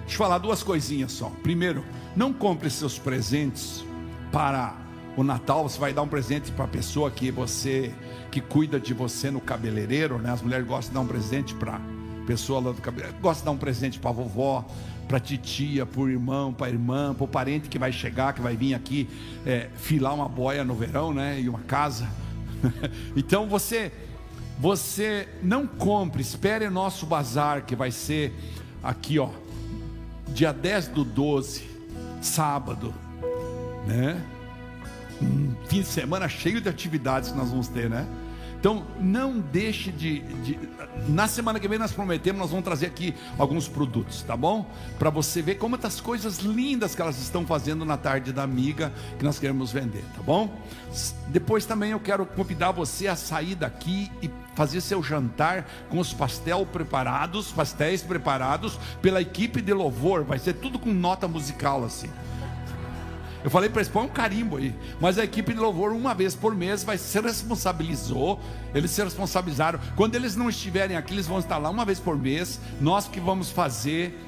Deixa 0.00 0.14
eu 0.14 0.18
falar 0.18 0.38
duas 0.38 0.62
coisinhas 0.62 1.12
só. 1.12 1.30
Primeiro, 1.42 1.84
não 2.14 2.32
compre 2.32 2.68
seus 2.68 2.98
presentes 2.98 3.84
para 4.30 4.74
o 5.16 5.24
Natal. 5.24 5.62
Você 5.68 5.78
vai 5.78 5.92
dar 5.92 6.02
um 6.02 6.08
presente 6.08 6.52
para 6.52 6.66
a 6.66 6.68
pessoa 6.68 7.10
que 7.10 7.30
você 7.30 7.94
que 8.30 8.40
cuida 8.40 8.78
de 8.78 8.92
você 8.92 9.30
no 9.30 9.40
cabeleireiro, 9.40 10.18
né? 10.18 10.30
As 10.30 10.42
mulheres 10.42 10.66
gostam 10.66 10.90
de 10.90 10.94
dar 10.94 11.00
um 11.00 11.06
presente 11.06 11.54
para 11.54 11.80
pessoa 12.26 12.60
lá 12.60 12.72
do 12.72 12.82
cabeleireiro, 12.82 13.20
gosta 13.22 13.40
de 13.40 13.46
dar 13.46 13.52
um 13.52 13.56
presente 13.56 13.98
para 13.98 14.10
vovó, 14.10 14.64
para 15.06 15.20
titia, 15.20 15.86
para 15.86 16.00
o 16.00 16.08
irmão, 16.08 16.52
para 16.52 16.66
a 16.66 16.70
irmã, 16.70 17.14
para 17.14 17.24
o 17.24 17.28
parente 17.28 17.68
que 17.68 17.78
vai 17.78 17.92
chegar, 17.92 18.32
que 18.32 18.40
vai 18.40 18.56
vir 18.56 18.74
aqui 18.74 19.08
é, 19.46 19.68
filar 19.76 20.14
uma 20.14 20.28
boia 20.28 20.64
no 20.64 20.74
verão, 20.74 21.14
né? 21.14 21.40
E 21.40 21.48
uma 21.48 21.60
casa. 21.60 22.08
então 23.16 23.46
você 23.46 23.92
você 24.58 25.28
não 25.42 25.66
compre, 25.66 26.22
espere 26.22 26.70
nosso 26.70 27.04
bazar 27.04 27.66
que 27.66 27.76
vai 27.76 27.90
ser 27.90 28.34
aqui, 28.82 29.18
ó, 29.18 29.28
dia 30.28 30.50
10 30.50 30.88
do 30.88 31.04
12, 31.04 31.62
sábado, 32.22 32.94
né? 33.86 34.20
Um 35.20 35.54
fim 35.66 35.80
de 35.80 35.86
semana 35.86 36.28
cheio 36.28 36.60
de 36.60 36.68
atividades 36.68 37.30
que 37.30 37.36
nós 37.36 37.50
vamos 37.50 37.68
ter, 37.68 37.90
né? 37.90 38.06
Então, 38.66 38.84
não 38.98 39.38
deixe 39.38 39.92
de, 39.92 40.22
de, 40.42 40.58
Na 41.06 41.28
semana 41.28 41.60
que 41.60 41.68
vem 41.68 41.78
nós 41.78 41.92
prometemos, 41.92 42.40
nós 42.40 42.50
vamos 42.50 42.64
trazer 42.64 42.86
aqui 42.86 43.14
alguns 43.38 43.68
produtos, 43.68 44.24
tá 44.24 44.36
bom? 44.36 44.68
Para 44.98 45.08
você 45.08 45.40
ver 45.40 45.54
como 45.54 45.78
as 45.80 46.00
coisas 46.00 46.38
lindas 46.40 46.92
que 46.92 47.00
elas 47.00 47.16
estão 47.20 47.46
fazendo 47.46 47.84
na 47.84 47.96
tarde 47.96 48.32
da 48.32 48.42
amiga 48.42 48.92
que 49.20 49.24
nós 49.24 49.38
queremos 49.38 49.70
vender, 49.70 50.04
tá 50.16 50.20
bom? 50.20 50.52
Depois 51.28 51.64
também 51.64 51.92
eu 51.92 52.00
quero 52.00 52.26
convidar 52.26 52.72
você 52.72 53.06
a 53.06 53.14
sair 53.14 53.54
daqui 53.54 54.10
e 54.20 54.28
fazer 54.56 54.80
seu 54.80 55.00
jantar 55.00 55.64
com 55.88 56.00
os 56.00 56.12
pastel 56.12 56.66
preparados, 56.66 57.52
pastéis 57.52 58.02
preparados 58.02 58.80
pela 59.00 59.22
equipe 59.22 59.62
de 59.62 59.72
louvor. 59.72 60.24
Vai 60.24 60.40
ser 60.40 60.54
tudo 60.54 60.76
com 60.76 60.92
nota 60.92 61.28
musical 61.28 61.84
assim. 61.84 62.10
Eu 63.46 63.50
falei 63.50 63.70
para 63.70 63.80
eles, 63.80 63.88
põe 63.88 64.04
um 64.04 64.08
carimbo 64.08 64.56
aí. 64.56 64.74
Mas 65.00 65.20
a 65.20 65.24
equipe 65.24 65.54
de 65.54 65.60
louvor, 65.60 65.92
uma 65.92 66.12
vez 66.12 66.34
por 66.34 66.52
mês, 66.52 66.82
vai 66.82 66.98
se 66.98 67.20
responsabilizou. 67.20 68.40
Eles 68.74 68.90
se 68.90 69.00
responsabilizaram. 69.00 69.78
Quando 69.94 70.16
eles 70.16 70.34
não 70.34 70.48
estiverem 70.48 70.96
aqui, 70.96 71.14
eles 71.14 71.28
vão 71.28 71.38
estar 71.38 71.56
lá 71.56 71.70
uma 71.70 71.84
vez 71.84 72.00
por 72.00 72.18
mês. 72.18 72.58
Nós 72.80 73.06
que 73.06 73.20
vamos 73.20 73.52
fazer 73.52 74.18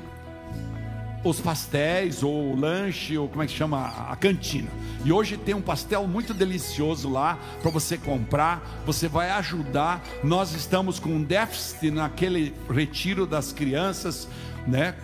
os 1.24 1.40
pastéis, 1.40 2.22
ou 2.22 2.54
lanche, 2.54 3.18
ou 3.18 3.28
como 3.28 3.42
é 3.42 3.48
que 3.48 3.52
chama? 3.52 3.88
A 4.08 4.14
cantina. 4.14 4.70
E 5.04 5.10
hoje 5.10 5.36
tem 5.36 5.52
um 5.52 5.60
pastel 5.60 6.06
muito 6.06 6.32
delicioso 6.32 7.10
lá 7.10 7.40
para 7.60 7.72
você 7.72 7.98
comprar. 7.98 8.62
Você 8.86 9.08
vai 9.08 9.30
ajudar. 9.30 10.00
Nós 10.22 10.54
estamos 10.54 11.00
com 11.00 11.08
um 11.08 11.24
déficit 11.24 11.90
naquele 11.90 12.54
retiro 12.70 13.26
das 13.26 13.52
crianças, 13.52 14.28
né? 14.64 14.94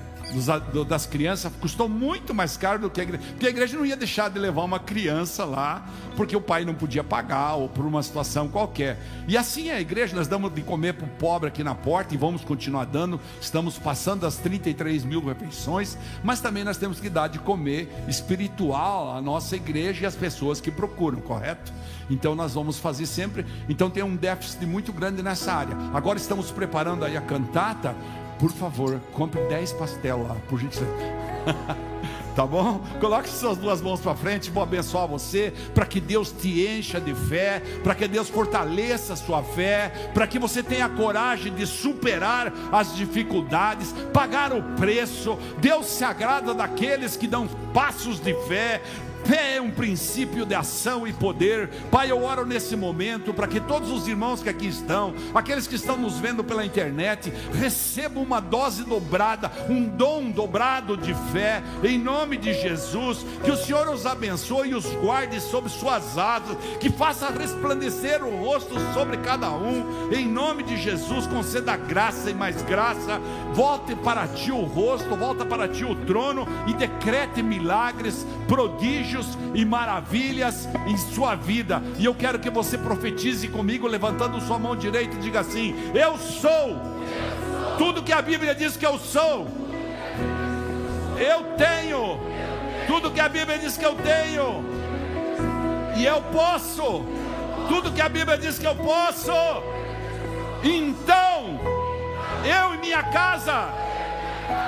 Das 0.86 1.06
crianças 1.06 1.52
custou 1.60 1.88
muito 1.88 2.34
mais 2.34 2.56
caro 2.56 2.78
do 2.78 2.90
que 2.90 3.00
a 3.00 3.04
igreja, 3.04 3.22
porque 3.30 3.46
a 3.46 3.50
igreja 3.50 3.76
não 3.76 3.86
ia 3.86 3.96
deixar 3.96 4.28
de 4.28 4.38
levar 4.38 4.62
uma 4.62 4.78
criança 4.78 5.44
lá, 5.44 5.86
porque 6.16 6.34
o 6.34 6.40
pai 6.40 6.64
não 6.64 6.74
podia 6.74 7.04
pagar 7.04 7.54
ou 7.54 7.68
por 7.68 7.84
uma 7.84 8.02
situação 8.02 8.48
qualquer. 8.48 8.98
E 9.28 9.36
assim 9.36 9.68
é 9.68 9.74
a 9.74 9.80
igreja, 9.80 10.14
nós 10.16 10.26
damos 10.26 10.52
de 10.54 10.62
comer 10.62 10.94
para 10.94 11.06
o 11.06 11.08
pobre 11.08 11.48
aqui 11.48 11.62
na 11.62 11.74
porta 11.74 12.14
e 12.14 12.16
vamos 12.16 12.42
continuar 12.44 12.86
dando. 12.86 13.20
Estamos 13.40 13.78
passando 13.78 14.20
das 14.20 14.36
33 14.36 15.04
mil 15.04 15.24
refeições, 15.24 15.96
mas 16.22 16.40
também 16.40 16.64
nós 16.64 16.76
temos 16.76 17.00
que 17.00 17.08
dar 17.08 17.28
de 17.28 17.38
comer 17.38 17.88
espiritual 18.08 19.16
à 19.16 19.20
nossa 19.20 19.56
igreja 19.56 20.04
e 20.04 20.06
às 20.06 20.16
pessoas 20.16 20.60
que 20.60 20.70
procuram, 20.70 21.20
correto? 21.20 21.72
Então 22.10 22.34
nós 22.34 22.54
vamos 22.54 22.78
fazer 22.78 23.06
sempre. 23.06 23.46
Então 23.68 23.88
tem 23.90 24.02
um 24.02 24.16
déficit 24.16 24.66
muito 24.66 24.92
grande 24.92 25.22
nessa 25.22 25.52
área. 25.52 25.76
Agora 25.92 26.18
estamos 26.18 26.50
preparando 26.50 27.04
aí 27.04 27.16
a 27.16 27.20
cantata 27.20 27.94
por 28.38 28.50
favor, 28.50 29.00
compre 29.12 29.40
10 29.48 29.72
pastel 29.74 30.26
lá, 30.26 30.36
por 30.48 30.58
gentileza. 30.58 30.92
tá 32.34 32.44
bom? 32.44 32.80
Coloque 33.00 33.28
suas 33.28 33.56
duas 33.56 33.80
mãos 33.80 34.00
para 34.00 34.14
frente, 34.14 34.50
vou 34.50 34.62
abençoar 34.62 35.06
você, 35.06 35.52
para 35.72 35.86
que 35.86 36.00
Deus 36.00 36.32
te 36.32 36.66
encha 36.66 37.00
de 37.00 37.14
fé, 37.14 37.62
para 37.82 37.94
que 37.94 38.08
Deus 38.08 38.28
fortaleça 38.28 39.12
a 39.12 39.16
sua 39.16 39.42
fé, 39.42 40.10
para 40.12 40.26
que 40.26 40.38
você 40.38 40.62
tenha 40.62 40.88
coragem 40.88 41.54
de 41.54 41.66
superar 41.66 42.52
as 42.72 42.94
dificuldades, 42.96 43.94
pagar 44.12 44.52
o 44.52 44.62
preço. 44.76 45.38
Deus 45.58 45.86
se 45.86 46.04
agrada 46.04 46.52
daqueles 46.54 47.16
que 47.16 47.28
dão 47.28 47.46
passos 47.72 48.18
de 48.18 48.34
fé, 48.46 48.82
Fé 49.24 49.56
é 49.56 49.60
um 49.60 49.70
princípio 49.70 50.44
de 50.44 50.54
ação 50.54 51.06
e 51.06 51.12
poder. 51.12 51.70
Pai, 51.90 52.10
eu 52.10 52.22
oro 52.22 52.44
nesse 52.44 52.76
momento 52.76 53.32
para 53.32 53.48
que 53.48 53.58
todos 53.58 53.90
os 53.90 54.06
irmãos 54.06 54.42
que 54.42 54.50
aqui 54.50 54.66
estão, 54.66 55.14
aqueles 55.34 55.66
que 55.66 55.76
estão 55.76 55.96
nos 55.96 56.18
vendo 56.18 56.44
pela 56.44 56.64
internet, 56.64 57.32
recebam 57.54 58.22
uma 58.22 58.38
dose 58.38 58.84
dobrada, 58.84 59.50
um 59.68 59.88
dom 59.88 60.30
dobrado 60.30 60.94
de 60.94 61.14
fé, 61.32 61.62
em 61.82 61.98
nome 61.98 62.36
de 62.36 62.52
Jesus. 62.52 63.24
Que 63.42 63.50
o 63.50 63.56
Senhor 63.56 63.88
os 63.88 64.04
abençoe 64.04 64.70
e 64.70 64.74
os 64.74 64.86
guarde 64.96 65.40
sob 65.40 65.70
suas 65.70 66.18
asas, 66.18 66.58
que 66.78 66.90
faça 66.90 67.30
resplandecer 67.30 68.22
o 68.22 68.44
rosto 68.44 68.74
sobre 68.92 69.16
cada 69.18 69.50
um, 69.50 70.12
em 70.12 70.26
nome 70.26 70.62
de 70.62 70.76
Jesus. 70.76 71.26
Conceda 71.26 71.78
graça 71.78 72.30
e 72.30 72.34
mais 72.34 72.60
graça. 72.62 73.18
Volte 73.54 73.94
para 73.96 74.28
ti 74.28 74.52
o 74.52 74.64
rosto, 74.64 75.16
volta 75.16 75.46
para 75.46 75.66
ti 75.66 75.84
o 75.84 75.94
trono 75.94 76.46
e 76.66 76.74
decrete 76.74 77.42
milagres, 77.42 78.26
prodígios 78.46 79.13
prodígios 79.14 79.38
e 79.54 79.64
maravilhas 79.64 80.68
em 80.86 80.96
sua 80.96 81.34
vida. 81.34 81.80
E 81.98 82.04
eu 82.04 82.14
quero 82.14 82.38
que 82.38 82.50
você 82.50 82.76
profetize 82.76 83.46
comigo, 83.48 83.86
levantando 83.86 84.40
sua 84.40 84.58
mão 84.58 84.74
direita 84.74 85.16
e 85.16 85.20
diga 85.20 85.40
assim: 85.40 85.74
Eu 85.94 86.18
sou 86.18 86.76
tudo 87.78 88.02
que 88.02 88.12
a 88.12 88.20
Bíblia 88.20 88.54
diz 88.54 88.76
que 88.76 88.84
eu 88.84 88.98
sou. 88.98 89.46
Eu 91.16 91.56
tenho 91.56 92.18
tudo 92.86 93.10
que 93.10 93.20
a 93.20 93.28
Bíblia 93.28 93.58
diz 93.58 93.76
que 93.76 93.86
eu 93.86 93.94
tenho. 93.94 94.64
E 95.96 96.04
eu 96.04 96.20
posso 96.32 97.04
tudo 97.68 97.92
que 97.92 98.00
a 98.00 98.08
Bíblia 98.08 98.36
diz 98.36 98.58
que 98.58 98.66
eu 98.66 98.74
posso. 98.74 99.32
Então, 100.62 101.60
eu 102.44 102.74
e 102.74 102.78
minha 102.78 103.02
casa 103.02 103.68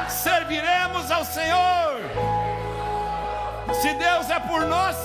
serviremos 0.08 1.10
ao 1.10 1.24
Senhor. 1.24 2.35
Se 3.80 3.92
Deus 3.94 4.30
é 4.30 4.40
por 4.40 4.62
nós, 4.62 4.96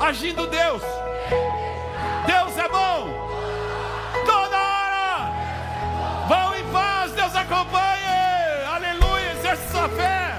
agindo 0.00 0.46
Deus, 0.46 0.82
Deus 2.26 2.58
é 2.58 2.68
bom, 2.68 3.28
toda 4.24 4.56
hora. 4.56 5.32
Vão 6.26 6.54
em 6.56 6.64
paz, 6.72 7.12
Deus 7.12 7.36
acompanhe. 7.36 8.64
Aleluia, 8.74 9.32
exerce 9.32 9.70
sua 9.70 9.88
fé. 9.90 10.38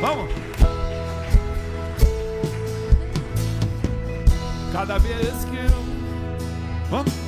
Vamos. 0.00 0.30
Cada 4.72 4.98
vez 4.98 5.44
que 5.44 5.56
eu. 5.56 5.84
Vamos. 6.88 7.25